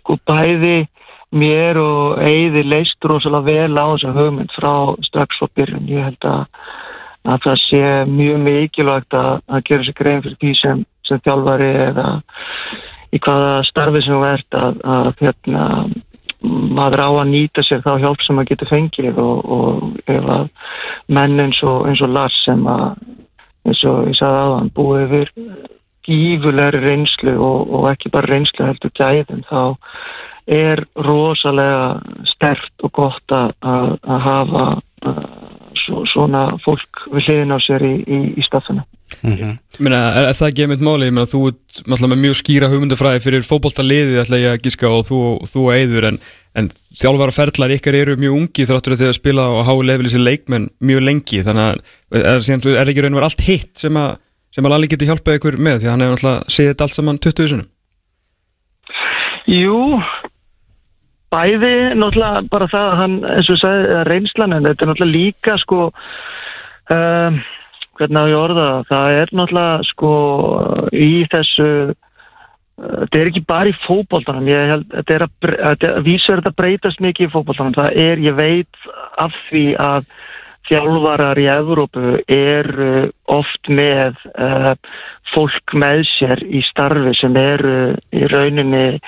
sko 0.00 0.16
bæði 0.24 0.86
mér 1.34 1.76
og 1.82 2.22
Eyði 2.24 2.64
leist 2.64 3.04
rosalega 3.04 3.44
vel 3.52 3.76
á 3.76 3.84
þessa 3.92 4.16
hugmynd 4.16 4.56
frá 4.56 4.72
strax 5.04 5.42
frá 5.42 5.52
byrjun. 5.60 5.92
Ég 5.92 6.08
held 6.08 6.28
að 6.30 6.46
að 7.24 7.44
það 7.46 7.60
sé 7.64 7.82
mjög 8.10 8.40
mikilvægt 8.44 9.16
að, 9.18 9.30
að 9.48 9.64
gera 9.68 9.86
sér 9.86 9.98
grein 10.00 10.24
fyrir 10.24 10.40
því 10.42 10.54
sem, 10.60 10.82
sem 11.08 11.22
þjálfari 11.24 11.70
eða 11.88 12.08
í 13.14 13.20
hvaða 13.22 13.52
starfi 13.68 14.02
sem 14.04 14.16
þú 14.16 14.26
ert 14.28 14.58
að, 14.58 14.80
að 14.96 15.10
hérna, 15.22 15.64
maður 16.44 17.04
á 17.04 17.10
að 17.22 17.30
nýta 17.32 17.64
sér 17.64 17.84
þá 17.84 17.92
hjálp 18.02 18.24
sem 18.24 18.36
maður 18.36 18.50
getur 18.52 18.72
fengið 18.72 19.20
og, 19.22 19.44
og 19.56 20.10
ef 20.10 20.30
að 20.36 20.48
menn 21.16 21.40
eins 21.46 21.62
og, 21.64 21.86
eins 21.88 22.02
og 22.04 22.12
Lars 22.12 22.36
sem 22.44 22.66
að 22.68 22.86
eins 23.64 23.84
og 23.88 24.10
ég 24.10 24.18
sagði 24.18 24.42
aðan 24.42 24.72
búið 24.76 25.04
yfir 25.06 25.32
gífulegri 26.04 26.82
reynslu 26.84 27.34
og, 27.40 27.70
og 27.72 27.88
ekki 27.94 28.12
bara 28.12 28.28
reynslu 28.28 28.66
heldur 28.68 28.92
gæðin 28.98 29.44
þá 29.48 29.62
er 30.44 30.84
rosalega 31.00 32.02
stert 32.28 32.84
og 32.84 32.92
gott 32.92 33.32
að, 33.32 33.54
að, 33.64 33.94
hafa 34.26 34.64
að, 35.08 35.22
svona 35.84 36.46
fólk 36.64 37.04
við 37.12 37.28
hliðin 37.28 37.54
á 37.54 37.58
sér 37.62 37.84
í, 37.86 37.94
í, 38.02 38.18
í 38.38 38.44
staffinu. 38.44 38.84
Meina, 39.22 39.98
er, 40.16 40.28
er 40.30 40.36
það 40.36 40.48
ekki 40.48 40.64
einmitt 40.64 40.84
máli? 40.84 41.08
Ég 41.08 41.14
meina, 41.14 41.28
þú 41.30 41.42
ert 41.50 41.82
náttúrulega 41.84 42.10
með 42.12 42.22
mjög 42.24 42.38
skýra 42.40 42.70
hugmyndafræði 42.72 43.22
fyrir 43.24 43.46
fótboltaliðið 43.46 44.20
ætla 44.22 44.40
ég 44.40 44.54
að 44.54 44.64
gíska 44.64 44.90
og 44.90 45.04
þú, 45.08 45.20
þú 45.50 45.66
og 45.66 45.76
Eyður 45.76 46.08
en, 46.10 46.18
en 46.58 46.70
þjálfara 47.00 47.36
ferlar 47.36 47.74
ykkar 47.76 47.98
eru 48.00 48.16
mjög 48.20 48.38
ungi 48.40 48.66
þráttur 48.70 48.96
að 48.96 49.04
þið 49.04 49.12
að 49.12 49.18
spila 49.20 49.46
á 49.50 49.60
hái 49.68 49.76
level 49.90 50.10
sem 50.12 50.24
leikmenn 50.24 50.70
mjög 50.80 51.06
lengi 51.08 51.44
þannig 51.46 51.68
að 51.68 52.24
er, 52.24 52.74
er 52.74 52.92
ekki 52.92 53.04
raun 53.04 53.14
og 53.14 53.20
verið 53.20 53.28
allt 53.30 53.46
hitt 53.46 53.84
sem 53.84 54.00
að, 54.00 54.18
sem 54.56 54.66
að 54.66 54.74
Lalli 54.74 54.90
getur 54.90 55.12
hjálpað 55.12 55.38
ykkur 55.40 55.60
með 55.60 55.80
því 55.82 55.90
að 55.90 55.94
hann 55.94 56.06
hefur 56.06 56.16
náttúrulega 56.18 56.56
séð 56.56 56.72
þetta 56.72 56.88
allt 56.88 56.98
saman 56.98 57.22
20 57.28 57.52
sinum 57.54 57.70
Jú, 59.44 59.78
bæði 61.34 61.74
náttúrulega 61.98 62.46
bara 62.52 62.70
það 62.70 62.86
að 62.92 62.96
hann, 63.02 63.18
eins 63.34 63.50
og 63.50 63.60
sagði, 63.60 63.90
að 63.98 64.06
reynslan 64.10 64.56
en 64.56 64.70
þetta 64.70 64.86
er 64.86 64.92
náttúrulega 64.92 65.18
líka 65.18 65.58
sko 65.62 65.82
um, 66.94 67.42
hvernig 67.98 68.24
á 68.24 68.30
ég 68.30 68.40
orða 68.40 68.68
það, 68.88 69.18
er 69.20 69.36
náttúrulega 69.40 69.86
sko 69.90 70.14
í 70.94 71.12
þessu 71.34 71.68
uh, 71.68 71.94
þetta 72.76 73.20
er 73.20 73.30
ekki 73.30 73.44
bara 73.46 73.70
í 73.70 73.76
fótboltanum. 73.84 74.50
Ég 74.50 74.70
held, 74.72 74.86
þetta 74.94 75.16
er 75.16 75.26
að, 75.26 75.88
vísur 76.06 76.40
þetta 76.40 76.54
breytast 76.58 77.02
mikið 77.04 77.28
í 77.28 77.32
fótboltanum. 77.34 77.76
Það 77.76 77.98
er, 78.04 78.22
ég 78.24 78.38
veit 78.38 78.88
af 79.20 79.36
því 79.48 79.66
að 79.80 80.08
þjálfarar 80.68 81.40
í 81.40 81.48
Evrópu 81.52 82.14
eru 82.30 83.10
oft 83.30 83.68
með 83.68 84.16
uh, 84.32 84.72
fólk 85.34 85.74
með 85.76 86.04
sér 86.08 86.42
í 86.44 86.62
starfi 86.64 87.14
sem 87.18 87.36
eru 87.40 87.76
í 88.14 88.24
rauninni 88.30 89.00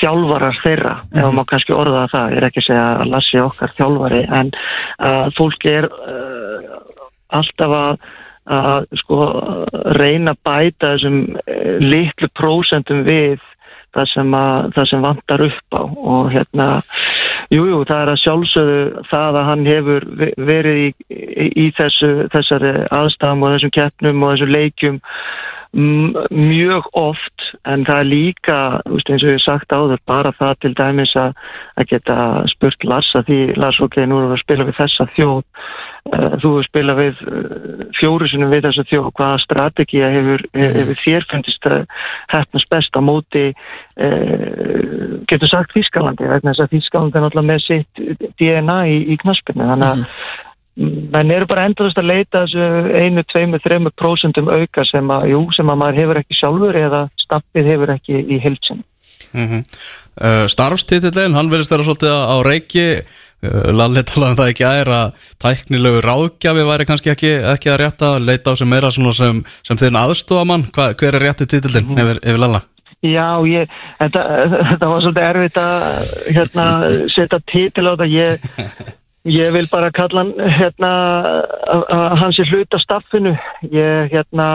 þjálfarar 0.00 0.58
þeirra, 0.64 0.96
ef 1.14 1.30
maður 1.30 1.50
kannski 1.52 1.76
orða 1.76 2.04
það, 2.12 2.34
ég 2.34 2.40
er 2.40 2.48
ekki 2.48 2.62
að 2.64 2.68
segja 2.68 2.84
að 2.90 3.14
lassi 3.14 3.40
okkar 3.44 3.74
þjálfari, 3.78 4.20
en 4.40 4.52
uh, 4.58 5.24
fólk 5.38 5.70
er 5.70 5.88
uh, 5.88 7.00
alltaf 7.34 7.78
að 7.80 8.12
að 8.44 8.90
sko 9.00 9.18
reyna 9.96 10.34
að 10.34 10.40
bæta 10.44 10.90
þessum 10.94 11.14
litlu 11.80 12.28
prósentum 12.36 12.98
við 13.06 13.38
það 13.94 14.10
sem, 14.10 14.34
að, 14.36 14.70
það 14.76 14.88
sem 14.90 15.04
vantar 15.04 15.44
upp 15.46 15.76
á 15.78 15.82
og 15.84 16.30
hérna 16.34 16.68
Jújú, 17.52 17.66
jú, 17.68 17.80
það 17.88 18.02
er 18.02 18.10
að 18.12 18.20
sjálfsögðu 18.22 18.78
það 19.10 19.38
að 19.40 19.48
hann 19.48 19.66
hefur 19.68 20.06
ve- 20.20 20.34
verið 20.48 20.78
í, 20.84 20.88
í 21.64 21.66
þessu, 21.76 22.10
þessari 22.32 22.72
aðstæðum 22.94 23.44
og 23.44 23.54
þessum 23.54 23.74
keppnum 23.76 24.24
og 24.24 24.32
þessum 24.34 24.54
leikjum 24.54 25.00
mjög 25.74 26.86
oft 26.94 27.44
en 27.66 27.82
það 27.86 28.00
er 28.00 28.06
líka, 28.06 28.58
veist, 28.86 29.08
eins 29.10 29.24
og 29.24 29.30
ég 29.32 29.38
hef 29.38 29.42
sagt 29.42 29.72
áður, 29.74 29.98
bara 30.06 30.30
það 30.38 30.52
til 30.62 30.70
dæmis 30.78 31.14
að, 31.18 31.34
að 31.80 31.88
geta 31.90 32.16
spurt 32.52 32.86
Lars 32.86 33.10
að 33.18 33.26
því 33.30 33.38
Lars, 33.58 33.80
ok, 33.82 33.98
nú 34.06 34.20
erum 34.20 34.30
við 34.30 34.36
að 34.36 34.44
spila 34.44 34.68
við 34.68 34.78
þessa 34.78 35.08
þjóð 35.16 35.42
uh, 35.42 36.36
þú 36.38 36.52
hefur 36.52 36.68
spilað 36.68 37.00
við 37.02 37.24
uh, 37.26 37.82
fjóru 37.98 38.30
sinum 38.30 38.54
við 38.54 38.68
þessa 38.68 38.86
þjóð 38.92 39.10
hvaða 39.18 39.42
strategíja 39.44 40.12
hefur, 40.14 40.46
hefur 40.62 41.02
þér 41.02 41.28
fundist 41.32 41.68
að 41.70 41.84
hættast 42.36 42.70
best 42.70 42.98
á 42.98 43.00
móti 43.02 43.44
getur 45.30 45.50
sagt 45.50 45.74
Þískalandi 45.74 46.26
vegna 46.26 46.50
þess 46.54 46.64
að 46.64 46.72
Þískalandi 46.74 47.18
er 47.18 47.24
náttúrulega 47.24 47.50
með 47.50 47.62
sitt 47.66 48.02
DNA 48.40 48.80
í, 48.90 48.98
í 49.14 49.18
knaspinu 49.22 49.70
þannig 49.70 49.90
að 49.90 50.02
mm 50.02 50.50
menn 50.76 51.30
eru 51.30 51.46
bara 51.46 51.68
endast 51.68 51.98
að 52.00 52.08
leita 52.10 52.44
þessu 52.44 52.94
einu, 52.98 53.22
tveimu, 53.30 53.60
þreimu 53.62 53.92
prósundum 53.94 54.48
auka 54.50 54.82
sem 54.88 55.12
að, 55.14 55.28
jú, 55.30 55.42
sem 55.54 55.70
að 55.70 55.78
maður 55.82 56.00
hefur 56.02 56.20
ekki 56.20 56.38
sjálfur 56.38 56.78
eða 56.80 57.02
stappið 57.22 57.70
hefur 57.70 57.94
ekki 57.94 58.18
í 58.18 58.40
hilsin 58.42 58.82
mm 59.30 59.46
-hmm. 59.48 59.62
uh, 60.18 60.46
Starfstitillin, 60.50 61.34
hann 61.38 61.52
verðist 61.52 61.70
vera 61.70 61.86
svolítið 61.86 62.10
á 62.10 62.36
reiki 62.42 62.86
uh, 62.98 63.70
Lalli 63.70 64.02
talaði 64.02 64.30
um 64.34 64.40
það 64.40 64.50
ekki 64.50 64.66
aðeins 64.66 64.98
að 64.98 65.30
tæknilegu 65.46 66.02
ráðgjafi 66.02 66.66
væri 66.70 66.88
kannski 66.90 67.14
ekki, 67.14 67.32
ekki 67.54 67.70
að 67.70 67.80
rétta 67.84 68.18
leita 68.18 68.50
á 68.50 68.54
sem 68.58 68.68
meira 68.68 68.90
sem, 68.90 69.44
sem 69.62 69.76
þeirn 69.76 70.02
aðstofamann 70.02 70.68
Hva, 70.74 70.90
hver 70.98 71.14
er 71.14 71.22
rétti 71.28 71.46
titillin 71.46 71.86
mm 71.86 71.94
-hmm. 71.94 72.02
yfir, 72.02 72.18
yfir 72.22 72.38
Lalla? 72.38 72.62
Já, 73.04 73.46
ég, 73.46 73.68
þetta, 74.00 74.20
þetta 74.70 74.86
var 74.90 75.00
svolítið 75.00 75.24
erfitt 75.30 75.56
að 75.56 75.82
hérna, 76.34 76.66
setja 77.14 77.38
titil 77.46 77.86
á 77.86 77.92
þetta 77.94 78.06
ég 78.10 78.40
Ég 79.24 79.52
vil 79.52 79.68
bara 79.72 79.88
kalla 79.90 80.20
hann 80.20 80.50
hérna 80.52 80.90
að 81.64 82.16
hans 82.20 82.38
er 82.38 82.50
hlut 82.50 82.74
af 82.76 82.82
staffinu. 82.82 83.32
Ég 83.72 84.12
hérna 84.12 84.48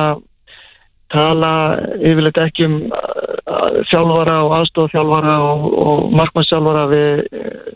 tala 1.09 1.51
yfirleitt 1.97 2.37
ekki 2.37 2.67
um 2.67 2.75
þjálfara 3.89 4.35
og 4.45 4.55
aðstofþjálfara 4.59 5.37
og, 5.47 5.63
og 5.73 6.11
markmannsþjálfara 6.19 6.83
við 6.91 7.23
eh, 7.33 7.71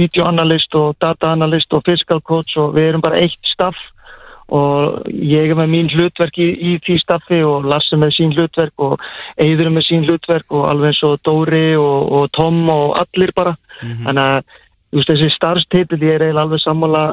videoanalist 0.00 0.74
og 0.74 0.96
dataanalist 1.02 1.74
og 1.76 1.84
physical 1.86 2.18
coach 2.26 2.56
og 2.58 2.74
við 2.74 2.90
erum 2.90 3.04
bara 3.04 3.20
eitt 3.22 3.38
staff 3.46 3.78
og 4.52 5.06
ég 5.08 5.48
er 5.48 5.56
með 5.56 5.70
mín 5.72 5.92
hlutverk 5.92 6.36
í, 6.42 6.48
í 6.50 6.72
því 6.84 6.98
staffi 7.00 7.40
og 7.46 7.64
Lasse 7.70 7.96
með 7.96 8.12
sín 8.18 8.34
hlutverk 8.34 8.82
og 8.84 9.06
Eidur 9.40 9.70
með 9.72 9.86
sín 9.86 10.04
hlutverk 10.04 10.52
og 10.52 10.66
alveg 10.68 10.92
eins 10.92 11.02
og 11.06 11.22
Dóri 11.24 11.78
og, 11.78 12.12
og 12.18 12.28
Tom 12.34 12.58
og 12.68 12.98
allir 13.00 13.32
bara. 13.36 13.54
Mm 13.80 13.88
-hmm. 13.88 14.04
Þannig 14.04 14.22
að 14.34 14.42
Just 14.94 15.10
þessi 15.10 15.30
starfstitil 15.34 15.98
ég 16.04 16.16
er 16.16 16.28
eiginlega 16.28 16.44
alveg 16.46 16.62
sammála 16.62 17.04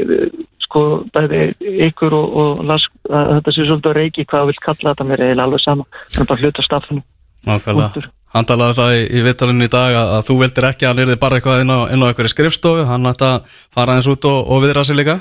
sko 0.64 0.84
bæði 1.14 1.42
ykkur 1.88 2.16
og, 2.16 2.36
og 2.42 2.62
las, 2.68 2.86
þetta 3.08 3.54
sé 3.54 3.64
svolítið 3.64 3.90
að 3.92 3.98
reiki 4.00 4.26
hvað 4.28 4.50
vil 4.50 4.60
kalla 4.64 4.92
þetta 4.92 5.08
mér 5.08 5.24
eiginlega 5.24 5.48
alveg 5.48 5.64
sama. 5.64 5.88
En 6.18 6.28
bara 6.30 6.44
hluta 6.44 6.64
staffinu 6.66 7.04
Nákvæmlega, 7.44 8.08
hann 8.32 8.46
talaði 8.48 8.76
það 8.78 8.94
í, 8.96 9.00
í 9.04 9.22
vittalinu 9.26 9.66
í 9.66 9.72
dag 9.72 9.98
að, 10.00 10.12
að 10.16 10.26
þú 10.28 10.36
vildir 10.40 10.66
ekki 10.70 10.86
að 10.86 10.92
hann 10.92 11.02
erði 11.04 11.16
bara 11.20 11.38
eitthvað 11.38 11.60
inn 11.60 11.72
á, 11.76 11.78
inn 11.92 12.04
á 12.04 12.08
eitthvað 12.08 12.30
skrifstofu, 12.32 12.86
hann 12.88 13.10
ætti 13.10 13.26
að 13.28 13.60
fara 13.76 13.98
eins 13.98 14.08
út 14.08 14.28
og, 14.30 14.38
og 14.48 14.64
viðra 14.64 14.84
sig 14.88 14.96
líka? 14.96 15.18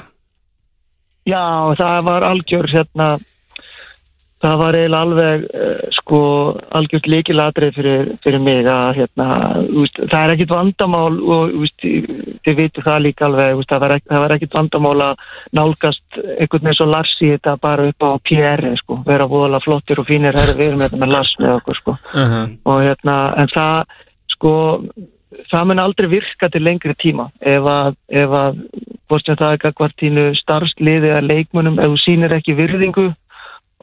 Já, 1.28 1.44
það 1.80 2.00
var 2.08 2.26
algjör 2.28 2.70
hérna 2.72 3.10
það 4.44 4.58
var 4.60 4.78
eiginlega 4.78 5.08
alveg 5.08 5.46
uh, 5.48 5.84
sko 5.96 6.20
algjört 6.80 7.10
líkilatrið 7.14 7.78
fyrir, 7.78 8.12
fyrir 8.24 8.44
mig 8.44 8.68
að 8.70 9.00
hérna, 9.00 9.28
úst, 9.84 10.02
það 10.02 10.20
er 10.20 10.34
ekkit 10.36 10.54
vandamál 10.54 11.20
og 11.22 11.56
úst, 11.64 11.88
þið 12.44 12.60
vitu 12.60 12.84
það 12.86 13.06
líka 13.08 13.28
alveg 13.30 13.62
úst, 13.62 13.72
það, 13.72 13.86
var 13.86 13.96
ekki, 13.98 14.10
það 14.12 14.26
var 14.26 14.36
ekkit 14.38 14.58
vandamál 14.60 14.96
að 15.08 15.26
nálgast 15.60 16.20
einhvern 16.24 16.68
veginn 16.68 16.80
svo 16.80 16.90
Larsi 16.92 17.32
þetta 17.34 17.56
bara 17.64 17.88
upp 17.90 18.08
á 18.08 18.12
PR 18.28 18.66
sko, 18.82 19.00
vera 19.08 19.30
voðalega 19.32 19.66
flottir 19.66 20.04
og 20.04 20.10
fínir 20.10 20.38
herri 20.38 20.58
við 20.60 20.72
erum 20.72 20.86
þetta 20.86 21.02
með 21.02 21.16
Lars 21.16 21.34
með 21.40 21.58
okkur 21.62 21.80
sko 21.80 21.98
uh 21.98 22.22
-huh. 22.34 22.46
og 22.70 22.84
hérna 22.84 23.18
en 23.40 23.52
það 23.54 23.98
sko 24.36 24.54
það 25.50 25.68
mun 25.70 25.82
aldrei 25.82 26.08
virka 26.12 26.50
til 26.52 26.64
lengri 26.64 26.96
tíma 27.00 27.30
ef 27.42 27.68
að, 27.70 27.96
ef 28.10 28.36
að 28.40 28.60
hvort 29.10 29.26
sem 29.26 29.38
það 29.38 29.52
er 29.54 29.68
eitthvað 29.68 29.96
tínu 30.02 30.24
starfsliði 30.38 31.12
að 31.14 31.28
leikmunum 31.30 31.80
ef 31.82 31.94
þú 31.94 32.00
sýnir 32.04 32.36
ekki 32.38 32.56
virðingu 32.58 33.06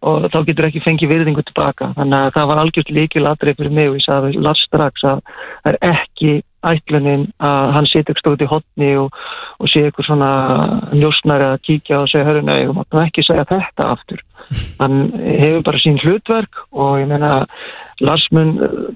og 0.01 0.29
þá 0.33 0.39
getur 0.49 0.69
ekki 0.69 0.85
fengið 0.85 1.13
virðingu 1.13 1.43
tilbaka 1.49 1.91
þannig 1.97 2.27
að 2.27 2.37
það 2.37 2.51
var 2.51 2.63
algjört 2.63 2.95
líkil 2.97 3.27
aðrið 3.29 3.59
fyrir 3.59 3.75
mig 3.77 3.91
og 3.91 3.99
ég 3.99 4.07
sagði 4.07 4.45
Lars 4.47 4.63
strax 4.69 5.05
að 5.05 5.21
það 5.65 5.73
er 5.73 5.81
ekki 5.91 6.33
ætlunin 6.67 7.29
að 7.41 7.71
hann 7.77 7.89
setja 7.89 8.13
ekki 8.13 8.23
stóðið 8.23 8.45
í 8.45 8.51
hotni 8.51 8.89
og, 9.01 9.21
og 9.61 9.71
sé 9.73 9.85
eitthvað 9.87 10.09
svona 10.11 10.31
njósnari 10.93 11.47
að 11.49 11.63
kíkja 11.69 12.03
og 12.03 12.11
segja 12.11 12.27
höruna, 12.29 12.59
ég 12.61 12.75
má 12.75 13.05
ekki 13.05 13.25
segja 13.25 13.47
þetta 13.49 13.93
aftur. 13.95 14.25
Hann 14.81 15.13
hefur 15.15 15.65
bara 15.69 15.81
sín 15.81 16.01
hlutverk 16.03 16.65
og 16.73 16.99
ég 17.01 17.09
meina 17.11 17.47
Lars 18.01 18.25
mun 18.33 18.55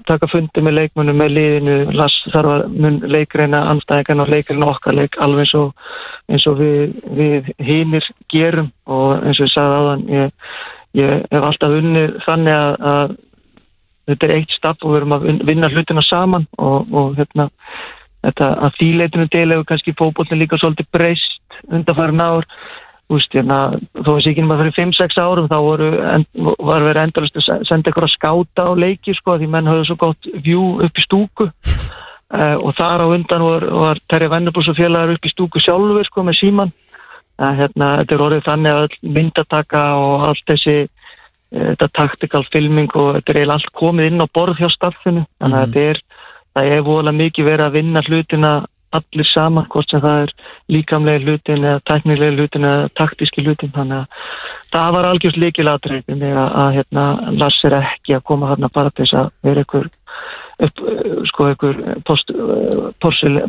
taka 0.09 0.27
fundi 0.29 0.63
með 0.65 0.79
leikmunum 0.79 1.19
með 1.21 1.33
liðinu, 1.35 1.75
Lars 1.93 2.15
þarf 2.33 2.65
mun 2.73 3.03
leikreina 3.05 3.61
anstæðingan 3.69 4.23
og 4.23 4.31
leikreina 4.33 4.69
okkar 4.71 4.97
leik 4.97 5.19
alveg 5.21 5.45
eins 5.45 5.53
og, 5.59 5.91
eins 6.29 6.47
og 6.49 6.57
við, 6.61 6.95
við 7.13 7.51
hinnir 7.61 8.07
gerum. 8.33 8.71
Og 8.89 9.21
eins 9.21 9.37
og 9.37 9.45
ég 9.45 9.53
sagði 9.53 9.77
áðan 9.81 10.07
ég 10.09 10.49
ég 10.95 11.25
hef 11.31 11.43
alltaf 11.43 11.75
unnið 11.79 12.17
þannig 12.25 12.55
að, 12.55 12.75
að 12.91 13.15
þetta 14.09 14.27
er 14.27 14.33
eitt 14.37 14.55
stapp 14.55 14.85
og 14.85 14.93
við 14.93 15.01
erum 15.01 15.15
að 15.17 15.27
vinna 15.49 15.69
hlutina 15.73 16.03
saman 16.05 16.47
og, 16.61 16.89
og 16.93 17.19
hérna, 17.19 17.49
þetta 18.25 18.49
að 18.67 18.79
þýleitinu 18.79 19.27
del 19.33 19.51
hefur 19.53 19.69
kannski 19.71 19.95
fókbólni 19.97 20.39
líka 20.39 20.59
svolítið 20.61 20.91
breyst 20.93 21.61
undanfærin 21.71 22.25
ár. 22.25 22.49
Úst, 23.13 23.35
hérna, 23.37 23.75
þó 23.93 24.15
að 24.15 24.23
síkinn 24.25 24.47
maður 24.49 24.71
fyrir 24.71 24.89
5-6 24.89 25.19
árum 25.21 25.49
þá 25.51 25.59
voru, 25.61 25.89
en, 26.09 26.23
var 26.41 26.81
verið 26.87 27.03
endalist 27.03 27.35
að 27.37 27.67
senda 27.69 27.91
ykkur 27.91 28.07
að 28.07 28.15
skáta 28.15 28.65
á 28.65 28.71
leiki 28.73 29.13
sko, 29.13 29.35
því 29.37 29.49
menn 29.53 29.69
hafði 29.69 29.83
svo 29.91 29.97
gott 30.01 30.29
vjú 30.41 30.63
upp 30.81 30.97
í 30.97 31.03
stúku. 31.05 31.47
Uh, 32.33 32.57
og 32.65 32.73
þar 32.79 33.03
á 33.05 33.07
undan 33.13 33.45
var, 33.45 33.67
var 33.85 34.01
Terri 34.09 34.31
Vennabús 34.33 34.71
og 34.73 34.79
félagar 34.79 35.13
upp 35.13 35.29
í 35.29 35.33
stúku 35.35 35.61
sjálfur 35.61 36.09
sko, 36.09 36.25
með 36.25 36.39
síman 36.39 36.73
að 37.41 37.57
hérna, 37.61 37.89
þetta 38.01 38.15
er 38.15 38.25
orðið 38.25 38.45
þannig 38.45 38.81
að 38.81 38.99
myndataka 39.17 39.81
og 40.01 40.27
allt 40.29 40.45
þessi 40.51 40.75
eh, 40.83 41.65
þetta 41.71 41.89
taktikal 41.99 42.45
filming 42.51 42.93
og 42.95 43.17
þetta 43.17 43.33
er 43.33 43.41
eiginlega 43.41 43.57
allt 43.59 43.73
komið 43.81 44.11
inn 44.11 44.23
á 44.23 44.27
borð 44.37 44.61
hjá 44.61 44.69
staffinu 44.73 45.25
þannig 45.25 45.59
að 45.59 45.67
mm. 45.67 45.73
þetta 45.73 45.89
er, 45.89 46.01
það 46.55 46.71
er 46.77 46.87
volað 46.87 47.19
mikið 47.19 47.51
verið 47.51 47.65
að 47.65 47.77
vinna 47.79 48.05
hlutina 48.07 48.53
allir 48.95 49.27
saman, 49.27 49.67
hvort 49.71 49.91
sem 49.91 49.99
það 49.99 50.21
er 50.23 50.33
líkamlega 50.71 51.23
hlutin 51.25 51.65
eða 51.67 51.81
teknilega 51.89 52.37
hlutin 52.37 52.67
eða 52.69 52.89
taktíski 52.95 53.43
hlutin, 53.43 53.73
þannig 53.75 54.03
að 54.03 54.31
það 54.71 54.95
var 54.95 55.07
algjörst 55.09 55.41
líkilatrið 55.41 56.13
að, 56.15 56.23
að, 56.29 56.55
að 56.61 56.71
hérna, 56.77 57.05
Lars 57.41 57.59
er 57.67 57.77
ekki 57.81 58.15
að 58.15 58.25
koma 58.31 58.53
hérna 58.53 58.71
bara 58.71 58.93
til 58.93 59.03
þess 59.03 59.19
að 59.19 59.31
vera 59.49 59.65
ykkur 59.65 59.89
upp, 60.63 60.81
sko, 61.29 61.47
einhver 61.49 61.77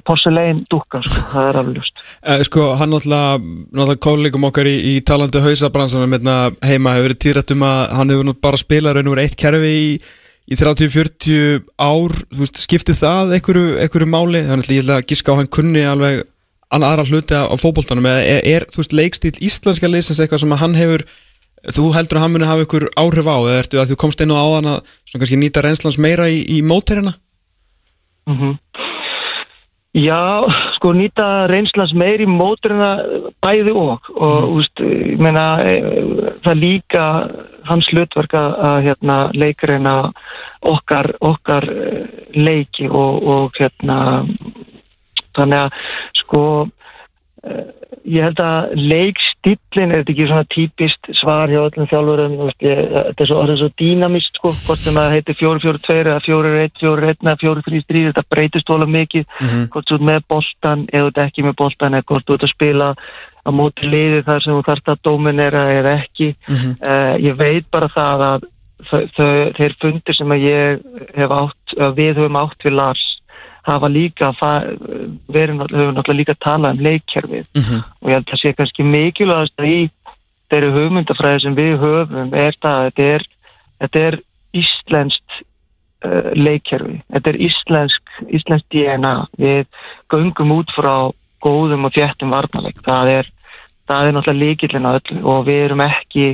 porcelein 0.07 0.63
dúka, 0.71 1.01
sko, 1.07 1.23
það 1.33 1.49
er. 1.51 1.81
Eh, 2.23 2.45
sko, 2.49 2.69
hann 2.81 2.93
náttúrulega, 2.95 3.41
náttúrulega 3.71 4.05
kólikum 4.07 4.47
okkar 4.51 4.71
í, 4.71 4.77
í 4.93 4.95
talandi 5.07 5.43
hausabransan 5.45 6.07
hérna 6.07 6.37
heima 6.67 6.97
hefur 6.97 7.11
verið 7.11 7.21
týrætt 7.25 7.55
um 7.55 7.67
að 7.67 7.83
hann 7.99 8.15
hefur 8.15 8.39
bara 8.49 8.61
spilað 8.61 8.97
raun 8.99 9.11
og 9.11 9.17
verið 9.17 9.29
eitt 9.29 9.41
kerfi 9.43 9.75
í, 9.75 9.91
í 10.47 10.61
30-40 10.61 11.61
ár, 11.83 12.17
veist, 12.39 12.63
skiptið 12.63 13.03
það 13.03 13.37
einhverju, 13.39 13.77
einhverju 13.85 14.11
máli, 14.11 14.43
þannig 14.47 14.71
að 14.71 14.79
ég 14.79 14.87
ætla 14.87 14.99
að 15.01 15.07
gíska 15.13 15.37
á 15.37 15.39
hann 15.41 15.53
kunni 15.59 15.87
alveg 15.87 16.25
aðra 16.77 17.07
hluti 17.07 17.39
á 17.39 17.55
fókbóltanum, 17.55 18.09
eða 18.11 18.27
er, 18.27 18.43
er, 18.57 18.67
veist, 18.75 18.95
leikstíl 18.97 19.37
íslenska 19.39 19.91
leysins 19.91 20.19
eitthvað 20.19 20.43
sem 20.43 20.59
hann 20.59 20.75
hefur 20.79 21.07
Þú 21.67 21.89
heldur 21.97 22.21
að 22.21 22.23
hann 22.23 22.35
muni 22.37 22.47
hafa 22.47 22.67
ykkur 22.67 22.89
áhrif 22.95 23.27
á 23.27 23.37
eða 23.43 23.61
ertu 23.63 23.81
að 23.83 23.91
þú 23.91 23.97
komst 24.03 24.21
einu 24.23 24.39
á 24.39 24.47
þann 24.55 24.71
að 24.71 24.93
svona 25.03 25.23
kannski 25.23 25.41
nýta 25.41 25.65
reynslans 25.65 25.99
meira 25.99 26.29
í, 26.31 26.43
í 26.47 26.63
móterina? 26.63 27.17
Mm 28.27 28.37
-hmm. 28.39 28.59
Já, 29.97 30.45
sko 30.77 30.93
nýta 30.93 31.47
reynslans 31.49 31.95
meira 31.97 32.23
í 32.23 32.29
móterina 32.29 32.91
bæði 33.41 33.73
og 33.73 34.11
og 34.13 34.43
mm. 34.43 34.57
úst, 34.59 34.81
ég 34.81 35.19
meina 35.19 35.45
e, 35.65 35.73
það 36.45 36.61
líka 36.61 37.05
hans 37.65 37.89
hlutverk 37.89 38.35
að 38.35 38.83
hérna 38.85 39.17
leikreina 39.33 40.13
okkar, 40.61 41.15
okkar 41.21 41.65
e, 41.65 42.05
leiki 42.37 42.89
og, 42.89 43.25
og 43.25 43.57
hérna 43.57 44.27
þannig 45.33 45.65
að 45.65 45.71
sko 46.21 46.43
ég 48.07 48.23
held 48.23 48.41
að 48.43 48.75
leikstillin 48.79 49.93
er 49.93 50.03
þetta 50.03 50.13
ekki 50.13 50.27
svona 50.29 50.47
típist 50.53 51.09
svar 51.19 51.51
hjá 51.51 51.59
öllum 51.61 51.89
þjálfurum 51.91 52.35
þetta 52.63 53.25
er 53.25 53.29
svo, 53.29 53.43
svo 53.59 53.69
dýnamist 53.79 54.39
sko, 54.39 54.53
hvort 54.67 54.83
sem 54.83 54.97
það 54.97 55.15
heitir 55.17 55.39
4-4-2 55.41 55.97
eða 56.03 56.19
4-1, 56.25 56.75
4-1 56.81 57.27
eða 57.27 57.37
4-3-3 57.43 58.05
þetta 58.09 58.27
breytist 58.31 58.73
volið 58.73 58.93
mikið 58.97 59.25
mm 59.27 59.47
-hmm. 59.47 59.69
hvort 59.75 59.89
þú 59.91 59.99
ert 59.99 60.09
með 60.11 60.21
boltan 60.35 60.85
eða 60.93 61.27
ekki 61.27 61.47
með 61.47 61.57
boltan 61.63 61.99
eða 61.99 62.09
hvort 62.11 62.27
þú 62.27 62.39
ert 62.39 62.47
að 62.47 62.55
spila 62.55 62.91
á 63.47 63.51
móti 63.55 63.91
liði 63.91 64.23
þar 64.27 64.43
sem 64.43 64.55
þú 64.55 64.67
þarfst 64.67 64.93
að 64.93 65.03
dominera 65.03 65.65
eða 65.73 65.97
ekki 66.03 66.35
mm 66.35 66.55
-hmm. 66.55 66.73
uh, 66.91 67.15
ég 67.23 67.35
veit 67.37 67.67
bara 67.71 67.89
það 67.89 68.29
að 68.31 68.53
þeir 69.57 69.75
fundir 69.81 70.15
sem 70.15 70.31
að 70.31 70.43
ég 70.45 70.81
hef 71.17 71.31
átt, 71.31 71.77
við 71.97 72.19
höfum 72.21 72.37
átt 72.37 72.65
við 72.65 72.77
Lars 72.77 73.16
hafa 73.67 73.89
líka 73.91 74.33
verið 75.29 75.55
náttúrulega 75.59 76.17
líka 76.17 76.35
að 76.37 76.45
tala 76.47 76.73
um 76.75 76.83
leikkerfið. 76.87 77.47
Mm 77.55 77.63
-hmm. 77.63 77.85
og 78.01 78.09
ég 78.09 78.15
held 78.15 78.27
að 78.27 78.33
það 78.33 78.43
sé 78.43 78.53
kannski 78.57 78.83
mikilvægast 78.83 79.61
í 79.61 79.79
þeirri 80.51 80.71
hugmyndafræði 80.77 81.41
sem 81.43 81.55
við 81.55 81.79
höfum 81.83 82.35
er 82.35 82.55
það 82.63 82.77
að 82.77 82.87
þetta 82.87 83.03
er 83.15 83.27
þetta 83.81 84.03
er 84.09 84.19
íslenskt 84.57 85.39
uh, 86.07 86.33
leikkerfi, 86.37 87.01
þetta 87.13 87.33
er 87.33 87.41
íslensk, 87.49 88.17
íslensk 88.39 88.69
DNA, 88.73 89.15
við 89.41 89.67
göngum 90.13 90.55
út 90.59 90.73
frá 90.77 90.95
góðum 91.45 91.87
og 91.89 91.95
þjættum 91.95 92.33
varnarleik, 92.33 92.81
það 92.87 93.13
er, 93.19 93.31
það 93.89 94.09
er 94.09 94.17
náttúrulega 94.17 94.43
líkillin 94.43 94.89
á 94.89 94.97
öllu 94.97 95.21
og 95.35 95.47
við 95.49 95.63
erum 95.67 95.85
ekki, 95.85 96.27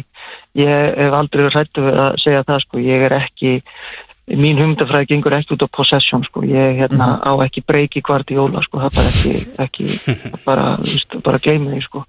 ég 0.58 0.96
hef 1.00 1.18
aldrei 1.18 1.42
verið 1.42 1.58
hrættu 1.58 1.86
að 1.90 2.18
segja 2.22 2.46
það 2.48 2.64
sko, 2.66 2.82
ég 2.84 3.06
er 3.08 3.16
ekki, 3.18 3.54
mín 4.30 4.60
humdafræði 4.60 5.08
gengur 5.10 5.34
ekki 5.36 5.56
út 5.56 5.64
á 5.66 5.74
possession 5.74 6.22
sko, 6.26 6.44
ég 6.46 6.78
hérna 6.78 7.16
á 7.18 7.32
ekki 7.42 7.64
breyki 7.66 8.02
hvart 8.06 8.30
í 8.30 8.38
jóla 8.38 8.62
sko, 8.62 8.78
það 8.78 8.88
er 8.88 8.96
bara 8.98 9.10
ekki, 9.10 9.32
ekki 9.64 9.86
bara, 10.48 10.66
viðst, 10.82 11.16
bara 11.26 11.40
gleymi 11.42 11.72
því 11.74 11.82
sko. 11.86 12.04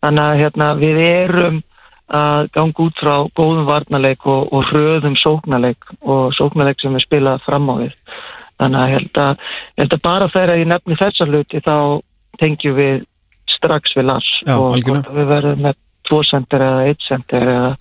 Þannig 0.00 0.24
að 0.24 0.40
hérna 0.40 0.70
við 0.80 1.00
erum 1.04 1.60
að 2.10 2.48
ganga 2.56 2.84
út 2.86 2.98
frá 2.98 3.14
góðum 3.38 3.68
varnarleik 3.68 4.24
og, 4.26 4.48
og 4.50 4.70
hröðum 4.72 5.18
sóknarleik 5.20 5.92
og 6.00 6.32
sóknarleik 6.34 6.80
sem 6.82 6.96
við 6.96 7.04
spila 7.04 7.36
fram 7.44 7.68
á 7.70 7.74
við. 7.84 7.92
Þannig 8.60 8.80
að 8.80 8.94
held 8.94 9.20
að, 9.20 9.44
held 9.80 9.94
að 9.94 10.02
bara 10.04 10.32
þegar 10.32 10.58
ég 10.60 10.72
nefni 10.72 10.98
þessa 11.00 11.28
hluti 11.28 11.62
þá 11.64 11.76
tengjum 12.40 12.76
við 12.80 13.04
strax 13.50 13.94
við 13.96 14.08
Lars 14.08 14.32
Já, 14.46 14.56
og 14.56 14.76
við 14.80 15.28
verðum 15.28 15.64
með 15.68 15.78
tvo 16.10 16.20
sendir 16.26 16.66
eða 16.66 16.84
eitt 16.90 17.06
sendir 17.06 17.48
eða 17.54 17.72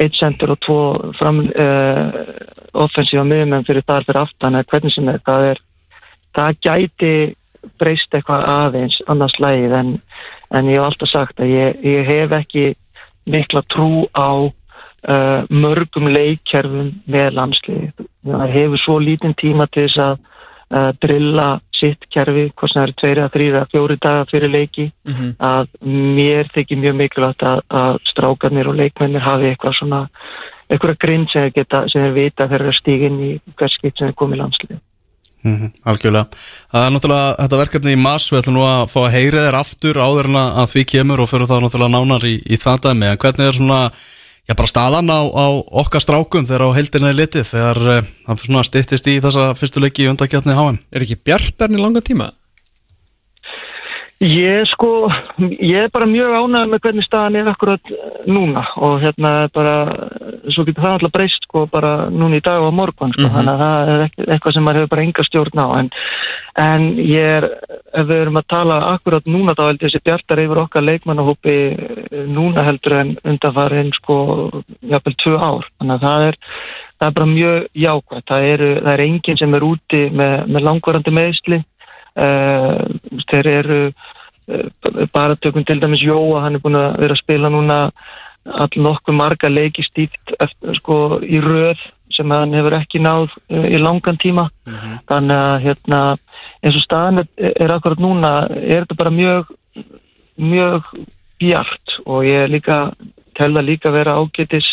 eitt 0.00 0.18
sendir 0.18 0.54
og 0.54 0.60
tvo 0.64 0.80
uh, 1.12 2.20
offensífa 2.72 3.24
miðumenn 3.28 3.66
fyrir 3.68 3.86
þar 3.86 4.08
fyrir 4.08 4.22
aftan 4.24 4.58
eða 4.58 4.70
hvernig 4.72 4.94
sem 4.96 5.12
það 5.26 5.50
er 5.52 5.62
það 6.38 6.58
gæti 6.64 7.12
breyst 7.78 8.14
eitthvað 8.14 8.44
aðeins 8.52 8.98
annars 9.10 9.36
lægið 9.42 9.74
en, 9.78 9.94
en 10.54 10.70
ég 10.70 10.78
hef 10.78 10.86
alltaf 10.88 11.10
sagt 11.10 11.42
að 11.42 11.52
ég, 11.52 11.80
ég 11.84 12.06
hef 12.06 12.34
ekki 12.38 12.64
mikla 13.28 13.62
trú 13.68 14.06
á 14.14 14.30
uh, 14.48 15.40
mörgum 15.50 16.08
leikkerfum 16.12 16.92
með 17.10 17.34
landsliði. 17.38 17.90
Það 18.24 18.54
hefur 18.54 18.82
svo 18.82 18.98
lítinn 19.02 19.36
tíma 19.38 19.68
til 19.72 19.86
þess 19.88 20.02
að 20.04 20.14
uh, 20.16 20.90
drilla 21.02 21.48
sitt 21.78 22.04
kerfi, 22.12 22.50
hvort 22.54 22.72
sem 22.72 22.82
það 22.82 22.86
eru 22.86 22.96
tveiri 23.02 23.24
að 23.24 23.32
þrýra, 23.36 23.62
fjóri 23.72 23.96
daga 24.00 24.26
fyrir 24.30 24.50
leiki 24.50 24.90
Mhm. 25.06 25.30
að 25.38 25.66
mér 25.84 26.50
þykir 26.54 26.82
mjög 26.84 26.98
mikilvægt 27.02 27.42
að, 27.42 27.62
að 27.70 27.98
strákarnir 28.10 28.68
og 28.68 28.76
leikmennir 28.76 29.24
hafi 29.24 29.52
eitthvað 29.52 29.78
svona 29.78 30.08
eitthvað 30.68 30.98
grind 30.98 31.30
sem 31.30 31.42
þeir 31.46 31.54
geta, 31.54 31.88
sem 31.88 32.02
þeir 32.04 32.14
vita 32.14 32.48
þegar 32.48 32.82
þeir 32.84 33.06
inn 33.08 33.18
í 33.24 33.32
hvert 33.56 33.72
skipt 33.72 33.98
sem 33.98 34.08
þeir 34.08 34.18
komið 34.20 34.36
í 34.36 34.42
landsliði. 34.42 34.80
Mhm, 35.46 35.70
Algjörlega. 35.86 36.26
Það 36.72 36.84
er 36.84 36.92
náttúrulega 36.92 37.36
þetta 37.38 37.60
verkefni 37.62 37.92
í 37.94 38.00
mass, 38.02 38.30
við 38.32 38.40
ætlum 38.42 38.56
nú 38.58 38.64
að 38.66 38.90
fá 38.90 38.98
að 39.04 39.12
heyra 39.14 39.44
þér 39.46 39.58
aftur 39.60 40.00
áður 40.02 40.28
en 40.28 40.38
að 40.40 40.48
að 40.62 40.70
því 40.72 40.84
kemur 40.92 41.22
og 41.22 41.30
fyrir 41.30 41.50
það 41.50 41.62
náttúrulega 41.64 41.94
nánar 41.94 42.26
í, 42.26 42.34
í 42.42 42.56
það 42.58 42.80
dæmi. 42.86 43.06
En 43.12 43.20
hvernig 43.22 43.46
er 43.46 43.58
svona, 43.58 43.80
já 44.48 44.56
bara 44.56 44.70
staðan 44.70 45.12
á, 45.12 45.20
á 45.28 45.46
okkar 45.84 46.00
strákum 46.00 46.46
þegar 46.48 46.72
á 46.72 46.76
heldina 46.78 47.12
er 47.12 47.18
litið, 47.18 47.44
þegar 47.50 47.80
uh, 47.84 48.10
það 48.24 48.44
svona 48.46 48.64
styttist 48.64 49.10
í 49.12 49.18
þessa 49.20 49.50
fyrstu 49.58 49.82
leiki 49.84 50.06
í 50.06 50.10
undakjarni 50.12 50.56
HM? 50.56 50.78
Er 50.88 51.04
ekki 51.04 51.20
bjartarni 51.20 51.80
langa 51.80 52.00
tíma? 52.04 52.30
Ég 54.18 54.64
sko, 54.66 55.06
ég 55.62 55.78
er 55.78 55.90
bara 55.94 56.06
mjög 56.10 56.32
ánægð 56.34 56.70
með 56.72 56.80
hvernig 56.82 57.04
staðan 57.06 57.36
er 57.38 57.50
akkurat 57.52 57.90
núna 58.26 58.64
og 58.74 58.96
hérna 58.98 59.30
bara, 59.54 59.74
svo 60.50 60.64
getur 60.66 60.82
það 60.82 60.96
alltaf 60.96 61.12
breyst 61.14 61.46
sko 61.46 61.62
bara 61.70 61.92
núna 62.10 62.40
í 62.40 62.42
dag 62.42 62.66
og 62.66 62.74
morgun 62.74 63.14
sko, 63.14 63.28
þannig 63.30 63.52
að 63.52 63.62
það 63.62 63.92
er 63.92 64.02
eitthvað 64.34 64.56
sem 64.56 64.66
maður 64.66 64.80
hefur 64.80 64.90
bara 64.96 65.04
enga 65.06 65.26
stjórn 65.28 65.62
á 65.62 65.66
en, 65.76 65.92
en 66.64 66.88
ég 66.98 67.36
er, 67.36 67.48
ef 67.94 68.10
við 68.10 68.24
erum 68.24 68.42
að 68.42 68.48
tala 68.56 68.80
akkurat 68.88 69.30
núna 69.30 69.54
þá 69.54 69.64
held 69.68 69.78
ég 69.78 69.86
þessi 69.86 70.02
bjartar 70.10 70.44
yfir 70.48 70.62
okkar 70.64 70.88
leikmannahópi 70.88 71.56
eh, 71.70 72.20
núna 72.34 72.66
heldur 72.66 72.98
en 72.98 73.16
undanfarin 73.22 73.94
sko, 74.02 74.20
jafnvel 74.82 75.18
tvö 75.22 75.38
ár, 75.38 75.72
þannig 75.78 75.94
að 75.94 76.06
það 76.08 76.28
er, 76.32 76.42
það 76.98 77.08
er 77.12 77.18
bara 77.22 77.32
mjög 77.38 77.82
jákvæmt, 77.86 78.30
það 78.34 78.68
það 78.82 78.94
er 78.98 79.06
enginn 79.06 79.42
sem 79.46 79.58
er 79.62 79.72
úti 79.72 80.06
með, 80.10 80.38
með 80.50 80.70
langvarandi 80.72 81.18
meðsli 81.22 81.64
þeir 83.30 83.50
eru 83.52 83.80
uh, 83.88 85.04
bara 85.12 85.36
tökum 85.36 85.64
til 85.64 85.80
dæmis 85.82 86.02
Jóa, 86.04 86.42
hann 86.44 86.58
er 86.58 86.64
búin 86.64 86.78
að 86.80 86.98
vera 87.02 87.16
að 87.16 87.22
spila 87.22 87.50
núna 87.52 87.78
all 88.48 88.80
nokkuð 88.80 89.14
marga 89.18 89.48
leiki 89.52 89.82
eftir, 89.84 90.74
sko, 90.78 91.18
í 91.20 91.40
röð 91.44 91.82
sem 92.14 92.30
hann 92.32 92.54
hefur 92.56 92.78
ekki 92.78 93.02
náð 93.04 93.28
uh, 93.50 93.66
í 93.68 93.76
langan 93.82 94.16
tíma. 94.16 94.46
Þannig 95.10 95.36
að 95.36 95.60
hérna, 95.66 96.00
eins 96.64 96.78
og 96.80 96.84
staðan 96.86 97.22
er, 97.24 97.28
er 97.60 97.74
akkurat 97.76 98.00
núna 98.00 98.32
er 98.56 98.86
þetta 98.86 98.96
bara 99.02 99.12
mjög 99.12 99.52
mjög 100.38 100.86
bjart 101.38 101.98
og 102.06 102.24
ég 102.26 102.44
er 102.46 102.52
líka 102.52 102.76
tel 103.38 103.52
það 103.54 103.66
líka 103.68 103.90
vera 103.94 104.16
ágætis 104.18 104.66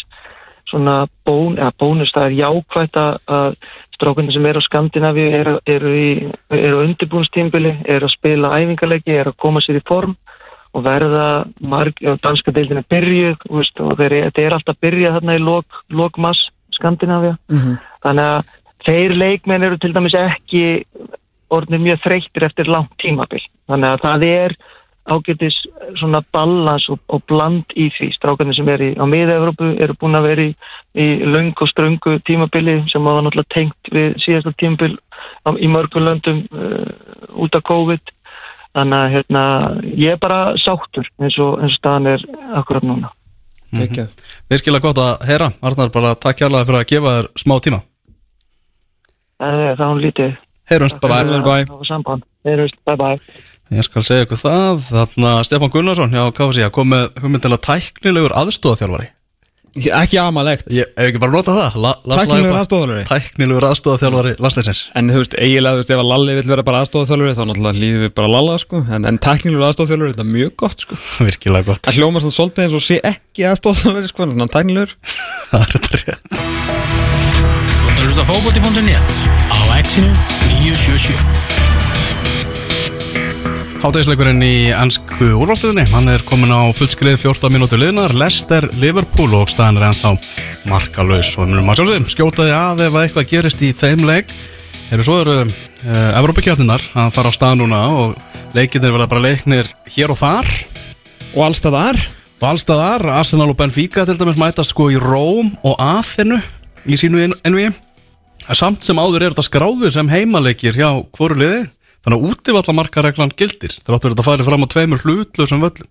svona 0.66 1.06
bón, 1.26 1.60
eða 1.60 1.74
bónus, 1.78 2.10
það 2.14 2.26
er 2.26 2.38
jákvætt 2.39 2.96
að- 2.98 3.20
að 3.30 3.58
strákunni 3.96 4.36
sem 4.36 4.46
eru 4.46 4.62
á 4.62 4.68
Skandinavíu 4.68 5.32
eru, 5.32 5.91
í, 5.96 6.10
eru 6.52 6.82
á 6.82 6.84
undirbúnstímbili, 6.86 7.74
eru 7.88 8.10
að 8.10 8.16
spila 8.18 8.54
æfingarleiki, 8.60 9.16
eru 9.16 9.34
að 9.34 9.41
koma 9.41 9.64
sér 9.64 9.80
í 9.80 9.86
form 9.88 10.16
og 10.76 10.84
verða 10.84 11.26
marg, 11.64 12.02
danska 12.22 12.52
deildin 12.52 12.82
er 12.82 12.88
byrjuð 12.91 13.38
þú 13.46 13.60
veist, 13.62 13.80
og 13.80 13.96
þeir, 14.00 14.18
þetta 14.28 14.43
er 14.43 14.56
alltaf 14.58 14.80
byrjað 14.84 15.18
þarna 15.20 15.38
í 15.38 15.43
lok, 15.43 15.82
lok 15.89 16.20
mass 16.20 16.50
Skandinavíu. 16.76 17.36
Þannig 18.04 18.32
að 18.34 18.56
þeir 18.86 19.16
leikmenn 19.16 19.64
eru 19.64 19.78
til 19.80 19.93
dæmis 19.96 20.18
ekki 20.20 20.66
orðnir 21.56 21.80
mjög 21.80 22.02
þreyttir 22.04 22.46
eftir 22.50 22.68
langt 22.68 22.91
tímabil. 23.02 23.41
Þannig 23.70 23.93
að 23.93 24.04
það 24.04 24.26
er 24.28 24.58
ágætis 25.06 25.56
svona 25.99 26.22
balans 26.34 26.88
og, 26.89 26.99
og 27.08 27.24
bland 27.30 27.74
í 27.78 27.88
því. 27.93 28.10
Strákarnir 28.16 28.58
sem 28.58 28.70
er 28.74 28.82
í, 28.82 28.89
á 28.97 29.06
miða-Európu 29.10 29.72
eru 29.82 29.95
búin 30.01 30.18
að 30.18 30.28
vera 30.30 30.45
í, 30.47 30.53
í 30.97 31.08
löng 31.30 31.53
og 31.62 31.70
ströngu 31.70 32.18
tímabili 32.26 32.80
sem 32.91 33.06
var 33.06 33.22
náttúrulega 33.22 33.53
tengt 33.53 33.91
við 33.93 34.18
síðasta 34.24 34.56
tímabil 34.58 34.95
á, 35.45 35.49
í 35.53 35.70
mörgum 35.70 36.08
löndum 36.08 36.41
uh, 36.49 36.89
út 37.38 37.58
af 37.58 37.66
COVID. 37.70 38.14
Þannig 38.76 39.01
að 39.01 39.14
hérna, 39.14 39.43
ég 39.95 40.16
er 40.16 40.20
bara 40.20 40.39
sáttur 40.60 41.08
eins 41.22 41.38
og, 41.39 41.62
eins 41.62 41.78
og 41.78 41.80
staðan 41.80 42.12
er 42.16 42.26
akkurat 42.60 42.84
núna. 42.84 43.14
Ekki 43.76 44.08
Virkilega 44.51 44.88
gott 44.88 44.99
að 45.01 45.26
heyra, 45.30 45.51
Arnar, 45.66 45.91
bara 45.93 46.16
takk 46.20 46.41
kjærlega 46.41 46.68
fyrir 46.68 46.82
að 46.82 46.89
gefa 46.91 47.16
þér 47.16 47.30
smá 47.39 47.56
tíma. 47.64 47.82
það 49.39 49.66
er 49.70 49.80
það 49.80 49.89
hún 49.91 50.03
lítið. 50.03 50.38
Heyrumst, 50.66 51.01
bye 51.01 51.10
bye. 51.45 52.22
Heyrumst, 52.45 52.80
bye 52.86 52.97
bye 52.97 53.53
Ég 53.76 53.84
skal 53.84 54.05
segja 54.07 54.23
ykkur 54.23 54.39
það, 54.39 54.86
þarna 54.88 55.32
Stefán 55.43 55.71
Gunnarsson, 55.73 56.13
já, 56.15 56.23
hvað 56.32 56.47
var 56.47 56.55
sér, 56.55 56.71
kom 56.76 56.88
með 56.93 57.09
hugmyndilega 57.19 57.63
tæknilegur 57.65 58.36
aðstóðaþjálfari. 58.39 59.07
Ekki 59.76 60.15
amalegt 60.21 60.69
Ég 60.71 60.88
hef 60.95 61.09
ekki 61.09 61.19
bara 61.19 61.34
notað 61.36 61.57
það, 61.59 61.73
La, 61.84 61.89
Tæknilegur 61.99 62.30
Lagerberg. 62.32 62.59
aðstoðarþjálfari? 62.61 63.03
Tæknilegur 63.09 63.65
aðstóðaþjálfari 63.67 64.32
landsleisins. 64.45 64.84
En 64.95 65.11
þú 65.11 65.19
veist, 65.19 65.36
eiginlega, 65.36 65.76
þú 65.76 65.82
veist, 65.82 65.91
ef 65.91 65.99
að 65.99 66.09
Lalli 66.13 66.38
vill 66.38 66.47
vera 66.53 66.63
bara 66.69 66.80
aðstofþjálfur 66.86 67.36
þá 67.36 67.43
náttúrulega 67.49 67.82
líðum 67.82 68.05
við 68.05 68.13
bara 68.15 68.32
Lalla, 68.32 68.55
sko 68.63 68.80
En, 68.88 69.09
en 69.11 69.19
tæknilegur 69.19 69.67
aðstofþjálfur, 69.67 70.13
þetta 70.13 70.23
er 70.23 70.32
mjög 70.32 70.55
gott, 70.63 70.80
sko 70.88 70.95
Virkilega 71.28 71.67
gott. 71.73 71.84
Það 71.89 71.99
hljóma 71.99 72.23
svona 72.23 72.38
svolítið 72.39 72.63
eins 72.69 72.78
og 72.80 72.86
sé 72.88 73.01
ekki 73.11 73.49
aðstofþjálfur, 73.51 74.07
sko 74.13 74.30
En 74.32 74.47
tæknilegur 74.55 74.95
Það 75.51 75.59
er 75.59 75.71
ert 75.76 75.91
að 77.91 78.07
hlusta 80.95 81.64
Hátægisleikurinn 83.86 84.42
í 84.42 84.72
ennsku 84.74 85.28
úrvalsliðinni, 85.38 85.84
hann 85.92 86.10
er 86.10 86.24
komin 86.26 86.50
á 86.50 86.74
fullskrið 86.74 87.20
14 87.22 87.54
mínútur 87.54 87.78
liðnar, 87.78 88.16
Leicester, 88.18 88.66
Liverpool 88.82 89.36
og 89.38 89.52
staðan 89.52 89.78
er 89.78 89.86
ennþá 89.92 90.14
markalös 90.66 91.30
og 91.36 91.44
við 91.44 91.52
munum 91.52 91.70
að 91.70 91.78
sjálfsögum 91.78 92.08
skjótaði 92.10 92.56
að 92.58 92.82
ef 92.88 92.98
að 92.98 93.04
eitthvað 93.04 93.28
gerist 93.30 93.62
í 93.62 93.70
þeim 93.78 94.08
leik. 94.08 94.34
Eru 94.90 95.06
svo 95.06 95.20
eru 95.22 95.36
uh, 95.44 96.18
Evrópakjarninar 96.18 96.88
að 96.98 97.12
fara 97.14 97.30
á 97.30 97.38
stað 97.38 97.60
núna 97.60 97.84
og 97.94 98.18
leikinir 98.58 98.96
verða 98.96 99.10
bara 99.12 99.26
leiknir 99.28 99.70
hér 99.94 100.16
og 100.16 100.22
þar. 100.24 100.50
Og 101.36 101.46
allstaðar 101.52 102.02
og 102.40 102.50
allstaðar, 102.56 103.06
Arsenal 103.20 103.52
og 103.54 103.60
Benfica 103.62 104.08
til 104.10 104.18
dæmis 104.18 104.42
mætast 104.42 104.74
sko 104.74 104.90
í 104.90 104.98
Róm 104.98 105.54
og 105.62 105.78
Athenu 105.78 106.42
í 106.90 106.98
sínu 106.98 107.22
envi 107.38 107.70
samt 108.50 108.82
sem 108.82 108.98
áður 108.98 109.28
er 109.28 109.38
þetta 109.38 109.46
skráður 109.52 109.94
sem 109.94 110.10
heimaleikir 110.10 110.74
hjá 110.74 110.90
hvoru 111.14 111.38
liði 111.38 111.66
þannig 112.06 112.18
að 112.22 112.32
útivallamarkareglan 112.32 113.36
gildir 113.36 113.76
þráttur 113.82 114.14
þetta 114.14 114.28
farið 114.30 114.49
fram 114.49 114.66
á 114.66 114.72
tveimur 114.72 115.03
hlutlausum 115.03 115.64
völlum. 115.66 115.89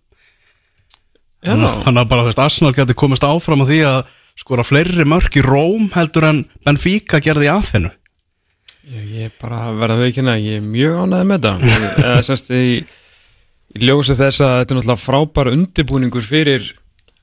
Þannig 1.45 2.01
að 2.01 2.09
bara 2.09 2.25
veist, 2.25 2.41
Arsenal 2.41 2.73
getur 2.73 2.97
komist 2.97 3.27
áfram 3.27 3.61
á 3.61 3.69
því 3.69 3.81
að 3.85 4.15
skora 4.39 4.65
fleiri 4.65 5.05
mörk 5.09 5.37
í 5.37 5.45
Róm 5.45 5.91
heldur 5.95 6.27
en 6.31 6.41
Benfica 6.65 7.21
gerði 7.23 7.51
í 7.51 7.53
Athenu 7.53 7.93
Ég, 8.85 9.05
ég 9.17 9.37
bara 9.41 9.71
verða 9.73 9.97
að 9.97 10.03
veikina, 10.05 10.35
ég 10.37 10.59
er 10.61 10.65
mjög 10.65 10.99
ánæði 11.05 11.29
með 11.31 11.47
Eða 12.05 12.25
semst 12.27 12.51
í, 12.53 12.65
í 13.73 13.85
ljósi 13.85 14.17
þess 14.19 14.43
að 14.45 14.57
þetta 14.59 14.75
er 14.75 14.79
náttúrulega 14.81 15.05
frábær 15.05 15.53
undirbúningur 15.55 16.27
fyrir 16.27 16.67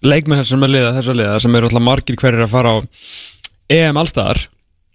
leikmenn 0.02 0.42
sem 0.48 0.66
er 0.66 0.74
liða, 0.74 0.96
þessar 0.96 1.20
liða 1.20 1.36
sem 1.44 1.54
eru 1.58 1.68
náttúrulega 1.68 1.86
margir 1.86 2.18
hverjir 2.18 2.46
að 2.48 2.56
fara 2.56 2.74
á 2.74 2.78
EM 3.78 4.02
allstaðar 4.02 4.42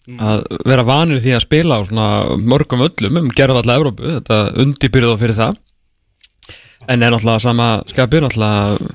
að 0.06 0.44
vera 0.68 0.84
vanir 0.86 1.22
því 1.22 1.32
að 1.36 1.44
spila 1.44 1.78
á 1.78 1.86
svona 1.88 2.08
mörgum 2.38 2.84
öllum 2.86 3.20
um 3.22 3.30
gerða 3.34 3.62
alltaf 3.62 3.80
Evrópu, 3.80 4.12
þetta 4.18 4.38
undirbyrða 4.62 5.16
fyrir 5.22 5.38
það. 5.40 5.58
En 6.86 7.02
er 7.02 7.10
náttúrulega 7.10 7.42
sama 7.42 7.68
skapir 7.90 8.22
náttúrulega 8.22 8.92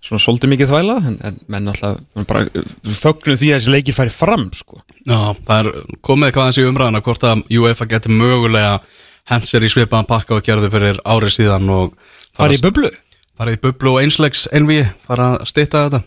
svona 0.00 0.22
svolítið 0.24 0.50
mikið 0.54 0.72
þvæla 0.72 0.96
en, 1.06 1.18
en 1.28 1.36
menn 1.52 1.70
bara 2.26 2.46
fögnum 2.98 3.38
því 3.38 3.52
að 3.52 3.60
þessi 3.60 3.74
leikir 3.76 3.96
færi 3.96 4.14
fram 4.14 4.48
sko. 4.56 4.80
Já, 5.04 5.36
það 5.46 5.60
er 5.60 5.70
komið 6.02 6.34
hvað 6.34 6.50
þessi 6.50 6.66
umræðina 6.66 7.04
hvort 7.06 7.26
að 7.28 7.44
UEFA 7.60 7.86
geti 7.92 8.14
mögulega 8.14 8.80
hent 9.30 9.46
sér 9.46 9.66
í 9.66 9.70
svipaðan 9.70 10.08
pakka 10.10 10.38
og 10.38 10.46
gerðu 10.46 10.72
fyrir 10.72 10.98
árið 11.04 11.36
síðan 11.36 11.70
og 11.70 11.94
fara 12.34 12.56
í 12.56 12.62
bublu? 12.64 12.90
fara 13.38 13.54
í 13.54 13.60
bublu 13.60 13.94
og 13.94 14.02
einslegs 14.02 14.48
envi 14.52 14.82
fara 15.06 15.34
að 15.36 15.46
stýta 15.52 15.86
þetta 15.86 16.02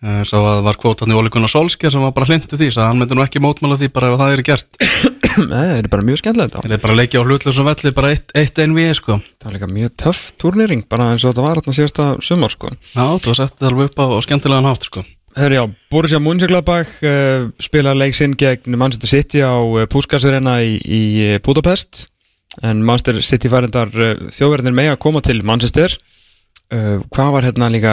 Sá 0.00 0.38
að 0.38 0.46
það 0.46 0.62
var 0.64 0.78
kvótan 0.80 1.12
í 1.12 1.16
Óli 1.18 1.28
Gunnar 1.32 1.50
Solskjær 1.52 1.92
sem 1.92 2.00
var 2.00 2.14
bara 2.16 2.30
hlindu 2.30 2.56
því, 2.56 2.70
svo 2.72 2.86
hann 2.86 2.96
myndi 2.96 3.16
nú 3.18 3.20
ekki 3.20 3.42
mótmála 3.44 3.76
því 3.76 3.90
bara 3.92 4.08
ef 4.08 4.20
það 4.22 4.32
er 4.32 4.42
gert. 4.48 4.80
Nei, 5.50 5.60
það 5.60 5.76
er 5.76 5.88
bara 5.92 6.06
mjög 6.08 6.20
skemmtilegt 6.22 6.56
Það 6.56 6.74
er 6.74 6.82
bara 6.82 6.94
að 6.94 7.00
leikja 7.02 7.20
á 7.20 7.24
hlutlega 7.28 7.66
velli, 7.68 7.92
bara 7.98 8.12
eitt, 8.14 8.32
eitt 8.40 8.60
envi, 8.64 8.86
sko. 8.96 9.18
það 9.36 9.46
var 9.50 9.56
líka 9.58 9.68
mjög 9.76 9.94
töff 10.00 10.22
turnýring 10.40 10.86
bara 10.88 11.10
eins 11.12 11.26
og 11.26 11.34
þetta 11.34 11.44
var 11.44 11.60
hérna 11.60 11.76
síðasta 11.76 12.06
sumar 12.24 12.54
sko. 12.54 12.72
Já, 12.94 13.04
þú 13.20 13.30
var 13.30 13.38
sett 13.42 13.66
alveg 13.68 13.90
upp 13.90 14.00
á, 14.00 14.06
skemmtilegan 14.24 14.68
hátt, 14.70 14.88
sko. 14.88 15.04
Herri 15.36 15.60
já, 15.60 15.64
Borussia 15.92 16.18
Mönchengladbach 16.18 16.90
uh, 17.06 17.50
spila 17.62 17.92
leik 17.94 18.16
sinn 18.18 18.32
gegn 18.40 18.74
Manchester 18.74 19.12
City 19.12 19.44
á 19.46 19.54
uh, 19.54 19.84
Púskasirina 19.86 20.56
í, 20.66 20.80
í 20.82 21.02
eh, 21.28 21.36
Budapest 21.44 22.08
en 22.66 22.80
Manchester 22.82 23.20
City 23.22 23.52
færendar 23.52 23.92
uh, 23.94 24.16
þjóðverðinir 24.34 24.74
með 24.74 24.90
að 24.96 24.98
koma 25.06 25.22
til 25.22 25.38
Manchester 25.46 25.94
hvað 26.70 27.30
var 27.34 27.42
hérna 27.42 27.66
líka 27.74 27.92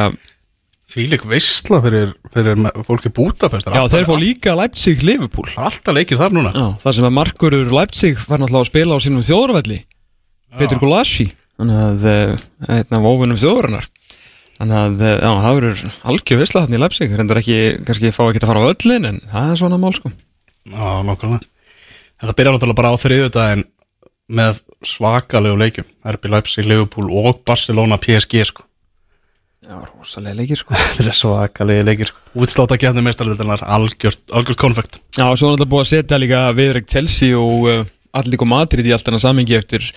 Því 0.88 1.04
lík 1.12 1.24
veistla 1.28 1.82
fyrir, 1.84 2.14
fyrir 2.32 2.62
fólki 2.88 3.10
Bútapest. 3.12 3.68
já 3.68 3.82
þeir 3.92 4.06
fá 4.08 4.14
líka 4.22 4.54
Leipzig 4.56 5.02
Liverpool 5.04 5.50
Það 5.52 5.60
er 5.60 5.68
alltaf 5.72 5.98
leikir 5.98 6.20
þar 6.22 6.36
núna. 6.38 6.54
já, 6.56 6.68
það 6.86 6.96
sem 6.96 7.08
að 7.10 7.16
Markurur 7.18 7.74
Leipzig 7.76 8.22
var 8.30 8.40
náttúrulega 8.40 8.64
að 8.64 8.70
spila 8.72 8.96
á 8.96 9.00
sínum 9.04 9.26
þjóðverðli 9.28 9.80
Petur 10.58 10.80
Gulassi 10.80 11.28
þannig 11.58 11.82
að 11.84 12.08
uh, 12.08 12.46
einn 12.78 12.96
af 13.00 13.08
óvinnum 13.12 13.42
þjóðverðinar 13.42 13.90
þannig 14.58 14.78
að 14.80 15.04
uh, 15.04 15.12
já, 15.20 15.32
það 15.44 15.58
verður 15.60 15.84
algjör 16.14 16.42
visla 16.46 16.64
þarna 16.64 16.78
í 16.80 16.82
Leipzig 16.86 17.18
reyndar 17.20 17.42
ekki, 17.44 17.58
kannski 17.88 18.14
fá 18.16 18.24
ekki 18.30 18.42
að 18.46 18.50
fara 18.54 18.64
á 18.64 18.70
öllin 18.72 19.10
en 19.12 19.20
það 19.34 19.52
er 19.52 19.60
svona 19.64 19.82
mál 19.82 19.94
sko 19.98 20.14
Já, 20.68 20.88
nokkulega. 21.08 21.44
Þetta 22.20 22.34
byrjar 22.40 22.56
náttúrulega 22.58 22.80
bara 22.80 22.90
á 22.92 22.98
þriðu 23.00 23.28
daginn 23.32 23.62
með 24.28 24.58
svakalegu 24.84 25.56
leikjum. 25.62 25.86
RB 26.12 26.26
Leipzig, 26.34 26.66
Liverpool 26.68 27.08
og 27.16 27.38
Barcelona 27.48 27.96
PSG, 28.04 28.42
sko. 28.50 28.66
Já, 29.68 29.78
rosalega 29.92 30.40
leikir 30.40 30.60
sko 30.62 30.76
Þetta 30.98 31.12
er 31.12 31.18
svakalegi 31.20 31.86
leikir, 31.88 32.12
sko. 32.12 32.24
Útsláta 32.38 32.78
getni 32.82 33.04
meistarlöldunar, 33.06 33.64
algjört, 33.78 34.24
algjört 34.32 34.62
konfekt. 34.62 35.00
Já, 35.18 35.26
og 35.28 35.38
svo 35.40 35.52
er 35.52 35.58
þetta 35.58 35.72
búið 35.72 35.86
að 35.86 35.90
setja 35.92 36.22
líka 36.22 36.44
viðregt 36.58 36.92
Chelsea 36.94 37.40
og 37.40 37.68
uh, 37.72 37.82
allir 38.18 38.36
líka 38.36 38.50
Madrid 38.50 38.88
í 38.88 38.94
allt 38.96 39.10
annað 39.10 39.26
samingi 39.26 39.58
eftir, 39.58 39.88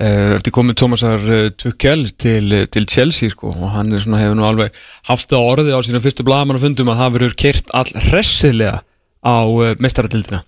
uh, 0.00 0.34
eftir 0.38 0.54
komið 0.54 0.78
Thomasar 0.82 1.28
uh, 1.28 1.44
Tuchel 1.60 2.06
til, 2.20 2.48
uh, 2.52 2.64
til 2.70 2.88
Chelsea 2.90 3.32
sko 3.32 3.52
og 3.54 3.68
hann 3.76 3.94
er 3.94 4.04
svona, 4.04 4.22
hefur 4.22 4.40
nú 4.40 4.48
alveg 4.48 4.82
haft 5.10 5.30
það 5.30 5.46
á 5.46 5.50
orði 5.52 5.76
á 5.76 5.80
sínum 5.86 6.04
fyrstu 6.04 6.26
blaðmann 6.26 6.60
og 6.60 6.66
fundum 6.66 6.92
að 6.92 7.04
það 7.04 7.14
verður 7.18 7.38
kert 7.44 7.72
all 7.76 7.94
hressilega 8.08 8.82
á 9.24 9.36
uh, 9.48 10.42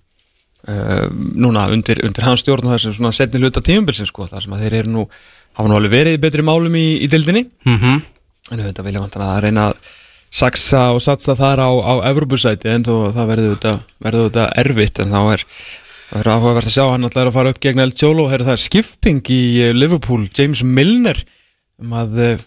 uh, 0.67 1.07
núna 1.33 1.65
undir, 1.73 2.03
undir 2.05 2.27
hans 2.27 2.43
stjórn 2.43 2.67
og 2.67 2.75
þessum 2.75 2.97
svona 2.97 3.15
setni 3.15 3.41
hluta 3.41 3.63
tímumbilsin 3.63 4.09
sko 4.09 4.27
þar 4.29 4.45
sem 4.45 4.53
að 4.53 4.65
þeir 4.65 4.77
eru 4.81 4.93
nú, 4.93 5.07
hafa 5.57 5.71
nú 5.71 5.79
alveg 5.79 5.95
verið 5.95 6.17
í 6.17 6.21
betri 6.21 6.45
málum 6.45 6.77
í, 6.77 6.87
í 7.01 7.09
dildinni 7.11 7.47
Mm 7.65 7.79
-hmm. 7.79 8.05
En 8.51 8.63
þetta 8.63 8.85
vilja 8.85 9.03
vantan 9.03 9.25
að 9.27 9.41
reyna 9.45 9.69
að 9.71 9.81
saksa 10.37 10.81
og 10.95 11.01
satsa 11.03 11.35
þar 11.39 11.63
á, 11.63 11.69
á 11.71 11.93
Evropasæti 12.11 12.71
en 12.71 12.85
þó 12.87 12.95
það 13.15 13.29
verður 13.31 13.59
þetta, 13.61 14.47
erfitt 14.59 14.99
en 15.03 15.13
þá 15.13 15.21
er 15.35 15.45
það 16.07 16.19
er 16.21 16.29
áhugavert 16.33 16.69
að 16.69 16.75
sjá 16.75 16.83
hann 16.91 17.07
alltaf 17.07 17.21
er 17.23 17.29
að 17.31 17.37
fara 17.37 17.53
upp 17.53 17.61
gegn 17.63 17.83
El 17.83 17.93
Cholo 17.95 18.25
og 18.27 18.33
það 18.33 18.53
er 18.53 18.61
skipting 18.63 19.21
í 19.33 19.41
eh, 19.63 19.73
Liverpool 19.75 20.27
James 20.35 20.63
Milner 20.63 21.19
um 21.83 21.95
að 21.95 22.19
eh, 22.23 22.43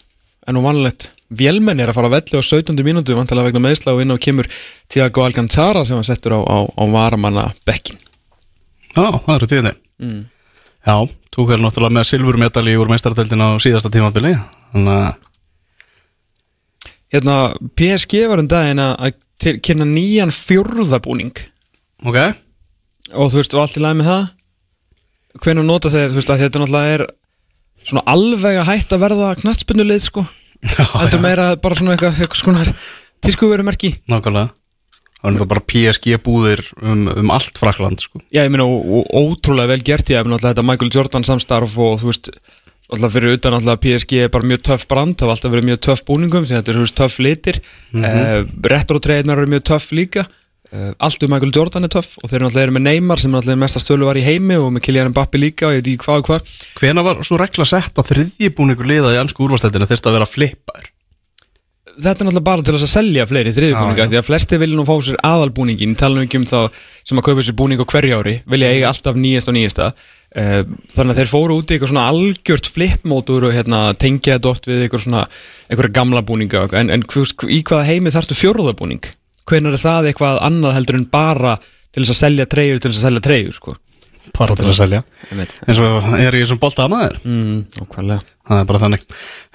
en 0.47 0.57
nú 0.57 0.63
vanlegt 0.65 1.11
vélmenn 1.31 1.79
er 1.79 1.91
að 1.91 1.97
fara 1.99 2.09
að 2.09 2.15
velli 2.17 2.41
á 2.41 2.43
17. 2.43 2.81
mínútu 2.85 3.15
vantilega 3.15 3.49
vegna 3.49 3.63
meðsla 3.63 3.95
og 3.95 4.01
inn 4.03 4.13
og 4.13 4.21
kemur 4.23 4.49
Tiago 4.91 5.23
Alcantara 5.25 5.85
sem 5.87 5.97
hann 5.97 6.07
settur 6.07 6.35
á, 6.35 6.39
á, 6.41 6.57
á 6.65 6.83
varamanna 6.91 7.49
bekkin 7.67 7.99
Já, 8.91 9.07
það 9.23 9.35
eru 9.37 9.49
tíðinni. 9.51 9.73
mm. 10.03 10.21
Já, 10.81 10.95
tók 11.31 11.51
vel 11.53 11.61
náttúrulega 11.61 11.95
með 11.95 12.09
silfurmedali 12.09 12.73
úr 12.81 12.89
meistardeldin 12.91 13.45
á 13.45 13.49
síðasta 13.61 13.93
tímabili 13.93 14.33
Þannig 14.73 14.97
að 14.97 15.30
Hérna 17.11 17.37
PSG 17.75 18.25
var 18.31 18.41
um 18.41 18.49
daginn 18.51 18.83
að 18.83 18.93
að 19.09 19.57
kynna 19.65 19.87
nýjan 19.89 20.31
fjórðabúning. 20.35 21.33
Ok, 22.05 22.19
og 23.13 23.31
þú 23.33 23.41
veist, 23.41 23.55
og 23.55 23.63
allt 23.63 23.79
í 23.79 23.83
lagi 23.83 23.99
með 23.99 24.11
það? 24.11 24.29
Hvenær 25.41 25.67
nota 25.67 25.91
þeir, 25.91 26.11
þú 26.11 26.19
veist, 26.19 26.31
að 26.31 26.43
þetta 26.45 26.61
náttúrulega 26.61 26.95
er 26.95 27.03
svona 27.87 28.05
alveg 28.13 28.61
að 28.61 28.69
hætta 28.69 28.97
að 28.97 29.03
verða 29.05 29.35
knattspinnuleið, 29.41 30.07
sko. 30.07 30.25
Heldur 30.61 31.23
meira 31.23 31.51
bara 31.61 31.77
svona 31.77 31.95
eitthvað, 31.95 32.19
eitthvað 32.21 32.41
svona 32.43 32.73
tískuverumerki. 33.25 33.95
Nákvæmlega. 34.11 34.53
Það 35.21 35.29
er 35.29 35.37
það 35.37 35.49
bara 35.51 35.65
PSG 35.69 36.17
búðir 36.25 36.61
um, 36.81 37.03
um 37.11 37.31
allt 37.33 37.59
Frakland 37.61 38.01
sko. 38.01 38.23
já, 38.33 38.41
ég 38.41 38.49
meina, 38.49 38.65
og, 38.65 38.87
og 38.89 39.35
ótrúlega 39.35 39.69
vel 39.69 39.83
gert 39.85 40.09
ég, 40.09 40.23
náttúrulega 40.25 40.55
þetta 40.55 40.65
Michael 40.65 40.93
Jordan 40.95 41.25
samstarf 41.27 41.75
og 41.77 41.99
þú 42.01 42.09
veist, 42.09 42.31
náttúrulega 42.91 43.13
fyrir 43.15 43.37
utan 43.37 43.55
náttúrulega 43.55 43.81
PSG 43.85 44.19
er 44.25 44.29
bara 44.33 44.47
mjög 44.47 44.61
töff 44.67 44.85
brand, 44.87 45.15
það 45.15 45.29
var 45.29 45.37
alltaf 45.37 45.53
verið 45.53 45.67
mjög 45.69 45.81
töff 45.87 46.03
búningum, 46.07 46.45
því 46.45 46.57
þetta 46.57 46.71
er, 46.73 46.79
veist, 46.83 46.95
töff 46.97 47.17
litir. 47.23 47.61
Mm 47.91 48.03
-hmm. 48.03 48.49
retro-treyðnar 48.73 49.37
eru 49.37 49.47
mjög 49.47 49.63
töff 49.71 49.91
líka. 49.91 50.25
Uh, 50.71 50.93
allt 51.03 51.23
um 51.23 51.29
Michael 51.29 51.51
Jordan 51.51 51.83
er 51.83 51.91
töff 51.91 52.15
og 52.23 52.29
þeir 52.29 52.37
eru 52.37 52.45
náttúrulega 52.45 52.63
eru 52.63 52.73
með 52.77 52.83
Neymar 52.85 53.19
sem 53.19 53.31
náttúrulega 53.31 53.57
er 53.57 53.59
mesta 53.59 53.79
stölu 53.79 54.05
var 54.07 54.15
í 54.15 54.23
heimi 54.23 54.55
og 54.55 54.69
með 54.71 54.85
Kylian 54.85 55.09
Mbappe 55.11 55.35
líka 55.35 55.67
og 55.67 55.73
ég 55.75 55.81
veit 55.81 55.89
ekki 55.91 56.05
hvað 56.05 56.21
og 56.21 56.29
hvað. 56.29 56.53
Hvena 56.79 57.03
var 57.03 57.19
svo 57.27 57.39
regla 57.41 57.65
sett 57.67 57.99
að 57.99 58.07
þriðjibúningur 58.11 58.87
liða 58.87 59.11
í 59.11 59.19
ansku 59.19 59.43
úrvastættinu 59.43 59.89
þurfti 59.89 60.07
að 60.07 60.15
vera 60.15 60.29
flippaður? 60.31 60.87
Þetta 61.91 62.23
er 62.23 62.29
náttúrulega 62.29 62.47
bara 62.47 62.63
til 62.63 62.75
þess 62.77 62.87
að 62.87 62.93
selja 62.93 63.27
fleiri 63.27 63.51
þriðbúninga 63.51 64.07
því 64.07 64.19
að 64.21 64.27
flesti 64.29 64.61
vilja 64.63 64.79
nú 64.79 64.87
fá 64.87 64.95
sér 65.03 65.19
aðalbúningin 65.27 65.97
tala 65.99 66.15
nú 66.15 66.23
ekki 66.23 66.39
um 66.39 66.47
þá 66.47 66.71
sem 67.03 67.19
að 67.19 67.27
kaupa 67.27 67.43
sér 67.43 67.57
búning 67.59 67.83
á 67.83 67.91
hverju 67.91 68.21
ári 68.21 68.37
vilja 68.47 68.71
eiga 68.71 68.93
alltaf 68.93 69.19
nýjast 69.19 69.51
og 69.51 69.57
nýjasta. 69.59 69.91
uh, 69.91 70.20
þannig 70.31 71.11
að 71.11 71.17
þeir 71.19 71.31
fóru 71.31 71.57
út 71.59 71.71
í 71.71 71.75
eitthvað 71.75 71.91
svona 71.91 72.07
algjört 72.07 72.69
flipmótur 72.71 73.49
og 73.49 73.55
hérna, 73.55 73.81
tengja 73.99 74.37
þetta 74.37 74.51
oft 74.53 74.69
við 74.69 74.85
eitthvað 74.85 75.03
svona 75.03 75.23
eitthvað 75.67 75.95
gamla 75.97 76.23
búninga 76.23 76.63
en, 76.79 76.91
en 76.93 77.03
í 77.03 77.59
hvaða 77.67 77.87
heimi 77.89 78.13
þarftu 78.13 78.37
fjórðabúning? 78.39 79.09
Hvenær 79.49 79.75
er 79.75 79.81
það 79.81 80.11
eitthvað 80.11 80.39
annað 80.47 80.77
heldur 80.77 80.99
en 81.01 81.07
bara 81.11 81.57
til 81.91 82.05
þess 82.05 82.13
að 82.13 82.19
selja 82.21 82.45
treyjur 82.47 82.79
til 82.79 82.91
þess 82.91 83.01
að 83.01 83.07
selja 83.09 83.23
treyjur 83.25 83.57
sko. 83.57 83.73
Bara 84.37 84.55
til 84.55 84.67
að 84.69 84.77
selja. 84.77 85.01
Eins 85.33 85.81
og 85.81 86.13
er 86.15 86.37
ég 86.37 86.47
sem 86.47 86.59
bolta 86.61 86.85
að 86.85 86.93
maður 86.93 87.17
mm, 87.25 88.21
Það 88.51 88.59
er 88.59 88.67
bara 88.69 88.81
þannig. 88.81 89.03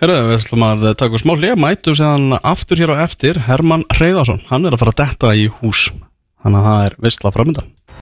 Herru, 0.03 0.16
við 0.27 0.37
ætlum 0.37 0.66
að 0.66 0.85
taka 1.01 1.20
smá 1.20 1.33
hlið 1.37 1.55
Mætum 1.62 1.97
séðan 1.99 2.37
aftur 2.39 2.83
hér 2.83 2.93
á 2.93 2.97
eftir 3.07 3.41
Herman 3.47 3.85
Reyðarsson 3.99 4.43
Hann 4.51 4.66
er 4.66 4.77
að 4.77 4.83
fara 4.85 4.95
að 4.95 5.01
detta 5.03 5.33
í 5.37 5.49
hús. 5.61 5.89
Þannig 6.45 6.61
að 6.61 6.68
það 6.68 6.87
er 6.87 6.97
vissla 7.07 7.33
framöndan 7.35 7.72